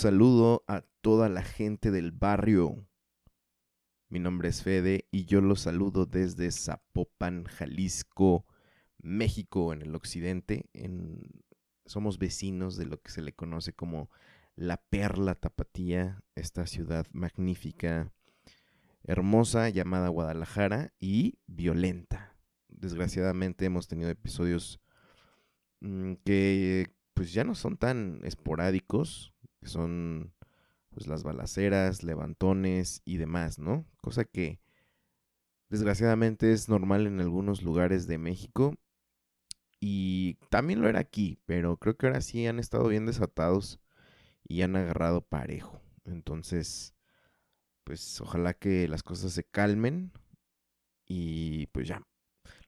Saludo 0.00 0.64
a 0.66 0.80
toda 1.02 1.28
la 1.28 1.42
gente 1.42 1.90
del 1.90 2.10
barrio. 2.10 2.86
Mi 4.08 4.18
nombre 4.18 4.48
es 4.48 4.62
Fede 4.62 5.06
y 5.10 5.26
yo 5.26 5.42
los 5.42 5.60
saludo 5.60 6.06
desde 6.06 6.50
Zapopan, 6.50 7.44
Jalisco, 7.44 8.46
México, 9.02 9.74
en 9.74 9.82
el 9.82 9.94
occidente. 9.94 10.70
En... 10.72 11.44
Somos 11.84 12.18
vecinos 12.18 12.78
de 12.78 12.86
lo 12.86 13.02
que 13.02 13.10
se 13.10 13.20
le 13.20 13.34
conoce 13.34 13.74
como 13.74 14.08
la 14.56 14.78
Perla 14.78 15.34
Tapatía, 15.34 16.22
esta 16.34 16.66
ciudad 16.66 17.06
magnífica, 17.12 18.10
hermosa, 19.04 19.68
llamada 19.68 20.08
Guadalajara 20.08 20.94
y 20.98 21.40
violenta. 21.46 22.38
Desgraciadamente 22.68 23.66
hemos 23.66 23.86
tenido 23.86 24.08
episodios 24.08 24.80
mm, 25.80 26.14
que 26.24 26.90
pues 27.12 27.34
ya 27.34 27.44
no 27.44 27.54
son 27.54 27.76
tan 27.76 28.20
esporádicos, 28.24 29.34
que 29.60 29.68
son 29.68 30.32
pues 30.90 31.06
las 31.06 31.22
balaceras, 31.22 32.02
levantones 32.02 33.02
y 33.04 33.18
demás, 33.18 33.58
¿no? 33.58 33.86
Cosa 33.98 34.24
que 34.24 34.60
desgraciadamente 35.68 36.52
es 36.52 36.68
normal 36.68 37.06
en 37.06 37.20
algunos 37.20 37.62
lugares 37.62 38.06
de 38.06 38.18
México 38.18 38.74
y 39.78 40.34
también 40.50 40.82
lo 40.82 40.88
era 40.88 40.98
aquí, 41.00 41.38
pero 41.46 41.76
creo 41.76 41.96
que 41.96 42.06
ahora 42.06 42.20
sí 42.20 42.46
han 42.46 42.58
estado 42.58 42.88
bien 42.88 43.06
desatados 43.06 43.80
y 44.46 44.62
han 44.62 44.76
agarrado 44.76 45.22
parejo. 45.22 45.80
Entonces, 46.04 46.94
pues 47.84 48.20
ojalá 48.20 48.54
que 48.54 48.88
las 48.88 49.02
cosas 49.02 49.32
se 49.32 49.44
calmen 49.44 50.12
y 51.06 51.66
pues 51.68 51.88
ya. 51.88 52.02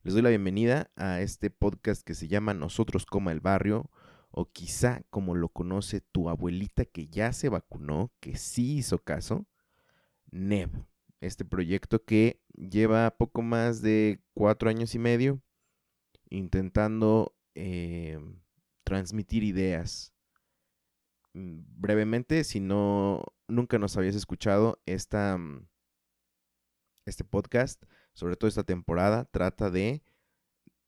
Les 0.03 0.15
doy 0.15 0.23
la 0.23 0.31
bienvenida 0.31 0.91
a 0.97 1.21
este 1.21 1.51
podcast 1.51 2.03
que 2.03 2.15
se 2.15 2.29
llama 2.29 2.55
Nosotros 2.55 3.07
como 3.07 3.31
el 3.31 3.41
barrio 3.41 3.91
o 4.33 4.47
quizá 4.47 5.03
como 5.11 5.35
lo 5.35 5.51
conoce 5.51 6.01
tu 6.01 6.29
abuelita 6.29 6.87
que 6.87 7.07
ya 7.07 7.33
se 7.33 7.51
vacunó, 7.51 8.11
que 8.19 8.37
sí 8.37 8.79
hizo 8.79 8.99
caso, 8.99 9.47
NEB, 10.31 10.71
este 11.21 11.45
proyecto 11.45 12.05
que 12.05 12.41
lleva 12.55 13.11
poco 13.17 13.43
más 13.43 13.83
de 13.83 14.21
cuatro 14.35 14.71
años 14.71 14.95
y 14.95 14.99
medio 14.99 15.43
intentando 16.31 17.37
eh, 17.55 18.19
transmitir 18.85 19.45
ideas. 19.45 20.15
Mm, 21.35 21.61
brevemente, 21.77 22.43
si 22.45 22.59
no 22.59 23.23
nunca 23.49 23.79
nos 23.79 23.99
habías 23.99 24.15
escuchado, 24.15 24.81
esta, 24.87 25.37
mm, 25.37 25.69
este 27.05 27.25
podcast, 27.25 27.85
sobre 28.15 28.37
todo 28.37 28.49
esta 28.49 28.65
temporada, 28.65 29.27
trata 29.27 29.71
de 29.71 30.03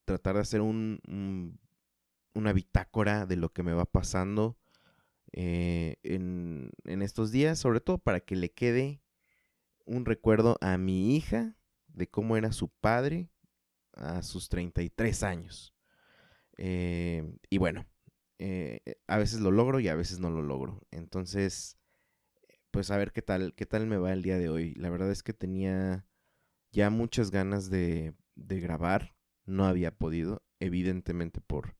tratar 0.06 0.36
de 0.36 0.40
hacer 0.40 0.62
un 0.62 1.58
una 2.34 2.52
bitácora 2.52 3.26
de 3.26 3.36
lo 3.36 3.52
que 3.52 3.62
me 3.62 3.72
va 3.72 3.84
pasando 3.84 4.58
eh, 5.32 5.96
en, 6.02 6.70
en 6.84 7.02
estos 7.02 7.32
días, 7.32 7.58
sobre 7.58 7.80
todo 7.80 7.98
para 7.98 8.20
que 8.20 8.36
le 8.36 8.52
quede 8.52 9.02
un 9.86 10.04
recuerdo 10.04 10.56
a 10.60 10.78
mi 10.78 11.16
hija 11.16 11.56
de 11.88 12.08
cómo 12.08 12.36
era 12.36 12.52
su 12.52 12.68
padre 12.68 13.30
a 13.94 14.22
sus 14.22 14.48
33 14.48 15.22
años. 15.22 15.74
Eh, 16.56 17.36
y 17.50 17.58
bueno, 17.58 17.86
eh, 18.38 18.80
a 19.06 19.18
veces 19.18 19.40
lo 19.40 19.50
logro 19.50 19.80
y 19.80 19.88
a 19.88 19.94
veces 19.94 20.18
no 20.18 20.30
lo 20.30 20.42
logro. 20.42 20.86
Entonces, 20.90 21.78
pues 22.70 22.90
a 22.90 22.96
ver 22.96 23.12
qué 23.12 23.22
tal, 23.22 23.54
qué 23.54 23.66
tal 23.66 23.86
me 23.86 23.96
va 23.96 24.12
el 24.12 24.22
día 24.22 24.38
de 24.38 24.48
hoy. 24.48 24.74
La 24.74 24.90
verdad 24.90 25.10
es 25.10 25.22
que 25.22 25.32
tenía 25.32 26.06
ya 26.72 26.90
muchas 26.90 27.30
ganas 27.30 27.70
de, 27.70 28.14
de 28.34 28.60
grabar. 28.60 29.14
No 29.46 29.66
había 29.66 29.96
podido, 29.96 30.42
evidentemente 30.58 31.40
por 31.40 31.76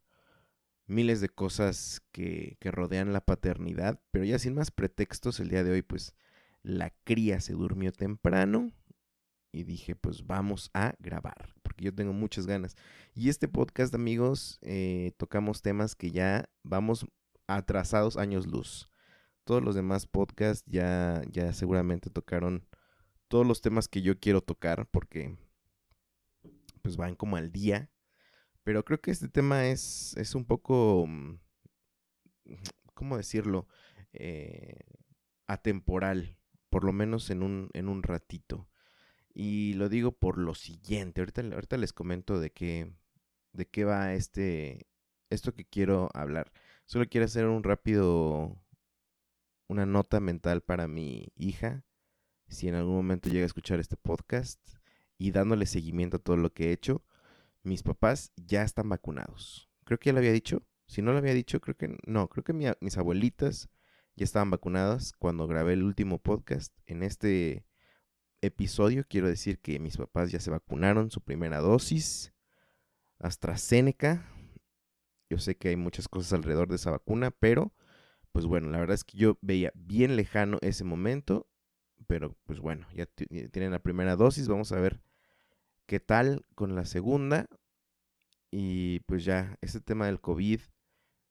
miles 0.86 1.20
de 1.20 1.28
cosas 1.28 2.02
que, 2.12 2.56
que, 2.60 2.70
rodean 2.70 3.12
la 3.12 3.24
paternidad, 3.24 4.00
pero 4.10 4.24
ya 4.24 4.38
sin 4.38 4.54
más 4.54 4.70
pretextos, 4.70 5.40
el 5.40 5.48
día 5.48 5.64
de 5.64 5.72
hoy 5.72 5.82
pues 5.82 6.14
la 6.62 6.90
cría 7.04 7.40
se 7.40 7.52
durmió 7.52 7.92
temprano 7.92 8.72
y 9.52 9.64
dije 9.64 9.94
pues 9.94 10.26
vamos 10.26 10.70
a 10.74 10.94
grabar, 10.98 11.54
porque 11.62 11.84
yo 11.84 11.94
tengo 11.94 12.12
muchas 12.12 12.46
ganas. 12.46 12.76
Y 13.14 13.28
este 13.28 13.48
podcast 13.48 13.94
amigos, 13.94 14.58
eh, 14.62 15.12
tocamos 15.16 15.62
temas 15.62 15.94
que 15.94 16.10
ya 16.10 16.48
vamos 16.62 17.06
atrasados 17.46 18.16
años 18.16 18.46
luz. 18.46 18.90
Todos 19.44 19.62
los 19.62 19.74
demás 19.74 20.06
podcasts 20.06 20.64
ya, 20.66 21.22
ya 21.30 21.52
seguramente 21.52 22.10
tocaron 22.10 22.66
todos 23.28 23.46
los 23.46 23.60
temas 23.60 23.88
que 23.88 24.02
yo 24.02 24.18
quiero 24.18 24.40
tocar, 24.40 24.88
porque 24.90 25.36
pues 26.82 26.96
van 26.96 27.14
como 27.14 27.36
al 27.36 27.52
día 27.52 27.90
pero 28.64 28.84
creo 28.84 29.00
que 29.00 29.10
este 29.10 29.28
tema 29.28 29.66
es, 29.68 30.16
es 30.16 30.34
un 30.34 30.46
poco, 30.46 31.06
mm, 31.06 31.38
¿cómo 32.94 33.16
decirlo? 33.16 33.68
Eh, 34.12 34.80
atemporal, 35.46 36.38
por 36.70 36.84
lo 36.84 36.92
menos 36.92 37.30
en 37.30 37.42
un, 37.42 37.70
en 37.74 37.88
un 37.88 38.02
ratito. 38.02 38.68
Y 39.34 39.74
lo 39.74 39.88
digo 39.88 40.12
por 40.12 40.38
lo 40.38 40.54
siguiente, 40.54 41.20
ahorita, 41.20 41.42
ahorita 41.42 41.76
les 41.76 41.92
comento 41.92 42.40
de 42.40 42.50
qué, 42.50 42.92
de 43.52 43.66
qué 43.68 43.84
va 43.84 44.14
este, 44.14 44.86
esto 45.30 45.54
que 45.54 45.64
quiero 45.66 46.10
hablar. 46.14 46.52
Solo 46.86 47.06
quiero 47.08 47.26
hacer 47.26 47.46
un 47.46 47.64
rápido, 47.64 48.56
una 49.68 49.86
nota 49.86 50.20
mental 50.20 50.62
para 50.62 50.88
mi 50.88 51.28
hija, 51.36 51.84
si 52.48 52.68
en 52.68 52.76
algún 52.76 52.96
momento 52.96 53.28
llega 53.28 53.44
a 53.44 53.46
escuchar 53.46 53.80
este 53.80 53.96
podcast 53.96 54.60
y 55.18 55.32
dándole 55.32 55.66
seguimiento 55.66 56.18
a 56.18 56.20
todo 56.20 56.36
lo 56.36 56.52
que 56.52 56.68
he 56.68 56.72
hecho 56.72 57.04
mis 57.64 57.82
papás 57.82 58.32
ya 58.36 58.62
están 58.62 58.88
vacunados. 58.88 59.68
Creo 59.84 59.98
que 59.98 60.08
ya 60.08 60.12
lo 60.12 60.18
había 60.18 60.32
dicho. 60.32 60.62
Si 60.86 61.02
no 61.02 61.12
lo 61.12 61.18
había 61.18 61.34
dicho, 61.34 61.60
creo 61.60 61.76
que 61.76 61.96
no. 62.06 62.28
Creo 62.28 62.44
que 62.44 62.52
mis 62.52 62.98
abuelitas 62.98 63.68
ya 64.16 64.24
estaban 64.24 64.50
vacunadas 64.50 65.12
cuando 65.18 65.46
grabé 65.46 65.72
el 65.72 65.82
último 65.82 66.18
podcast. 66.18 66.72
En 66.86 67.02
este 67.02 67.66
episodio 68.42 69.04
quiero 69.08 69.28
decir 69.28 69.58
que 69.60 69.78
mis 69.78 69.96
papás 69.96 70.30
ya 70.30 70.40
se 70.40 70.50
vacunaron 70.50 71.10
su 71.10 71.22
primera 71.22 71.58
dosis. 71.58 72.32
AstraZeneca. 73.18 74.28
Yo 75.30 75.38
sé 75.38 75.56
que 75.56 75.70
hay 75.70 75.76
muchas 75.76 76.06
cosas 76.06 76.34
alrededor 76.34 76.68
de 76.68 76.76
esa 76.76 76.90
vacuna, 76.90 77.30
pero 77.30 77.72
pues 78.32 78.44
bueno, 78.44 78.68
la 78.68 78.78
verdad 78.78 78.94
es 78.94 79.04
que 79.04 79.16
yo 79.16 79.38
veía 79.40 79.72
bien 79.74 80.16
lejano 80.16 80.58
ese 80.60 80.84
momento. 80.84 81.48
Pero 82.06 82.36
pues 82.44 82.60
bueno, 82.60 82.86
ya 82.94 83.06
tienen 83.06 83.70
la 83.70 83.78
primera 83.78 84.16
dosis. 84.16 84.48
Vamos 84.48 84.70
a 84.72 84.80
ver 84.80 85.00
qué 85.86 86.00
tal 86.00 86.44
con 86.54 86.74
la 86.74 86.84
segunda. 86.84 87.46
Y 88.50 89.00
pues 89.00 89.24
ya, 89.24 89.58
este 89.60 89.80
tema 89.80 90.06
del 90.06 90.20
COVID, 90.20 90.60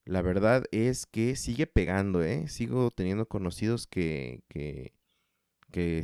la 0.04 0.22
verdad 0.22 0.64
es 0.70 1.06
que 1.06 1.36
sigue 1.36 1.66
pegando, 1.66 2.22
¿eh? 2.22 2.48
Sigo 2.48 2.90
teniendo 2.90 3.26
conocidos 3.26 3.86
que, 3.86 4.42
que, 4.48 4.92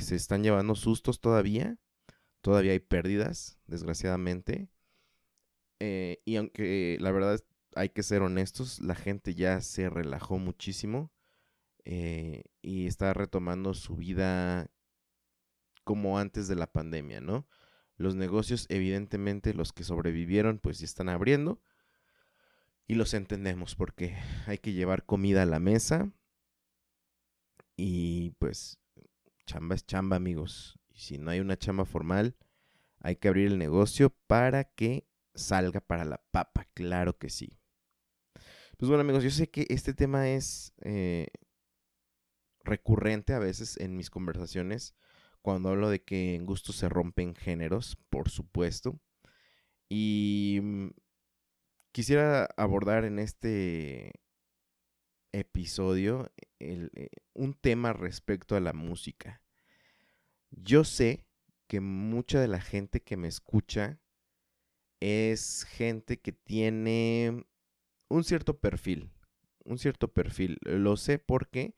se 0.00 0.16
están 0.16 0.42
llevando 0.42 0.74
sustos 0.74 1.20
todavía. 1.20 1.76
Todavía 2.40 2.72
hay 2.72 2.80
pérdidas, 2.80 3.58
desgraciadamente. 3.66 4.68
Eh, 5.78 6.20
y 6.24 6.36
aunque 6.36 6.96
la 7.00 7.12
verdad 7.12 7.40
hay 7.74 7.90
que 7.90 8.02
ser 8.02 8.22
honestos, 8.22 8.80
la 8.80 8.94
gente 8.94 9.34
ya 9.34 9.60
se 9.60 9.88
relajó 9.90 10.38
muchísimo 10.38 11.12
eh, 11.84 12.44
y 12.62 12.86
está 12.86 13.12
retomando 13.14 13.74
su 13.74 13.96
vida 13.96 14.70
como 15.84 16.18
antes 16.18 16.48
de 16.48 16.56
la 16.56 16.66
pandemia, 16.66 17.20
¿no? 17.20 17.46
Los 18.00 18.14
negocios, 18.14 18.64
evidentemente, 18.70 19.52
los 19.52 19.74
que 19.74 19.84
sobrevivieron, 19.84 20.58
pues 20.58 20.78
ya 20.78 20.86
están 20.86 21.10
abriendo. 21.10 21.60
Y 22.86 22.94
los 22.94 23.12
entendemos 23.12 23.74
porque 23.74 24.16
hay 24.46 24.56
que 24.56 24.72
llevar 24.72 25.04
comida 25.04 25.42
a 25.42 25.46
la 25.46 25.60
mesa. 25.60 26.10
Y 27.76 28.30
pues 28.38 28.80
chamba 29.44 29.74
es 29.74 29.84
chamba, 29.84 30.16
amigos. 30.16 30.78
Y 30.88 31.00
si 31.00 31.18
no 31.18 31.30
hay 31.30 31.40
una 31.40 31.58
chamba 31.58 31.84
formal, 31.84 32.38
hay 33.00 33.16
que 33.16 33.28
abrir 33.28 33.48
el 33.48 33.58
negocio 33.58 34.16
para 34.26 34.64
que 34.64 35.06
salga 35.34 35.82
para 35.82 36.06
la 36.06 36.24
papa, 36.30 36.66
claro 36.72 37.18
que 37.18 37.28
sí. 37.28 37.58
Pues 38.78 38.88
bueno 38.88 39.02
amigos, 39.02 39.24
yo 39.24 39.30
sé 39.30 39.50
que 39.50 39.66
este 39.68 39.92
tema 39.92 40.30
es 40.30 40.72
eh, 40.80 41.28
recurrente 42.64 43.34
a 43.34 43.40
veces 43.40 43.76
en 43.76 43.94
mis 43.94 44.08
conversaciones 44.08 44.94
cuando 45.42 45.70
hablo 45.70 45.90
de 45.90 46.02
que 46.02 46.34
en 46.34 46.46
gusto 46.46 46.72
se 46.72 46.88
rompen 46.88 47.34
géneros, 47.34 47.96
por 48.10 48.28
supuesto. 48.28 49.00
Y 49.88 50.60
mm, 50.62 50.90
quisiera 51.92 52.48
abordar 52.56 53.04
en 53.04 53.18
este 53.18 54.12
episodio 55.32 56.30
eh, 56.58 57.08
un 57.34 57.54
tema 57.54 57.92
respecto 57.92 58.56
a 58.56 58.60
la 58.60 58.72
música. 58.72 59.42
Yo 60.50 60.84
sé 60.84 61.26
que 61.66 61.80
mucha 61.80 62.40
de 62.40 62.48
la 62.48 62.60
gente 62.60 63.00
que 63.00 63.16
me 63.16 63.28
escucha 63.28 64.00
es 65.00 65.64
gente 65.64 66.20
que 66.20 66.32
tiene 66.32 67.44
un 68.08 68.24
cierto 68.24 68.58
perfil, 68.58 69.10
un 69.64 69.78
cierto 69.78 70.12
perfil. 70.12 70.58
Lo 70.62 70.96
sé 70.96 71.18
porque 71.18 71.76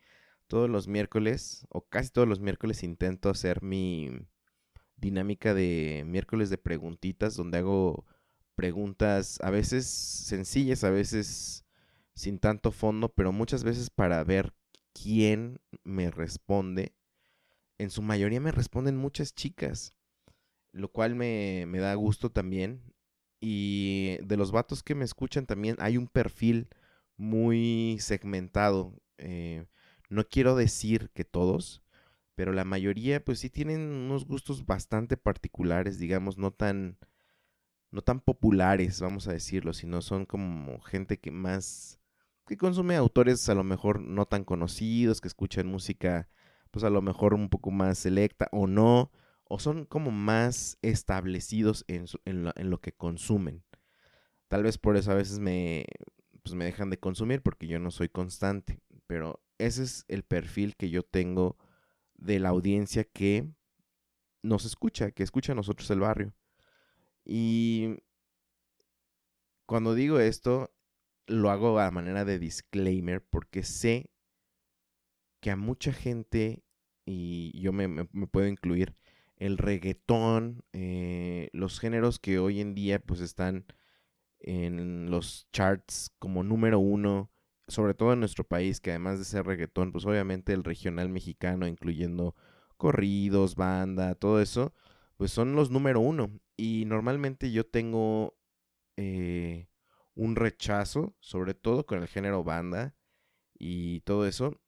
todos 0.53 0.69
los 0.69 0.87
miércoles, 0.87 1.67
o 1.71 1.81
casi 1.89 2.11
todos 2.11 2.29
los 2.29 2.39
miércoles, 2.39 2.83
intento 2.83 3.31
hacer 3.31 3.63
mi 3.63 4.11
dinámica 4.97 5.55
de 5.55 6.05
miércoles 6.07 6.51
de 6.51 6.59
preguntitas, 6.59 7.37
donde 7.37 7.59
hago 7.59 8.05
preguntas 8.55 9.39
a 9.43 9.51
veces 9.51 9.87
sencillas, 9.87 10.85
a 10.85 10.91
veces 10.91 11.65
sin 12.15 12.39
tanto 12.39 12.71
fondo, 12.71 13.09
pero 13.09 13.33
muchas 13.33 13.65
veces 13.65 13.89
para 13.89 14.23
ver 14.25 14.53
quién 14.93 15.59
me 15.85 16.11
responde 16.11 16.95
en 17.83 17.91
su 17.91 18.03
mayoría 18.03 18.41
me 18.41 18.53
responden 18.53 18.97
muchas 18.97 19.35
chicas, 19.35 19.97
lo 20.73 20.93
cual 20.93 21.15
me, 21.15 21.67
da 21.67 21.95
gusto 21.95 22.31
también. 22.31 22.95
Y 23.41 24.19
de 24.23 24.37
los 24.37 24.53
vatos 24.53 24.83
que 24.83 24.95
me 24.95 25.05
escuchan 25.05 25.47
también 25.47 25.77
hay 25.81 25.97
un 25.97 26.07
perfil 26.07 26.69
muy 27.17 27.97
segmentado. 28.01 28.95
Eh, 29.19 29.67
no 30.13 30.29
quiero 30.29 30.55
decir 30.57 31.11
que 31.15 31.25
todos, 31.25 31.83
pero 32.35 32.53
la 32.53 32.65
mayoría 32.65 33.25
pues 33.25 33.41
sí 33.41 33.51
tienen 33.51 33.81
unos 33.81 34.27
gustos 34.27 34.67
bastante 34.67 35.17
particulares, 35.17 35.99
digamos, 35.99 36.39
no 36.39 36.53
tan 36.53 36.99
no 37.91 38.03
tan 38.03 38.21
populares, 38.21 39.01
vamos 39.01 39.29
a 39.29 39.33
decirlo, 39.33 39.75
sino 39.75 40.01
son 40.01 40.25
como 40.25 40.81
gente 40.81 41.19
que 41.19 41.31
más 41.31 42.01
que 42.47 42.57
consume 42.57 42.97
autores 42.97 43.49
a 43.49 43.55
lo 43.55 43.65
mejor 43.65 44.01
no 44.01 44.27
tan 44.27 44.45
conocidos, 44.45 45.21
que 45.21 45.29
escuchan 45.29 45.67
música 45.67 46.29
pues 46.71 46.85
a 46.85 46.91
lo 46.91 47.03
mejor 47.03 47.35
un 47.35 47.49
poco 47.51 47.71
más 47.71 47.99
selecta 47.99 48.49
o 48.51 48.67
no, 48.67 49.13
o 49.45 49.59
son 49.59 49.85
como 49.85 50.11
más 50.11 50.79
establecidos 50.83 51.85
en, 51.87 52.07
lo, 52.71 52.81
que 52.81 52.93
consumen. 52.93 53.63
Tal 54.49 54.63
vez 54.63 54.79
por 54.79 54.97
eso 54.97 55.13
a 55.13 55.15
veces 55.15 55.39
me, 55.39 55.85
pues 56.43 56.55
me 56.55 56.65
dejan 56.65 56.89
de 56.89 56.99
consumir 56.99 57.43
porque 57.43 57.67
yo 57.67 57.79
no 57.79 57.91
soy 57.91 58.09
constante, 58.09 58.81
pero 59.07 59.43
ese 59.67 59.85
es 59.85 60.05
el 60.09 60.23
perfil 60.23 60.77
que 60.77 60.91
yo 60.91 61.03
tengo 61.03 61.57
de 62.15 62.39
la 62.39 62.51
audiencia 62.51 63.05
que 63.05 63.49
nos 64.43 64.65
escucha, 64.65 65.11
que 65.13 65.23
escucha 65.23 65.53
a 65.53 65.57
nosotros 65.57 65.91
el 65.91 66.01
barrio. 66.01 66.35
Y 67.25 67.97
cuando 69.67 69.95
digo 69.95 70.19
esto, 70.19 70.73
lo 71.27 71.51
hago 71.51 71.79
a 71.79 71.91
manera 71.91 72.25
de 72.25 72.39
disclaimer 72.39 73.25
porque 73.25 73.63
sé 73.63 74.11
que 75.41 75.51
a 75.51 75.57
mucha 75.57 75.93
gente, 75.93 76.65
y 77.05 77.59
yo 77.61 77.73
me, 77.73 78.05
puedo 78.29 78.47
incluir, 78.47 78.95
el 79.37 79.59
reggaetón, 79.59 80.65
eh, 80.73 81.49
los 81.53 81.81
géneros 81.81 82.21
que 82.21 82.39
hoy 82.39 82.61
en 82.61 82.75
día 82.75 83.01
pues 83.01 83.21
están 83.21 83.67
en 84.39 85.11
los 85.11 85.49
charts 85.51 86.15
como 86.21 86.45
número 86.45 86.79
uno, 86.79 87.32
sobre 87.73 87.95
todo 87.95 88.13
en 88.13 88.21
nuestro 88.21 88.45
país, 88.45 88.81
que 88.81 88.91
además 88.91 89.19
de 89.19 89.25
ser 89.25 89.47
reggaetón, 89.47 89.93
pues 89.93 90.05
obviamente 90.07 90.53
el 90.53 90.65
regional 90.65 91.09
mexicano, 91.09 91.67
incluyendo 91.67 92.37
corridos, 92.77 93.57
banda, 93.57 94.15
todo 94.15 94.41
eso, 94.41 94.75
pues 95.17 95.33
son 95.33 95.55
los 95.55 95.71
número 95.71 96.01
uno. 96.01 96.31
Y 96.57 96.85
normalmente 96.87 97.51
yo 97.51 97.65
tengo 97.67 98.37
eh, 98.97 99.69
un 100.15 100.37
rechazo, 100.37 101.17
sobre 101.21 101.55
todo 101.55 101.87
con 101.87 102.01
el 102.01 102.09
género 102.09 102.45
banda 102.45 102.95
y 103.59 104.01
todo 104.01 104.27
eso, 104.27 104.61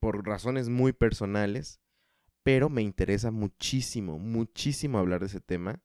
por 0.00 0.26
razones 0.26 0.68
muy 0.68 0.92
personales, 0.92 1.80
pero 2.42 2.70
me 2.70 2.82
interesa 2.82 3.30
muchísimo, 3.30 4.18
muchísimo 4.18 4.98
hablar 4.98 5.20
de 5.20 5.26
ese 5.26 5.40
tema. 5.40 5.82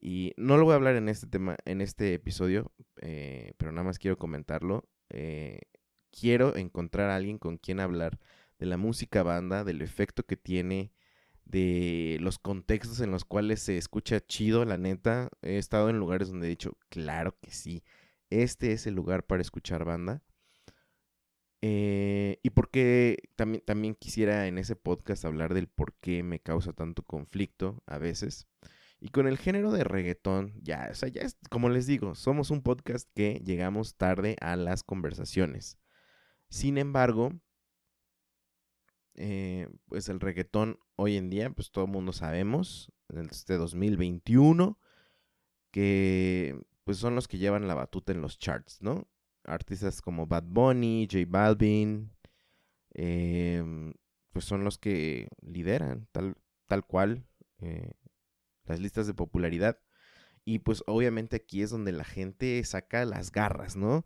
Y 0.00 0.34
no 0.36 0.58
lo 0.58 0.64
voy 0.64 0.72
a 0.72 0.76
hablar 0.76 0.96
en 0.96 1.08
este 1.08 1.26
tema, 1.26 1.56
en 1.64 1.80
este 1.80 2.14
episodio, 2.14 2.72
eh, 3.00 3.54
pero 3.56 3.72
nada 3.72 3.84
más 3.84 3.98
quiero 3.98 4.18
comentarlo. 4.18 4.88
Eh, 5.10 5.60
quiero 6.18 6.56
encontrar 6.56 7.10
a 7.10 7.16
alguien 7.16 7.38
con 7.38 7.58
quien 7.58 7.80
hablar 7.80 8.18
de 8.58 8.66
la 8.66 8.76
música 8.76 9.22
banda, 9.22 9.64
del 9.64 9.82
efecto 9.82 10.24
que 10.24 10.36
tiene, 10.36 10.92
de 11.44 12.18
los 12.20 12.38
contextos 12.38 13.00
en 13.00 13.10
los 13.10 13.24
cuales 13.24 13.60
se 13.60 13.76
escucha 13.76 14.20
chido, 14.20 14.64
la 14.64 14.78
neta. 14.78 15.30
He 15.42 15.58
estado 15.58 15.90
en 15.90 15.98
lugares 15.98 16.28
donde 16.28 16.46
he 16.46 16.50
dicho, 16.50 16.78
claro 16.88 17.36
que 17.40 17.50
sí, 17.52 17.82
este 18.30 18.72
es 18.72 18.86
el 18.86 18.94
lugar 18.94 19.26
para 19.26 19.42
escuchar 19.42 19.84
banda. 19.84 20.22
Eh, 21.62 22.38
y 22.42 22.50
porque 22.50 23.30
también, 23.36 23.64
también 23.64 23.94
quisiera 23.94 24.46
en 24.46 24.58
ese 24.58 24.76
podcast 24.76 25.24
hablar 25.24 25.54
del 25.54 25.66
por 25.68 25.94
qué 25.94 26.22
me 26.22 26.40
causa 26.40 26.72
tanto 26.72 27.02
conflicto 27.02 27.82
a 27.86 27.98
veces. 27.98 28.46
Y 29.00 29.08
con 29.08 29.26
el 29.26 29.38
género 29.38 29.72
de 29.72 29.84
reggaetón, 29.84 30.54
ya, 30.62 30.88
o 30.90 30.94
sea, 30.94 31.08
ya 31.08 31.22
es, 31.22 31.36
como 31.50 31.68
les 31.68 31.86
digo, 31.86 32.14
somos 32.14 32.50
un 32.50 32.62
podcast 32.62 33.08
que 33.14 33.42
llegamos 33.44 33.96
tarde 33.96 34.36
a 34.40 34.56
las 34.56 34.82
conversaciones. 34.82 35.78
Sin 36.54 36.78
embargo, 36.78 37.32
eh, 39.16 39.68
pues 39.86 40.08
el 40.08 40.20
reggaetón 40.20 40.78
hoy 40.94 41.16
en 41.16 41.28
día, 41.28 41.50
pues 41.50 41.72
todo 41.72 41.86
el 41.86 41.90
mundo 41.90 42.12
sabemos, 42.12 42.92
en 43.08 43.26
este 43.28 43.56
2021, 43.56 44.78
que 45.72 46.56
pues 46.84 46.98
son 46.98 47.16
los 47.16 47.26
que 47.26 47.38
llevan 47.38 47.66
la 47.66 47.74
batuta 47.74 48.12
en 48.12 48.20
los 48.20 48.38
charts, 48.38 48.80
¿no? 48.80 49.08
artistas 49.42 50.00
como 50.00 50.28
Bad 50.28 50.44
Bunny, 50.44 51.08
J 51.10 51.24
Balvin, 51.28 52.12
em, 52.90 53.92
pues 54.30 54.44
son 54.44 54.62
los 54.62 54.78
que 54.78 55.30
lideran 55.42 56.06
tal, 56.12 56.36
tal 56.68 56.86
cual 56.86 57.26
eh, 57.58 57.94
las 58.62 58.78
listas 58.78 59.08
de 59.08 59.14
popularidad. 59.14 59.80
Y 60.44 60.60
pues 60.60 60.84
obviamente 60.86 61.34
aquí 61.34 61.62
es 61.62 61.70
donde 61.70 61.90
la 61.90 62.04
gente 62.04 62.62
saca 62.62 63.04
las 63.04 63.32
garras, 63.32 63.74
¿no? 63.74 64.04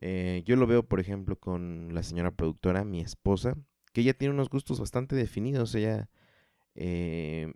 Eh, 0.00 0.42
yo 0.46 0.56
lo 0.56 0.66
veo, 0.66 0.82
por 0.86 1.00
ejemplo, 1.00 1.36
con 1.36 1.94
la 1.94 2.02
señora 2.02 2.30
productora, 2.30 2.84
mi 2.84 3.00
esposa, 3.00 3.56
que 3.92 4.00
ella 4.02 4.14
tiene 4.14 4.34
unos 4.34 4.48
gustos 4.48 4.80
bastante 4.80 5.16
definidos. 5.16 5.74
Ella 5.74 6.08
eh, 6.74 7.52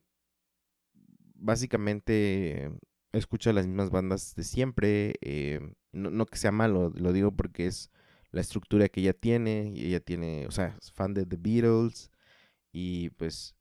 básicamente 1.35 2.71
escucha 3.13 3.53
las 3.53 3.67
mismas 3.67 3.91
bandas 3.91 4.35
de 4.35 4.45
siempre. 4.45 5.15
Eh, 5.23 5.61
no, 5.93 6.27
que 6.27 6.39
sea 6.39 6.53
malo, 6.53 6.91
lo 6.95 7.13
digo 7.13 7.33
porque 7.33 7.67
es 7.67 7.91
la 8.31 8.41
estructura 8.41 8.89
que 8.89 9.01
ella 9.01 9.15
tiene. 9.15 9.73
Ella 9.77 10.01
tiene, 10.01 10.47
o 10.47 10.51
sea, 10.51 10.77
es 10.81 10.93
fan 10.93 11.15
de 11.15 11.27
The 11.27 11.37
Beatles. 11.39 12.11
Y 12.73 13.11
pues 13.11 13.55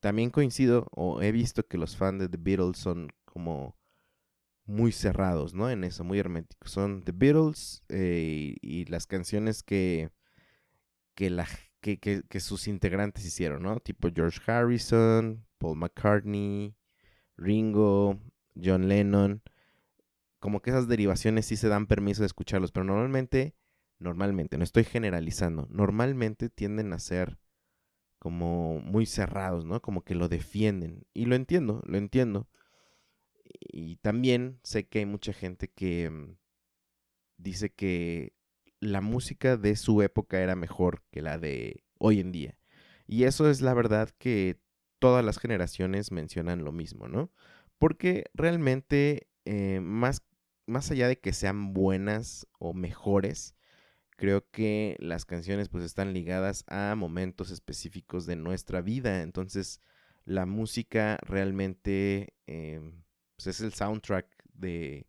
también 0.00 0.30
coincido 0.30 0.86
o 0.92 1.22
he 1.22 1.32
visto 1.32 1.66
que 1.66 1.78
los 1.78 1.96
fans 1.96 2.20
de 2.20 2.28
The 2.28 2.38
Beatles 2.40 2.78
son 2.78 3.12
como 3.24 3.76
muy 4.66 4.92
cerrados, 4.92 5.54
¿no? 5.54 5.70
En 5.70 5.84
eso, 5.84 6.04
muy 6.04 6.18
herméticos. 6.18 6.70
Son 6.70 7.02
The 7.02 7.12
Beatles 7.12 7.84
eh, 7.88 8.56
y 8.60 8.84
las 8.86 9.06
canciones 9.06 9.62
que, 9.62 10.10
que, 11.14 11.30
que, 11.80 12.22
que 12.28 12.40
sus 12.40 12.68
integrantes 12.68 13.24
hicieron, 13.24 13.62
¿no? 13.62 13.78
Tipo 13.80 14.08
George 14.14 14.40
Harrison, 14.50 15.46
Paul 15.58 15.78
McCartney, 15.78 16.74
Ringo, 17.36 18.20
John 18.62 18.88
Lennon, 18.88 19.42
como 20.38 20.60
que 20.60 20.70
esas 20.70 20.88
derivaciones 20.88 21.46
sí 21.46 21.56
se 21.56 21.68
dan 21.68 21.86
permiso 21.86 22.22
de 22.22 22.26
escucharlos, 22.26 22.72
pero 22.72 22.84
normalmente, 22.84 23.54
normalmente, 23.98 24.58
no 24.58 24.64
estoy 24.64 24.84
generalizando, 24.84 25.66
normalmente 25.70 26.48
tienden 26.48 26.92
a 26.92 26.98
ser 26.98 27.38
como 28.18 28.80
muy 28.80 29.06
cerrados, 29.06 29.64
¿no? 29.64 29.80
Como 29.80 30.02
que 30.02 30.14
lo 30.14 30.28
defienden. 30.28 31.06
Y 31.14 31.26
lo 31.26 31.36
entiendo, 31.36 31.82
lo 31.86 31.98
entiendo. 31.98 32.48
Y 33.60 33.96
también 33.96 34.60
sé 34.62 34.88
que 34.88 35.00
hay 35.00 35.06
mucha 35.06 35.32
gente 35.32 35.68
que 35.68 36.10
mm, 36.10 36.36
dice 37.38 37.70
que 37.72 38.34
la 38.80 39.00
música 39.00 39.56
de 39.56 39.76
su 39.76 40.02
época 40.02 40.40
era 40.40 40.54
mejor 40.54 41.02
que 41.10 41.22
la 41.22 41.38
de 41.38 41.84
hoy 41.98 42.20
en 42.20 42.32
día. 42.32 42.58
Y 43.06 43.24
eso 43.24 43.48
es 43.48 43.60
la 43.60 43.74
verdad 43.74 44.10
que 44.18 44.60
todas 44.98 45.24
las 45.24 45.38
generaciones 45.38 46.12
mencionan 46.12 46.64
lo 46.64 46.72
mismo, 46.72 47.08
¿no? 47.08 47.30
Porque 47.78 48.24
realmente, 48.34 49.28
eh, 49.44 49.80
más, 49.80 50.22
más 50.66 50.90
allá 50.90 51.08
de 51.08 51.18
que 51.18 51.32
sean 51.32 51.74
buenas 51.74 52.46
o 52.58 52.74
mejores, 52.74 53.54
creo 54.16 54.50
que 54.50 54.96
las 54.98 55.24
canciones 55.24 55.68
pues 55.68 55.84
están 55.84 56.12
ligadas 56.12 56.64
a 56.68 56.94
momentos 56.96 57.50
específicos 57.50 58.26
de 58.26 58.36
nuestra 58.36 58.80
vida. 58.80 59.22
Entonces, 59.22 59.80
la 60.24 60.46
música 60.46 61.18
realmente 61.22 62.34
em, 62.46 63.02
pues, 63.36 63.46
es 63.46 63.60
el 63.60 63.72
soundtrack 63.72 64.26
de 64.52 65.08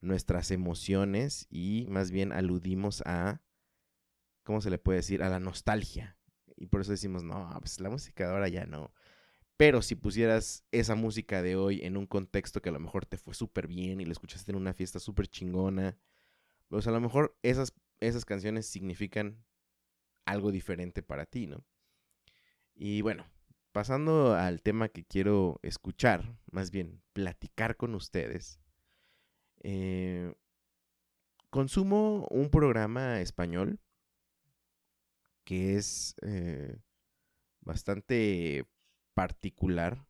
nuestras 0.00 0.50
emociones 0.50 1.46
y 1.50 1.86
más 1.88 2.10
bien 2.10 2.32
aludimos 2.32 3.02
a, 3.06 3.42
¿cómo 4.42 4.60
se 4.60 4.70
le 4.70 4.78
puede 4.78 4.98
decir? 4.98 5.22
A 5.22 5.28
la 5.28 5.40
nostalgia. 5.40 6.16
Y 6.56 6.66
por 6.66 6.80
eso 6.80 6.92
decimos, 6.92 7.24
no, 7.24 7.48
pues 7.60 7.80
la 7.80 7.90
música 7.90 8.24
de 8.24 8.32
ahora 8.32 8.48
ya 8.48 8.66
no. 8.66 8.92
Pero 9.56 9.82
si 9.82 9.94
pusieras 9.94 10.64
esa 10.72 10.94
música 10.94 11.42
de 11.42 11.56
hoy 11.56 11.80
en 11.82 11.96
un 11.96 12.06
contexto 12.06 12.60
que 12.60 12.70
a 12.70 12.72
lo 12.72 12.80
mejor 12.80 13.06
te 13.06 13.16
fue 13.16 13.34
súper 13.34 13.66
bien 13.68 14.00
y 14.00 14.04
la 14.04 14.12
escuchaste 14.12 14.52
en 14.52 14.56
una 14.56 14.74
fiesta 14.74 14.98
súper 14.98 15.28
chingona, 15.28 15.96
pues 16.68 16.86
a 16.86 16.90
lo 16.90 17.00
mejor 17.00 17.36
esas, 17.42 17.72
esas 18.00 18.24
canciones 18.24 18.66
significan 18.66 19.44
algo 20.24 20.50
diferente 20.50 21.02
para 21.02 21.26
ti, 21.26 21.46
¿no? 21.46 21.64
Y 22.74 23.02
bueno, 23.02 23.26
pasando 23.74 24.34
al 24.34 24.62
tema 24.62 24.88
que 24.88 25.04
quiero 25.04 25.58
escuchar, 25.64 26.38
más 26.52 26.70
bien 26.70 27.02
platicar 27.12 27.76
con 27.76 27.96
ustedes, 27.96 28.60
eh, 29.64 30.32
consumo 31.50 32.28
un 32.30 32.50
programa 32.50 33.20
español 33.20 33.80
que 35.42 35.74
es 35.74 36.14
eh, 36.22 36.78
bastante 37.62 38.64
particular, 39.12 40.06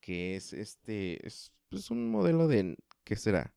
que 0.00 0.36
es 0.36 0.52
este, 0.52 1.26
es, 1.26 1.52
pues, 1.70 1.90
un 1.90 2.12
modelo 2.12 2.46
de, 2.46 2.76
¿qué 3.02 3.16
será? 3.16 3.56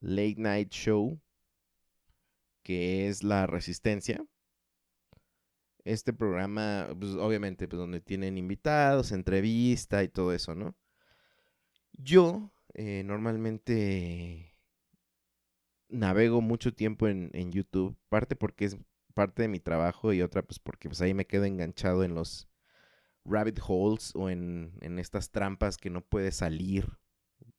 Late 0.00 0.36
Night 0.38 0.70
Show, 0.70 1.20
que 2.62 3.08
es 3.08 3.22
La 3.22 3.46
Resistencia. 3.46 4.24
Este 5.88 6.12
programa, 6.12 6.88
pues 6.98 7.12
obviamente, 7.14 7.66
pues 7.66 7.78
donde 7.78 8.00
tienen 8.00 8.36
invitados, 8.36 9.10
entrevista 9.10 10.04
y 10.04 10.08
todo 10.08 10.34
eso, 10.34 10.54
¿no? 10.54 10.76
Yo 11.92 12.52
eh, 12.74 13.02
normalmente 13.06 14.54
navego 15.88 16.42
mucho 16.42 16.74
tiempo 16.74 17.08
en, 17.08 17.30
en, 17.32 17.52
YouTube, 17.52 17.96
parte 18.10 18.36
porque 18.36 18.66
es 18.66 18.76
parte 19.14 19.42
de 19.42 19.48
mi 19.48 19.60
trabajo 19.60 20.12
y 20.12 20.20
otra 20.20 20.42
pues 20.42 20.58
porque 20.58 20.90
pues 20.90 21.00
ahí 21.00 21.14
me 21.14 21.26
quedo 21.26 21.44
enganchado 21.44 22.04
en 22.04 22.14
los 22.14 22.50
rabbit 23.24 23.58
holes 23.66 24.12
o 24.14 24.28
en, 24.28 24.74
en 24.82 24.98
estas 24.98 25.30
trampas 25.30 25.78
que 25.78 25.88
no 25.88 26.02
puedes 26.02 26.36
salir 26.36 26.86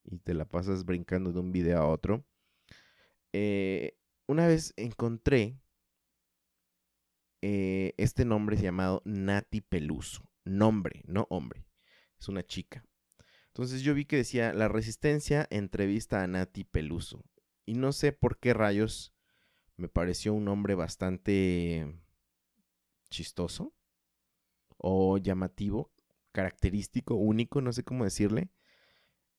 y 0.04 0.20
te 0.20 0.36
la 0.36 0.46
pasas 0.46 0.86
brincando 0.86 1.32
de 1.32 1.40
un 1.40 1.52
video 1.52 1.80
a 1.80 1.88
otro. 1.88 2.24
Eh, 3.34 3.98
una 4.28 4.46
vez 4.46 4.74
encontré 4.78 5.60
eh, 7.42 7.94
este 7.98 8.26
nombre 8.26 8.58
llamado 8.58 9.02
Nati 9.06 9.62
Peluso. 9.62 10.24
Nombre, 10.46 11.04
no 11.06 11.28
hombre. 11.30 11.66
Es 12.20 12.28
una 12.28 12.46
chica. 12.46 12.86
Entonces 13.48 13.82
yo 13.82 13.94
vi 13.94 14.06
que 14.06 14.18
decía 14.18 14.54
La 14.54 14.68
Resistencia 14.68 15.48
entrevista 15.50 16.24
a 16.24 16.28
Nati 16.28 16.64
Peluso. 16.64 17.24
Y 17.66 17.74
no 17.74 17.92
sé 17.92 18.12
por 18.12 18.40
qué 18.40 18.54
rayos 18.54 19.14
me 19.78 19.88
pareció 19.88 20.34
un 20.34 20.46
nombre 20.46 20.76
bastante 20.76 22.00
chistoso 23.10 23.74
o 24.78 25.18
llamativo, 25.18 25.92
característico, 26.32 27.16
único, 27.16 27.62
no 27.62 27.72
sé 27.72 27.84
cómo 27.84 28.04
decirle. 28.04 28.50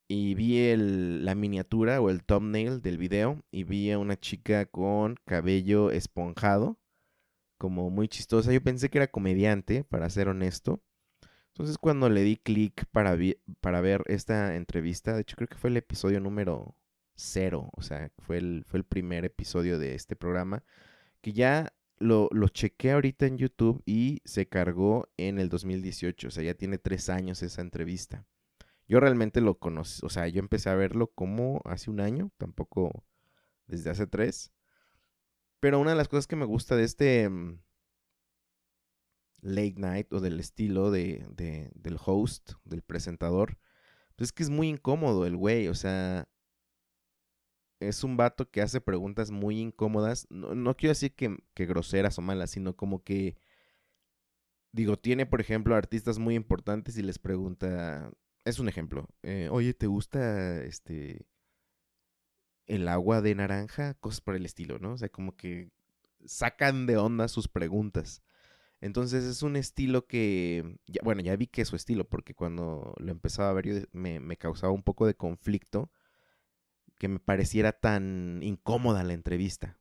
Y 0.08 0.34
vi 0.34 0.74
la 0.76 1.34
miniatura 1.34 2.00
o 2.00 2.10
el 2.10 2.24
thumbnail 2.24 2.82
del 2.82 2.98
video 2.98 3.44
y 3.52 3.62
vi 3.64 3.92
a 3.92 3.98
una 3.98 4.18
chica 4.18 4.66
con 4.66 5.16
cabello 5.24 5.92
esponjado, 5.92 6.79
como 7.60 7.90
muy 7.90 8.08
chistosa. 8.08 8.52
Yo 8.52 8.62
pensé 8.62 8.88
que 8.88 8.98
era 8.98 9.08
comediante, 9.08 9.84
para 9.84 10.08
ser 10.08 10.28
honesto. 10.28 10.82
Entonces 11.48 11.76
cuando 11.78 12.08
le 12.08 12.22
di 12.22 12.38
clic 12.38 12.86
para, 12.90 13.18
para 13.60 13.82
ver 13.82 14.02
esta 14.06 14.56
entrevista, 14.56 15.14
de 15.14 15.20
hecho 15.20 15.36
creo 15.36 15.48
que 15.48 15.58
fue 15.58 15.68
el 15.68 15.76
episodio 15.76 16.20
número 16.20 16.74
cero, 17.14 17.70
o 17.76 17.82
sea, 17.82 18.10
fue 18.20 18.38
el, 18.38 18.64
fue 18.66 18.78
el 18.78 18.84
primer 18.84 19.26
episodio 19.26 19.78
de 19.78 19.94
este 19.94 20.16
programa, 20.16 20.64
que 21.20 21.32
ya 21.34 21.74
lo, 21.98 22.30
lo 22.32 22.48
chequé 22.48 22.92
ahorita 22.92 23.26
en 23.26 23.36
YouTube 23.36 23.82
y 23.84 24.22
se 24.24 24.48
cargó 24.48 25.10
en 25.18 25.38
el 25.38 25.50
2018, 25.50 26.28
o 26.28 26.30
sea, 26.30 26.42
ya 26.42 26.54
tiene 26.54 26.78
tres 26.78 27.10
años 27.10 27.42
esa 27.42 27.60
entrevista. 27.60 28.24
Yo 28.88 29.00
realmente 29.00 29.42
lo 29.42 29.58
conocí, 29.58 30.00
o 30.04 30.08
sea, 30.08 30.28
yo 30.28 30.40
empecé 30.40 30.70
a 30.70 30.74
verlo 30.76 31.08
como 31.08 31.60
hace 31.66 31.90
un 31.90 32.00
año, 32.00 32.32
tampoco 32.38 33.04
desde 33.66 33.90
hace 33.90 34.06
tres. 34.06 34.50
Pero 35.60 35.78
una 35.78 35.90
de 35.90 35.96
las 35.96 36.08
cosas 36.08 36.26
que 36.26 36.36
me 36.36 36.46
gusta 36.46 36.76
de 36.76 36.84
este 36.84 37.28
mm, 37.28 37.60
late 39.42 39.74
night 39.76 40.12
o 40.12 40.20
del 40.20 40.40
estilo 40.40 40.90
de, 40.90 41.26
de, 41.30 41.70
del 41.74 41.98
host, 42.04 42.52
del 42.64 42.82
presentador, 42.82 43.58
pues 44.16 44.28
es 44.28 44.32
que 44.32 44.42
es 44.42 44.50
muy 44.50 44.68
incómodo 44.68 45.26
el 45.26 45.36
güey, 45.36 45.68
o 45.68 45.74
sea, 45.74 46.28
es 47.80 48.04
un 48.04 48.16
vato 48.16 48.50
que 48.50 48.62
hace 48.62 48.80
preguntas 48.80 49.30
muy 49.30 49.58
incómodas. 49.58 50.26
No, 50.30 50.76
quiero 50.76 50.90
decir 50.90 51.14
que, 51.14 51.36
groseras 51.56 52.18
o 52.18 52.22
malas, 52.22 52.50
sino 52.50 52.76
como 52.76 53.02
que. 53.02 53.36
Digo, 54.72 54.96
tiene, 54.98 55.26
por 55.26 55.40
ejemplo, 55.40 55.74
artistas 55.74 56.18
muy 56.18 56.34
importantes 56.36 56.96
y 56.96 57.02
les 57.02 57.18
pregunta. 57.18 58.12
Es 58.44 58.58
un 58.58 58.68
ejemplo. 58.68 59.08
Eh, 59.22 59.48
Oye, 59.50 59.74
¿te 59.74 59.86
gusta 59.86 60.62
este. 60.62 61.26
El 62.70 62.88
agua 62.88 63.20
de 63.20 63.34
naranja? 63.34 63.94
Cosas 63.94 64.20
por 64.20 64.36
el 64.36 64.46
estilo, 64.46 64.78
¿no? 64.78 64.92
O 64.92 64.98
sea, 64.98 65.08
como 65.08 65.36
que 65.36 65.70
sacan 66.24 66.86
de 66.86 66.96
onda 66.96 67.28
sus 67.28 67.48
preguntas. 67.48 68.22
Entonces 68.80 69.24
es 69.24 69.42
un 69.42 69.56
estilo 69.56 70.06
que, 70.06 70.78
bueno, 71.02 71.20
ya 71.20 71.36
vi 71.36 71.48
que 71.48 71.62
es 71.62 71.68
su 71.68 71.76
estilo, 71.76 72.08
porque 72.08 72.34
cuando 72.34 72.94
lo 72.98 73.10
empezaba 73.10 73.50
a 73.50 73.52
ver 73.52 73.88
me, 73.92 74.20
me 74.20 74.36
causaba 74.36 74.72
un 74.72 74.82
poco 74.82 75.06
de 75.06 75.14
conflicto 75.14 75.90
que 76.98 77.08
me 77.08 77.18
pareciera 77.18 77.72
tan 77.72 78.40
incómoda 78.42 79.02
la 79.02 79.14
entrevista. 79.14 79.78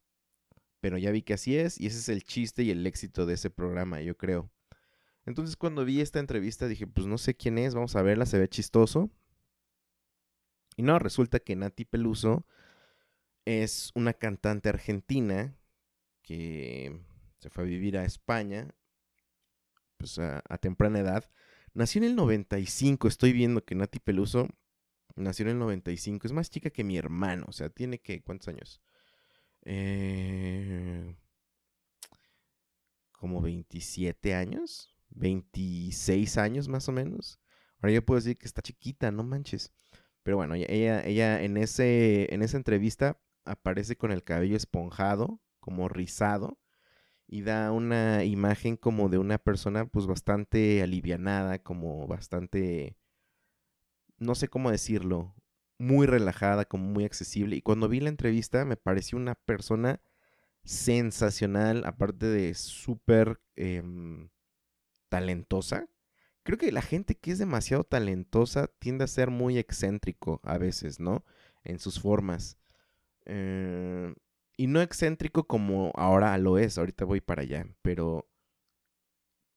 Pero 0.82 0.98
ya 0.98 1.12
vi 1.12 1.22
que 1.22 1.34
así 1.34 1.58
es 1.58 1.80
y 1.80 1.88
ese 1.88 2.00
es 2.00 2.10
el 2.10 2.24
chiste 2.24 2.64
y 2.64 2.72
el 2.72 2.86
éxito 2.88 3.26
de 3.26 3.36
ese 3.36 3.50
programa, 3.50 4.02
yo 4.02 4.18
creo. 4.18 4.50
Entonces 5.26 5.56
cuando 5.56 5.86
vi 5.86 6.02
esta 6.02 6.20
entrevista 6.20 6.68
dije, 6.68 6.88
pues 6.88 7.06
no 7.06 7.18
sé 7.18 7.36
quién 7.36 7.58
es, 7.60 7.76
vamos 7.76 7.96
a 7.96 8.02
verla, 8.02 8.26
se 8.26 8.40
ve 8.40 8.50
chistoso. 8.50 9.12
Y 10.76 10.82
no, 10.82 10.98
resulta 10.98 11.40
que 11.40 11.56
Nati 11.56 11.86
Peluso 11.86 12.46
es 13.50 13.92
una 13.96 14.14
cantante 14.14 14.70
argentina 14.70 15.56
que 16.22 17.02
se 17.40 17.50
fue 17.50 17.64
a 17.64 17.68
vivir 17.68 17.98
a 17.98 18.06
España 18.06 18.70
pues 19.98 20.20
a, 20.20 20.42
temprana 20.60 21.00
edad. 21.00 21.30
Nació 21.74 22.00
en 22.00 22.10
el 22.10 22.16
95, 22.16 23.08
estoy 23.08 23.34
viendo 23.34 23.66
que 23.66 23.76
Nati 23.76 24.00
Peluso 24.00 24.48
Nació 25.20 25.44
en 25.44 25.52
el 25.52 25.60
95. 25.60 26.28
Es 26.28 26.34
más 26.34 26.50
chica 26.50 26.70
que 26.70 26.84
mi 26.84 26.98
hermano. 26.98 27.46
O 27.48 27.52
sea, 27.52 27.70
tiene 27.70 28.00
que. 28.00 28.22
¿Cuántos 28.22 28.48
años? 28.48 28.82
Eh, 29.64 31.16
como 33.12 33.42
27 33.42 34.34
años. 34.34 34.96
26 35.10 36.38
años 36.38 36.68
más 36.70 36.88
o 36.88 36.92
menos. 36.92 37.40
Ahora 37.82 37.94
yo 37.94 38.06
puedo 38.06 38.20
decir 38.20 38.38
que 38.38 38.46
está 38.46 38.62
chiquita, 38.62 39.12
no 39.12 39.24
manches. 39.24 39.74
Pero 40.24 40.38
bueno, 40.38 40.56
ella, 40.56 41.04
ella 41.06 41.42
en, 41.42 41.58
ese, 41.58 42.34
en 42.34 42.42
esa 42.44 42.58
entrevista 42.58 43.20
aparece 43.50 43.98
con 43.98 44.12
el 44.12 44.24
cabello 44.24 44.58
esponjado, 44.58 45.42
como 45.60 45.90
rizado, 45.90 46.60
y 47.28 47.42
da 47.44 47.72
una 47.72 48.24
imagen 48.26 48.78
como 48.78 49.10
de 49.10 49.20
una 49.20 49.38
persona 49.38 49.86
pues 49.86 50.08
bastante 50.08 50.82
alivianada, 50.84 51.60
como 51.60 52.08
bastante 52.08 52.98
no 54.20 54.36
sé 54.36 54.50
cómo 54.50 54.72
decirlo, 54.72 55.34
muy 55.80 56.06
relajada, 56.06 56.66
como 56.66 56.86
muy 56.86 57.06
accesible. 57.06 57.56
Y 57.56 57.62
cuando 57.62 57.90
vi 57.90 58.00
la 58.02 58.10
entrevista 58.10 58.66
me 58.66 58.78
pareció 58.78 59.18
una 59.18 59.36
persona 59.36 60.02
sensacional, 60.64 61.84
aparte 61.86 62.28
de 62.28 62.54
súper 62.54 63.42
em, 63.56 64.30
talentosa. 65.10 65.90
Creo 66.44 66.58
que 66.58 66.72
la 66.72 66.82
gente 66.82 67.16
que 67.16 67.32
es 67.32 67.40
demasiado 67.40 67.84
talentosa 67.84 68.68
tiende 68.80 69.06
a 69.06 69.08
ser 69.08 69.30
muy 69.32 69.58
excéntrico 69.58 70.42
a 70.44 70.58
veces, 70.58 71.00
¿no? 71.00 71.26
En 71.64 71.80
sus 71.80 72.00
formas. 72.00 72.59
Eh, 73.26 74.14
y 74.58 74.68
no 74.68 74.82
excéntrico 74.82 75.48
como 75.48 75.92
ahora 75.96 76.38
lo 76.38 76.58
es, 76.58 76.78
ahorita 76.78 77.06
voy 77.06 77.22
para 77.22 77.44
allá, 77.44 77.68
pero 77.82 78.30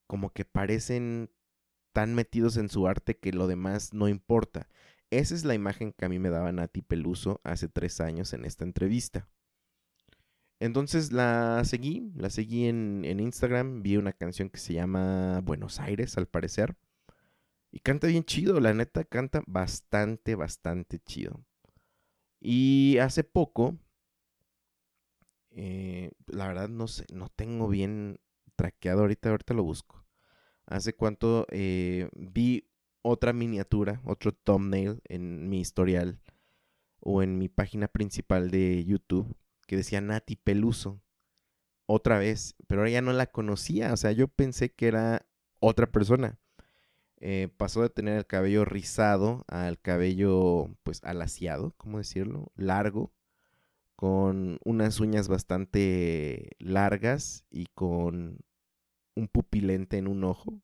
como 0.06 0.30
que 0.30 0.44
parecen 0.44 1.30
tan 1.92 2.14
metidos 2.14 2.56
en 2.56 2.68
su 2.68 2.86
arte 2.86 3.18
que 3.18 3.32
lo 3.32 3.46
demás 3.46 3.92
no 3.94 4.08
importa. 4.08 4.68
Esa 5.10 5.34
es 5.34 5.44
la 5.44 5.54
imagen 5.54 5.92
que 5.92 6.04
a 6.04 6.08
mí 6.08 6.18
me 6.18 6.30
daba 6.30 6.52
Nati 6.52 6.82
Peluso 6.82 7.40
hace 7.44 7.68
tres 7.68 8.00
años 8.00 8.32
en 8.32 8.44
esta 8.44 8.64
entrevista. 8.64 9.28
Entonces 10.62 11.10
la 11.10 11.62
seguí, 11.64 12.12
la 12.14 12.30
seguí 12.30 12.66
en, 12.66 13.04
Instagram, 13.04 13.82
vi 13.82 13.96
una 13.96 14.12
canción 14.12 14.48
que 14.48 14.58
se 14.58 14.74
llama 14.74 15.40
Buenos 15.40 15.80
Aires, 15.80 16.16
al 16.16 16.28
parecer. 16.28 16.76
Y 17.72 17.80
canta 17.80 18.06
bien 18.06 18.22
chido, 18.24 18.60
la 18.60 18.72
neta 18.72 19.04
canta 19.04 19.42
bastante, 19.46 20.36
bastante 20.36 21.00
chido. 21.00 21.44
Y 22.44 22.98
hace 22.98 23.22
poco, 23.22 23.78
eh, 25.50 26.10
la 26.26 26.48
verdad 26.48 26.68
no 26.68 26.88
sé, 26.88 27.04
no 27.12 27.28
tengo 27.28 27.68
bien 27.68 28.18
traqueado 28.56 29.02
ahorita, 29.02 29.30
ahorita 29.30 29.54
lo 29.54 29.62
busco. 29.62 30.04
Hace 30.66 30.92
cuánto 30.92 31.46
eh, 31.50 32.08
vi 32.16 32.68
otra 33.02 33.32
miniatura, 33.32 34.00
otro 34.04 34.32
thumbnail 34.32 35.00
en 35.04 35.48
mi 35.48 35.60
historial 35.60 36.20
o 36.98 37.22
en 37.22 37.38
mi 37.38 37.48
página 37.48 37.86
principal 37.86 38.50
de 38.50 38.84
YouTube 38.84 39.36
que 39.68 39.76
decía 39.76 40.00
Nati 40.00 40.34
Peluso. 40.34 41.00
Otra 41.86 42.18
vez, 42.18 42.56
pero 42.66 42.80
ahora 42.80 42.90
ya 42.90 43.02
no 43.02 43.12
la 43.12 43.26
conocía, 43.26 43.92
o 43.92 43.96
sea, 43.96 44.10
yo 44.10 44.26
pensé 44.26 44.72
que 44.72 44.88
era 44.88 45.28
otra 45.60 45.92
persona. 45.92 46.40
Eh, 47.24 47.48
pasó 47.56 47.82
de 47.82 47.88
tener 47.88 48.18
el 48.18 48.26
cabello 48.26 48.64
rizado 48.64 49.44
al 49.46 49.80
cabello, 49.80 50.76
pues, 50.82 51.04
alaciado, 51.04 51.72
¿cómo 51.76 51.98
decirlo? 51.98 52.50
Largo, 52.56 53.12
con 53.94 54.58
unas 54.64 54.98
uñas 54.98 55.28
bastante 55.28 56.50
largas 56.58 57.46
y 57.48 57.66
con 57.74 58.40
un 59.14 59.28
pupilente 59.28 59.98
en 59.98 60.08
un 60.08 60.24
ojo, 60.24 60.60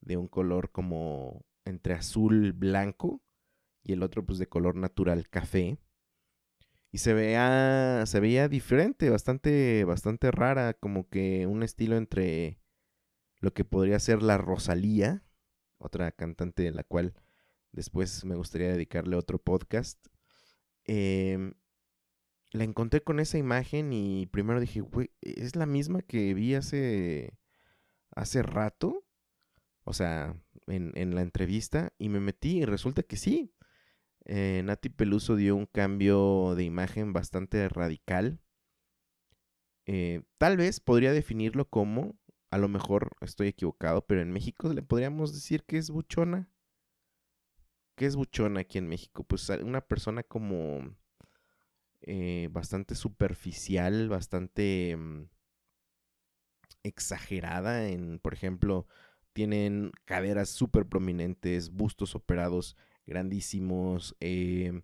de 0.00 0.16
un 0.16 0.26
color 0.26 0.70
como 0.70 1.44
entre 1.66 1.92
azul 1.92 2.54
blanco 2.54 3.22
y 3.82 3.92
el 3.92 4.02
otro 4.02 4.24
pues 4.24 4.38
de 4.38 4.48
color 4.48 4.76
natural 4.76 5.28
café. 5.28 5.78
Y 6.92 6.98
se 6.98 7.12
veía, 7.12 8.04
se 8.06 8.20
veía 8.20 8.48
diferente, 8.48 9.10
bastante, 9.10 9.84
bastante 9.84 10.30
rara, 10.30 10.72
como 10.72 11.10
que 11.10 11.46
un 11.46 11.62
estilo 11.62 11.98
entre 11.98 12.58
lo 13.40 13.52
que 13.52 13.64
podría 13.64 13.98
ser 13.98 14.22
la 14.22 14.38
Rosalía, 14.38 15.22
otra 15.84 16.12
cantante 16.12 16.62
de 16.62 16.72
la 16.72 16.84
cual 16.84 17.14
después 17.72 18.24
me 18.24 18.36
gustaría 18.36 18.68
dedicarle 18.68 19.16
otro 19.16 19.38
podcast. 19.38 19.98
Em, 20.84 21.54
la 22.52 22.64
encontré 22.64 23.02
con 23.02 23.20
esa 23.20 23.38
imagen 23.38 23.92
y 23.92 24.26
primero 24.26 24.60
dije, 24.60 24.80
güey, 24.80 25.10
¿es 25.20 25.56
la 25.56 25.66
misma 25.66 26.02
que 26.02 26.34
vi 26.34 26.54
hace, 26.54 27.38
hace 28.10 28.42
rato? 28.42 29.04
O 29.84 29.92
sea, 29.92 30.36
en, 30.66 30.92
en 30.94 31.14
la 31.14 31.22
entrevista 31.22 31.92
y 31.98 32.08
me 32.08 32.20
metí 32.20 32.58
y 32.58 32.64
resulta 32.64 33.02
que 33.02 33.16
sí. 33.16 33.52
Eh, 34.26 34.62
Nati 34.64 34.88
Peluso 34.88 35.36
dio 35.36 35.54
un 35.56 35.66
cambio 35.66 36.54
de 36.54 36.64
imagen 36.64 37.12
bastante 37.12 37.68
radical. 37.68 38.40
Eh, 39.86 40.22
tal 40.38 40.56
vez 40.56 40.80
podría 40.80 41.12
definirlo 41.12 41.68
como 41.68 42.16
a 42.54 42.58
lo 42.58 42.68
mejor 42.68 43.10
estoy 43.20 43.48
equivocado, 43.48 44.06
pero 44.06 44.22
en 44.22 44.30
México 44.30 44.72
le 44.72 44.80
podríamos 44.80 45.34
decir 45.34 45.64
que 45.64 45.76
es 45.76 45.90
buchona. 45.90 46.48
¿Qué 47.96 48.06
es 48.06 48.14
buchona 48.14 48.60
aquí 48.60 48.78
en 48.78 48.86
México? 48.86 49.24
Pues 49.24 49.48
una 49.48 49.80
persona 49.80 50.22
como 50.22 50.94
eh, 52.02 52.48
bastante 52.52 52.94
superficial, 52.94 54.08
bastante 54.08 54.96
mm, 54.96 55.24
exagerada 56.84 57.88
en, 57.88 58.20
por 58.20 58.34
ejemplo, 58.34 58.86
tienen 59.32 59.90
caderas 60.04 60.48
súper 60.48 60.86
prominentes, 60.86 61.72
bustos 61.72 62.14
operados 62.14 62.76
grandísimos, 63.04 64.14
eh, 64.20 64.82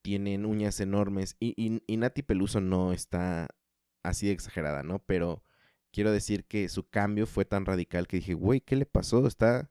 tienen 0.00 0.46
uñas 0.46 0.78
enormes 0.78 1.34
y, 1.40 1.60
y, 1.60 1.82
y 1.88 1.96
Nati 1.96 2.22
Peluso 2.22 2.60
no 2.60 2.92
está 2.92 3.48
así 4.04 4.28
de 4.28 4.32
exagerada, 4.32 4.84
¿no? 4.84 5.00
Pero 5.00 5.42
quiero 5.94 6.10
decir 6.10 6.44
que 6.44 6.68
su 6.68 6.88
cambio 6.88 7.24
fue 7.26 7.44
tan 7.44 7.64
radical 7.64 8.08
que 8.08 8.16
dije, 8.16 8.34
güey, 8.34 8.60
¿qué 8.60 8.74
le 8.74 8.84
pasó? 8.84 9.26
Está, 9.28 9.70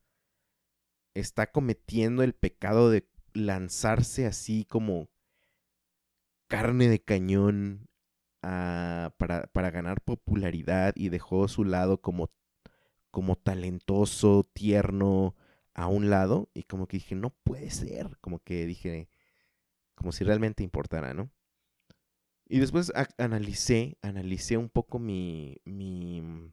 está 1.14 1.52
cometiendo 1.52 2.24
el 2.24 2.34
pecado 2.34 2.90
de 2.90 3.06
lanzarse 3.34 4.26
así 4.26 4.64
como 4.64 5.10
carne 6.48 6.88
de 6.88 7.04
cañón 7.04 7.90
para, 8.42 9.48
para, 9.52 9.72
ganar 9.72 10.02
popularidad 10.02 10.94
y 10.96 11.10
dejó 11.10 11.48
su 11.48 11.66
lado 11.66 12.02
como, 12.02 12.32
como 13.12 13.36
talentoso, 13.36 14.44
tierno 14.54 15.36
a 15.74 15.88
un 15.88 16.10
lado 16.10 16.50
y 16.54 16.64
como 16.64 16.88
que 16.88 16.98
dije, 16.98 17.16
no 17.16 17.32
puede 17.32 17.70
ser, 17.70 18.18
como 18.22 18.40
que 18.40 18.66
dije, 18.66 19.10
como 19.96 20.12
si 20.12 20.24
realmente 20.24 20.64
importara, 20.64 21.14
¿no? 21.14 21.32
Y 22.46 22.60
después 22.60 22.92
analicé, 23.18 23.98
analicé 24.02 24.58
un 24.58 24.70
poco 24.70 25.00
mi, 25.00 25.58
mi 25.66 26.52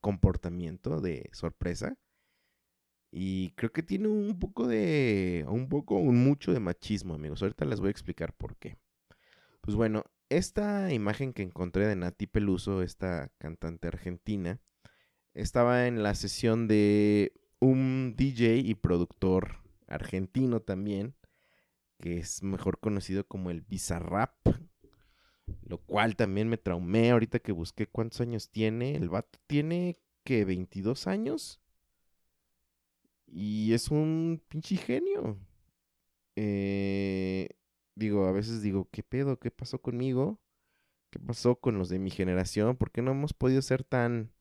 comportamiento 0.00 1.00
de 1.00 1.28
sorpresa. 1.32 1.96
Y 3.10 3.50
creo 3.52 3.72
que 3.72 3.82
tiene 3.82 4.08
un 4.08 4.38
poco 4.38 4.66
de, 4.66 5.44
un 5.48 5.68
poco, 5.68 5.96
un 5.96 6.22
mucho 6.22 6.52
de 6.52 6.60
machismo, 6.60 7.14
amigos. 7.14 7.42
Ahorita 7.42 7.64
les 7.64 7.80
voy 7.80 7.88
a 7.88 7.92
explicar 7.92 8.32
por 8.34 8.56
qué. 8.56 8.78
Pues 9.60 9.76
bueno, 9.76 10.04
esta 10.28 10.92
imagen 10.92 11.32
que 11.32 11.42
encontré 11.42 11.86
de 11.86 11.96
Nati 11.96 12.26
Peluso, 12.26 12.82
esta 12.82 13.32
cantante 13.38 13.88
argentina, 13.88 14.60
estaba 15.34 15.86
en 15.86 16.02
la 16.02 16.14
sesión 16.14 16.68
de 16.68 17.32
un 17.60 18.14
DJ 18.16 18.58
y 18.58 18.74
productor 18.74 19.62
argentino 19.86 20.60
también, 20.60 21.14
que 22.00 22.18
es 22.18 22.42
mejor 22.42 22.80
conocido 22.80 23.26
como 23.26 23.50
el 23.50 23.62
Bizarrap, 23.62 24.34
lo 25.62 25.78
cual 25.78 26.16
también 26.16 26.48
me 26.48 26.58
traumé 26.58 27.10
ahorita 27.10 27.38
que 27.38 27.52
busqué 27.52 27.86
cuántos 27.86 28.20
años 28.20 28.50
tiene. 28.50 28.96
El 28.96 29.08
vato 29.08 29.38
tiene 29.46 29.98
que 30.24 30.44
22 30.44 31.06
años. 31.06 31.60
Y 33.26 33.72
es 33.72 33.90
un 33.90 34.42
pinche 34.48 34.76
genio. 34.76 35.38
Eh, 36.36 37.48
digo, 37.94 38.26
a 38.26 38.32
veces 38.32 38.62
digo, 38.62 38.88
¿qué 38.90 39.02
pedo? 39.02 39.38
¿Qué 39.38 39.50
pasó 39.50 39.80
conmigo? 39.80 40.40
¿Qué 41.10 41.18
pasó 41.20 41.56
con 41.60 41.78
los 41.78 41.88
de 41.88 41.98
mi 41.98 42.10
generación? 42.10 42.76
¿Por 42.76 42.90
qué 42.92 43.02
no 43.02 43.12
hemos 43.12 43.34
podido 43.34 43.62
ser 43.62 43.84
tan 43.84 44.32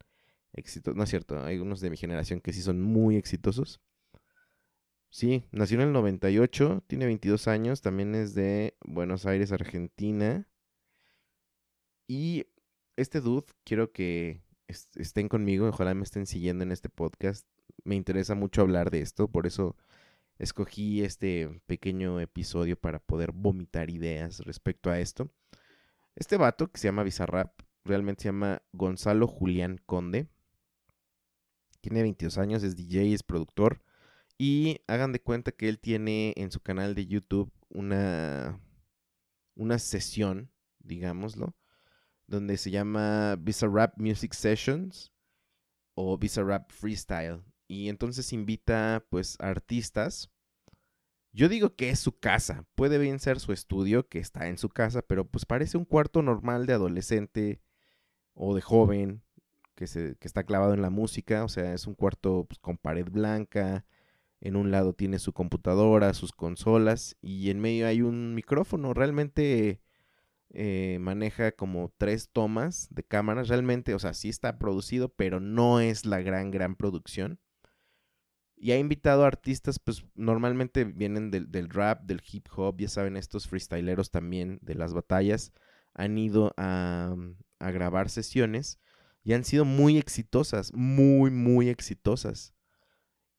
exitosos? 0.53 0.97
No 0.97 1.03
es 1.03 1.09
cierto, 1.09 1.43
hay 1.43 1.59
unos 1.59 1.81
de 1.81 1.89
mi 1.89 1.97
generación 1.97 2.41
que 2.41 2.53
sí 2.53 2.61
son 2.61 2.81
muy 2.81 3.17
exitosos. 3.17 3.81
Sí, 5.09 5.45
nació 5.51 5.77
en 5.77 5.87
el 5.87 5.93
98, 5.93 6.83
tiene 6.87 7.05
22 7.05 7.47
años, 7.47 7.81
también 7.81 8.15
es 8.15 8.35
de 8.35 8.75
Buenos 8.85 9.25
Aires, 9.25 9.51
Argentina. 9.51 10.47
Y 12.07 12.45
este 12.95 13.21
dude, 13.21 13.45
quiero 13.63 13.91
que 13.91 14.41
estén 14.95 15.27
conmigo, 15.27 15.67
ojalá 15.67 15.93
me 15.93 16.03
estén 16.03 16.27
siguiendo 16.27 16.63
en 16.63 16.71
este 16.71 16.89
podcast. 16.89 17.47
Me 17.83 17.95
interesa 17.95 18.35
mucho 18.35 18.61
hablar 18.61 18.91
de 18.91 19.01
esto, 19.01 19.27
por 19.27 19.47
eso 19.47 19.75
escogí 20.37 21.03
este 21.03 21.61
pequeño 21.65 22.19
episodio 22.19 22.77
para 22.79 22.99
poder 22.99 23.31
vomitar 23.31 23.89
ideas 23.89 24.39
respecto 24.39 24.89
a 24.89 24.99
esto. 24.99 25.31
Este 26.15 26.37
vato 26.37 26.71
que 26.71 26.79
se 26.79 26.87
llama 26.87 27.03
Bizarrap, 27.03 27.59
realmente 27.83 28.23
se 28.23 28.29
llama 28.29 28.61
Gonzalo 28.71 29.27
Julián 29.27 29.81
Conde. 29.85 30.27
Tiene 31.81 32.01
22 32.01 32.37
años, 32.37 32.63
es 32.63 32.75
DJ, 32.75 33.13
es 33.13 33.23
productor. 33.23 33.81
Y 34.37 34.81
hagan 34.87 35.11
de 35.11 35.21
cuenta 35.21 35.51
que 35.51 35.69
él 35.69 35.79
tiene 35.79 36.33
en 36.35 36.51
su 36.51 36.59
canal 36.59 36.95
de 36.95 37.05
YouTube 37.05 37.51
una, 37.69 38.59
una 39.55 39.79
sesión, 39.79 40.51
digámoslo, 40.79 41.55
donde 42.27 42.57
se 42.57 42.71
llama 42.71 43.35
Bizarrap 43.37 43.97
Music 43.99 44.33
Sessions 44.33 45.11
o 45.95 46.17
Bizarrap 46.17 46.71
Freestyle. 46.71 47.43
Y 47.67 47.89
entonces 47.89 48.33
invita 48.33 49.05
pues 49.09 49.37
artistas. 49.39 50.29
Yo 51.31 51.49
digo 51.49 51.75
que 51.75 51.89
es 51.89 51.99
su 51.99 52.17
casa. 52.17 52.65
Puede 52.75 52.97
bien 52.97 53.19
ser 53.19 53.39
su 53.39 53.51
estudio, 53.51 54.07
que 54.07 54.19
está 54.19 54.47
en 54.47 54.57
su 54.57 54.69
casa, 54.69 55.01
pero 55.01 55.27
pues 55.27 55.45
parece 55.45 55.77
un 55.77 55.85
cuarto 55.85 56.21
normal 56.21 56.65
de 56.65 56.73
adolescente 56.73 57.61
o 58.33 58.55
de 58.55 58.61
joven 58.61 59.23
que, 59.75 59.87
se, 59.87 60.15
que 60.17 60.27
está 60.27 60.43
clavado 60.43 60.73
en 60.73 60.81
la 60.81 60.89
música. 60.89 61.43
O 61.43 61.49
sea, 61.49 61.73
es 61.73 61.87
un 61.87 61.95
cuarto 61.95 62.45
pues, 62.47 62.59
con 62.59 62.77
pared 62.77 63.07
blanca. 63.09 63.85
En 64.41 64.55
un 64.55 64.69
lado 64.71 64.93
tiene 64.93 65.17
su 65.19 65.33
computadora, 65.33 66.13
sus 66.13 66.31
consolas 66.31 67.17
y 67.21 67.49
en 67.49 67.59
medio 67.59 67.87
hay 67.87 68.01
un 68.01 68.35
micrófono. 68.35 68.93
Realmente 68.93 69.81
eh, 70.55 70.97
maneja 70.99 71.51
como 71.51 71.93
tres 71.97 72.29
tomas 72.31 72.87
de 72.89 73.03
cámaras. 73.03 73.49
Realmente, 73.49 73.93
o 73.93 73.99
sea, 73.99 74.13
sí 74.13 74.29
está 74.29 74.57
producido, 74.57 75.09
pero 75.09 75.39
no 75.39 75.79
es 75.79 76.05
la 76.05 76.21
gran, 76.21 76.51
gran 76.51 76.75
producción. 76.75 77.39
Y 78.55 78.71
ha 78.71 78.77
invitado 78.77 79.25
artistas, 79.25 79.79
pues 79.79 80.05
normalmente 80.15 80.85
vienen 80.85 81.29
del, 81.29 81.51
del, 81.51 81.69
rap, 81.69 82.03
del 82.03 82.21
hip 82.31 82.47
hop, 82.55 82.79
ya 82.79 82.87
saben, 82.87 83.17
estos 83.17 83.47
freestyleros 83.47 84.11
también 84.11 84.59
de 84.61 84.75
las 84.75 84.93
batallas 84.93 85.51
han 85.93 86.17
ido 86.17 86.53
a, 86.55 87.15
a 87.59 87.71
grabar 87.71 88.09
sesiones 88.09 88.79
y 89.23 89.33
han 89.33 89.43
sido 89.43 89.65
muy 89.65 89.97
exitosas, 89.97 90.73
muy, 90.73 91.31
muy 91.31 91.67
exitosas. 91.67 92.53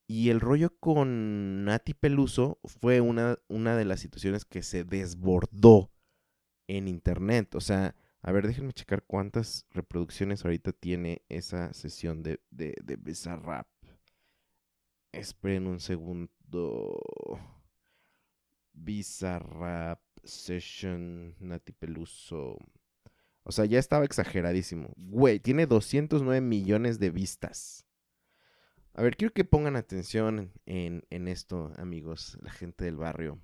Y 0.06 0.28
el 0.28 0.40
rollo 0.40 0.76
con 0.78 1.64
Nati 1.64 1.94
Peluso 1.94 2.60
fue 2.64 3.00
una, 3.00 3.38
una 3.48 3.76
de 3.76 3.86
las 3.86 4.00
situaciones 4.00 4.44
que 4.44 4.62
se 4.62 4.84
desbordó 4.84 5.90
en 6.68 6.88
internet. 6.88 7.54
O 7.54 7.60
sea, 7.60 7.94
a 8.22 8.32
ver, 8.32 8.46
déjenme 8.46 8.72
checar 8.72 9.04
cuántas 9.04 9.66
reproducciones 9.70 10.44
ahorita 10.44 10.72
tiene 10.72 11.22
esa 11.28 11.72
sesión 11.72 12.22
de, 12.22 12.40
de, 12.50 12.74
de 12.82 12.96
Bizarrap. 12.96 13.68
Esperen 15.12 15.66
un 15.66 15.80
segundo. 15.80 17.00
Bizarrap 18.72 20.00
Session 20.24 21.34
Nati 21.38 21.72
Peluso. 21.72 22.58
O 23.42 23.52
sea, 23.52 23.64
ya 23.64 23.78
estaba 23.78 24.04
exageradísimo. 24.04 24.92
Güey, 24.96 25.38
tiene 25.38 25.66
209 25.66 26.40
millones 26.40 26.98
de 26.98 27.10
vistas. 27.10 27.86
A 28.92 29.02
ver, 29.02 29.16
quiero 29.16 29.32
que 29.32 29.44
pongan 29.44 29.76
atención 29.76 30.52
en, 30.64 31.04
en 31.10 31.28
esto, 31.28 31.72
amigos, 31.76 32.38
la 32.42 32.50
gente 32.50 32.84
del 32.84 32.96
barrio. 32.96 33.40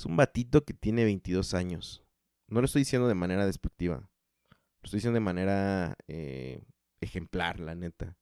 Es 0.00 0.06
un 0.06 0.16
batito 0.16 0.64
que 0.64 0.72
tiene 0.72 1.04
22 1.04 1.52
años. 1.52 2.02
No 2.48 2.62
lo 2.62 2.64
estoy 2.64 2.80
diciendo 2.80 3.06
de 3.06 3.14
manera 3.14 3.44
despectiva. 3.44 3.96
Lo 3.98 4.84
estoy 4.84 4.96
diciendo 4.96 5.16
de 5.16 5.20
manera 5.20 5.94
eh, 6.08 6.64
ejemplar, 7.02 7.60
la 7.60 7.74
neta. 7.74 8.16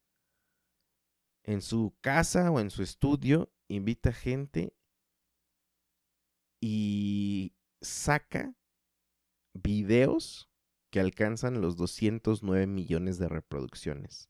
En 1.45 1.63
su 1.63 1.95
casa 2.01 2.51
o 2.51 2.59
en 2.59 2.71
su 2.71 2.83
estudio 2.83 3.53
invita 3.69 4.13
gente 4.13 4.75
y 6.61 7.55
saca 7.81 8.57
videos 9.55 10.51
que 10.91 10.99
alcanzan 10.99 11.61
los 11.61 11.77
209 11.77 12.67
millones 12.67 13.19
de 13.19 13.29
reproducciones. 13.29 14.29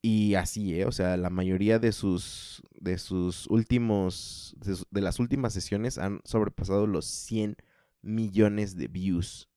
Y 0.00 0.34
así, 0.34 0.80
¿eh? 0.80 0.86
O 0.86 0.92
sea, 0.92 1.16
la 1.16 1.30
mayoría 1.30 1.78
de 1.78 1.92
sus, 1.92 2.62
de 2.72 2.98
sus 2.98 3.46
últimos, 3.48 4.56
de, 4.90 5.00
las 5.00 5.18
últimas 5.18 5.52
sesiones 5.52 5.98
han 5.98 6.20
sobrepasado 6.24 6.86
los 6.86 7.06
100 7.06 7.56
millones 8.02 8.76
de 8.76 8.88
views. 8.88 9.48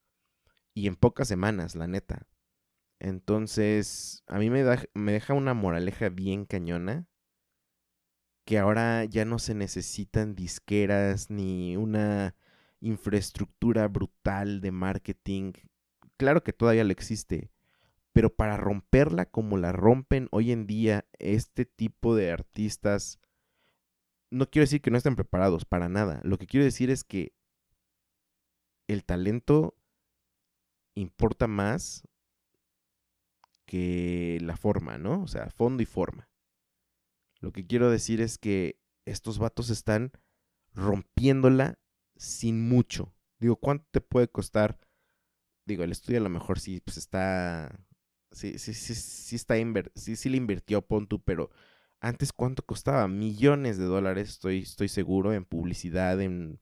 Y 0.73 0.87
en 0.87 0.95
pocas 0.95 1.27
semanas, 1.27 1.75
la 1.75 1.87
neta. 1.87 2.27
Entonces, 2.99 4.23
a 4.27 4.39
mí 4.39 4.49
me, 4.49 4.63
da, 4.63 4.83
me 4.93 5.11
deja 5.13 5.33
una 5.33 5.53
moraleja 5.53 6.09
bien 6.09 6.45
cañona. 6.45 7.07
Que 8.45 8.57
ahora 8.57 9.05
ya 9.05 9.25
no 9.25 9.37
se 9.37 9.53
necesitan 9.53 10.35
disqueras 10.35 11.29
ni 11.29 11.77
una 11.77 12.35
infraestructura 12.79 13.87
brutal 13.87 14.61
de 14.61 14.71
marketing. 14.71 15.53
Claro 16.17 16.43
que 16.43 16.53
todavía 16.53 16.83
lo 16.83 16.91
existe 16.91 17.51
pero 18.13 18.33
para 18.33 18.57
romperla 18.57 19.25
como 19.25 19.57
la 19.57 19.71
rompen 19.71 20.27
hoy 20.31 20.51
en 20.51 20.67
día 20.67 21.05
este 21.19 21.65
tipo 21.65 22.15
de 22.15 22.31
artistas, 22.31 23.19
no 24.29 24.49
quiero 24.49 24.63
decir 24.63 24.81
que 24.81 24.91
no 24.91 24.97
estén 24.97 25.15
preparados, 25.15 25.65
para 25.65 25.89
nada. 25.89 26.21
Lo 26.23 26.37
que 26.37 26.47
quiero 26.47 26.63
decir 26.63 26.89
es 26.89 27.03
que 27.03 27.33
el 28.87 29.03
talento 29.05 29.75
importa 30.95 31.47
más 31.47 32.07
que 33.65 34.37
la 34.41 34.57
forma, 34.57 34.97
¿no? 34.97 35.23
O 35.23 35.27
sea, 35.27 35.49
fondo 35.49 35.83
y 35.83 35.85
forma. 35.85 36.29
Lo 37.39 37.51
que 37.51 37.65
quiero 37.65 37.89
decir 37.89 38.21
es 38.21 38.37
que 38.37 38.79
estos 39.05 39.39
vatos 39.39 39.69
están 39.69 40.11
rompiéndola 40.73 41.79
sin 42.15 42.67
mucho. 42.67 43.13
Digo, 43.39 43.55
¿cuánto 43.55 43.87
te 43.91 44.01
puede 44.01 44.27
costar? 44.27 44.77
Digo, 45.65 45.83
el 45.83 45.91
estudio 45.91 46.19
a 46.19 46.23
lo 46.23 46.29
mejor 46.29 46.59
sí, 46.59 46.81
pues 46.81 46.97
está 46.97 47.79
sí, 48.31 48.57
sí, 48.57 48.73
sí, 48.73 48.95
sí 48.95 49.35
está 49.35 49.55
sí, 49.95 50.15
sí 50.15 50.29
le 50.29 50.37
invirtió 50.37 50.81
Pontu, 50.81 51.21
pero 51.21 51.49
antes 51.99 52.33
cuánto 52.33 52.63
costaba? 52.63 53.07
Millones 53.07 53.77
de 53.77 53.85
dólares, 53.85 54.29
estoy, 54.29 54.59
estoy 54.59 54.87
seguro, 54.89 55.33
en 55.33 55.45
publicidad, 55.45 56.19
en, 56.19 56.59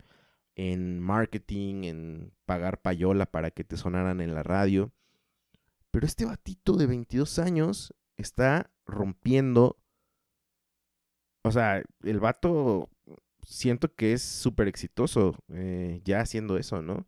en 0.55 0.99
marketing, 0.99 1.85
en 1.85 2.33
pagar 2.45 2.81
payola 2.81 3.25
para 3.25 3.51
que 3.51 3.63
te 3.63 3.77
sonaran 3.77 4.19
en 4.21 4.35
la 4.35 4.43
radio. 4.43 4.91
Pero 5.91 6.05
este 6.05 6.25
batito 6.25 6.73
de 6.73 6.87
22 6.87 7.39
años 7.39 7.93
está 8.17 8.69
rompiendo. 8.85 9.77
O 11.43 11.51
sea, 11.51 11.81
el 12.03 12.19
vato 12.19 12.89
siento 13.43 13.95
que 13.95 14.13
es 14.13 14.21
súper 14.21 14.67
exitoso 14.67 15.35
eh, 15.53 16.01
ya 16.03 16.19
haciendo 16.19 16.57
eso, 16.57 16.81
¿no? 16.81 17.07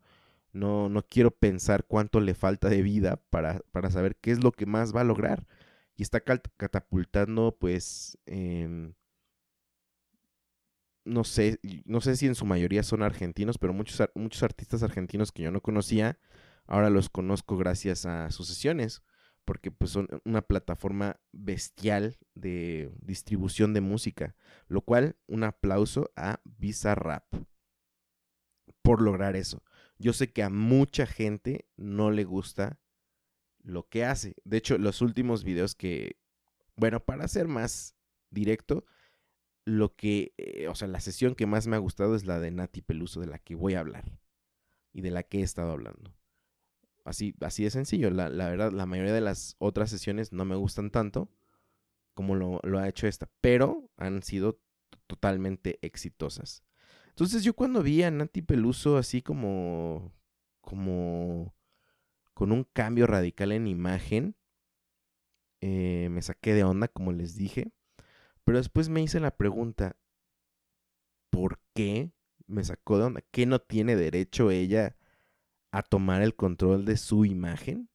No, 0.52 0.88
no 0.88 1.02
quiero 1.02 1.30
pensar 1.30 1.84
cuánto 1.84 2.20
le 2.20 2.34
falta 2.34 2.68
de 2.68 2.82
vida 2.82 3.22
para, 3.30 3.60
para 3.72 3.90
saber 3.90 4.16
qué 4.16 4.30
es 4.32 4.42
lo 4.42 4.52
que 4.52 4.66
más 4.66 4.94
va 4.94 5.00
a 5.00 5.04
lograr. 5.04 5.46
Y 5.96 6.02
está 6.02 6.20
catapultando, 6.20 7.56
pues, 7.58 8.18
no 11.04 11.24
sé, 11.24 11.58
no 11.84 12.00
sé 12.00 12.16
si 12.16 12.26
en 12.26 12.34
su 12.34 12.44
mayoría 12.44 12.82
son 12.82 13.02
argentinos, 13.02 13.58
pero 13.58 13.72
muchos, 13.72 14.08
muchos 14.14 14.42
artistas 14.42 14.82
argentinos 14.82 15.32
que 15.32 15.42
yo 15.42 15.50
no 15.50 15.60
conocía, 15.60 16.18
ahora 16.66 16.90
los 16.90 17.08
conozco 17.08 17.56
gracias 17.56 18.06
a 18.06 18.30
sus 18.30 18.48
sesiones, 18.48 19.02
porque 19.44 19.70
pues 19.70 19.90
son 19.90 20.08
una 20.24 20.42
plataforma 20.42 21.20
bestial 21.32 22.16
de 22.34 22.92
distribución 23.00 23.74
de 23.74 23.80
música, 23.80 24.36
lo 24.68 24.82
cual 24.82 25.16
un 25.26 25.42
aplauso 25.44 26.10
a 26.16 26.40
Bizarrap 26.44 27.24
por 28.82 29.02
lograr 29.02 29.34
eso. 29.36 29.62
Yo 30.02 30.12
sé 30.12 30.32
que 30.32 30.42
a 30.42 30.50
mucha 30.50 31.06
gente 31.06 31.68
no 31.76 32.10
le 32.10 32.24
gusta 32.24 32.80
lo 33.62 33.88
que 33.88 34.04
hace. 34.04 34.34
De 34.44 34.56
hecho, 34.56 34.76
los 34.76 35.00
últimos 35.00 35.44
videos 35.44 35.76
que, 35.76 36.16
bueno, 36.74 37.04
para 37.04 37.28
ser 37.28 37.46
más 37.46 37.94
directo, 38.28 38.84
lo 39.64 39.94
que, 39.94 40.34
eh, 40.38 40.66
o 40.66 40.74
sea, 40.74 40.88
la 40.88 40.98
sesión 40.98 41.36
que 41.36 41.46
más 41.46 41.68
me 41.68 41.76
ha 41.76 41.78
gustado 41.78 42.16
es 42.16 42.26
la 42.26 42.40
de 42.40 42.50
Nati 42.50 42.82
Peluso, 42.82 43.20
de 43.20 43.28
la 43.28 43.38
que 43.38 43.54
voy 43.54 43.74
a 43.74 43.80
hablar 43.80 44.18
y 44.92 45.02
de 45.02 45.12
la 45.12 45.22
que 45.22 45.38
he 45.38 45.42
estado 45.42 45.70
hablando. 45.70 46.12
Así, 47.04 47.36
así 47.40 47.62
de 47.62 47.70
sencillo. 47.70 48.10
La, 48.10 48.28
verdad, 48.28 48.72
la 48.72 48.86
mayoría 48.86 49.12
de 49.12 49.20
las 49.20 49.54
otras 49.58 49.88
sesiones 49.88 50.32
no 50.32 50.44
me 50.44 50.56
gustan 50.56 50.90
tanto 50.90 51.30
como 52.14 52.34
lo, 52.34 52.58
lo 52.64 52.80
ha 52.80 52.88
hecho 52.88 53.06
esta, 53.06 53.30
pero 53.40 53.88
han 53.96 54.24
sido 54.24 54.60
totalmente 55.06 55.78
exitosas. 55.80 56.64
Entonces 57.12 57.44
yo 57.44 57.54
cuando 57.54 57.82
vi 57.82 58.02
a 58.02 58.10
Nati 58.10 58.40
Peluso 58.40 58.96
así 58.96 59.20
como, 59.20 60.14
como 60.62 61.54
con 62.32 62.52
un 62.52 62.64
cambio 62.64 63.06
radical 63.06 63.52
en 63.52 63.66
imagen, 63.66 64.34
eh, 65.60 66.08
me 66.10 66.22
saqué 66.22 66.54
de 66.54 66.64
onda, 66.64 66.88
como 66.88 67.12
les 67.12 67.36
dije. 67.36 67.70
Pero 68.44 68.56
después 68.56 68.88
me 68.88 69.02
hice 69.02 69.20
la 69.20 69.36
pregunta, 69.36 69.96
¿por 71.30 71.60
qué 71.74 72.12
me 72.46 72.64
sacó 72.64 72.96
de 72.96 73.04
onda? 73.04 73.20
¿Qué 73.30 73.44
no 73.44 73.60
tiene 73.60 73.94
derecho 73.94 74.50
ella 74.50 74.96
a 75.70 75.82
tomar 75.82 76.22
el 76.22 76.34
control 76.34 76.86
de 76.86 76.96
su 76.96 77.26
imagen? 77.26 77.90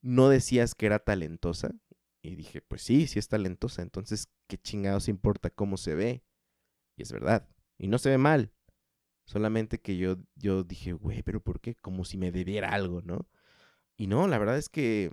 ¿No 0.00 0.30
decías 0.30 0.74
que 0.74 0.86
era 0.86 0.98
talentosa? 0.98 1.74
Y 2.22 2.36
dije, 2.36 2.62
pues 2.62 2.80
sí, 2.80 3.06
sí 3.06 3.18
es 3.18 3.28
talentosa. 3.28 3.82
Entonces, 3.82 4.30
¿qué 4.48 4.56
chingados 4.56 5.08
importa 5.08 5.50
cómo 5.50 5.76
se 5.76 5.94
ve? 5.94 6.24
Y 6.96 7.02
es 7.02 7.12
verdad. 7.12 7.46
Y 7.78 7.88
no 7.88 7.98
se 7.98 8.10
ve 8.10 8.18
mal. 8.18 8.52
Solamente 9.24 9.80
que 9.80 9.96
yo, 9.96 10.16
yo 10.36 10.64
dije, 10.64 10.92
güey, 10.92 11.22
pero 11.22 11.40
¿por 11.40 11.60
qué? 11.60 11.76
Como 11.76 12.04
si 12.04 12.18
me 12.18 12.32
debiera 12.32 12.70
algo, 12.70 13.02
¿no? 13.02 13.26
Y 13.96 14.06
no, 14.06 14.28
la 14.28 14.38
verdad 14.38 14.58
es 14.58 14.68
que 14.68 15.10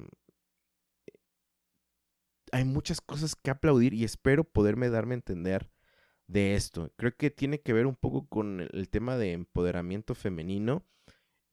hay 2.52 2.66
muchas 2.66 3.02
cosas 3.02 3.36
que 3.36 3.52
aplaudir 3.52 3.94
y 3.94 4.04
espero 4.04 4.44
poderme 4.44 4.90
darme 4.90 5.14
a 5.14 5.16
entender 5.16 5.72
de 6.28 6.56
esto. 6.56 6.92
Creo 6.98 7.16
que 7.16 7.32
tiene 7.32 7.62
que 7.62 7.74
ver 7.74 7.88
un 7.88 7.96
poco 7.96 8.28
con 8.28 8.68
el 8.72 8.90
tema 8.90 9.18
de 9.18 9.34
empoderamiento 9.34 10.16
femenino. 10.16 10.86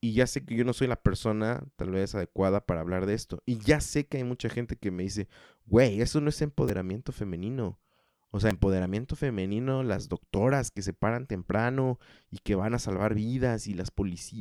Y 0.01 0.13
ya 0.13 0.27
sé 0.27 0.45
que 0.45 0.55
yo 0.55 0.63
no 0.63 0.71
soy 0.73 0.87
la 0.87 1.01
persona 1.01 1.61
tal 1.75 1.91
vez 1.91 2.15
adecuada 2.15 2.65
para 2.65 2.81
hablar 2.81 3.05
de 3.05 3.15
esto. 3.15 3.43
Y 3.45 3.57
ya 3.59 3.81
sé 3.81 4.07
que 4.07 4.17
hay 4.17 4.23
mucha 4.23 4.49
gente 4.49 4.77
que 4.77 4.91
me 4.91 5.03
dice, 5.03 5.27
güey, 5.65 6.01
eso 6.01 6.21
no 6.21 6.29
es 6.29 6.41
empoderamiento 6.41 7.11
femenino. 7.11 7.79
O 8.31 8.39
sea, 8.39 8.51
empoderamiento 8.51 9.15
femenino, 9.15 9.83
las 9.83 10.07
doctoras 10.07 10.69
que 10.71 10.83
se 10.83 10.93
paran 10.93 11.25
temprano 11.25 11.99
y 12.29 12.37
que 12.39 12.55
van 12.55 12.75
a 12.75 12.79
salvar 12.79 13.15
vidas 13.15 13.67
y 13.67 13.73
las 13.73 13.91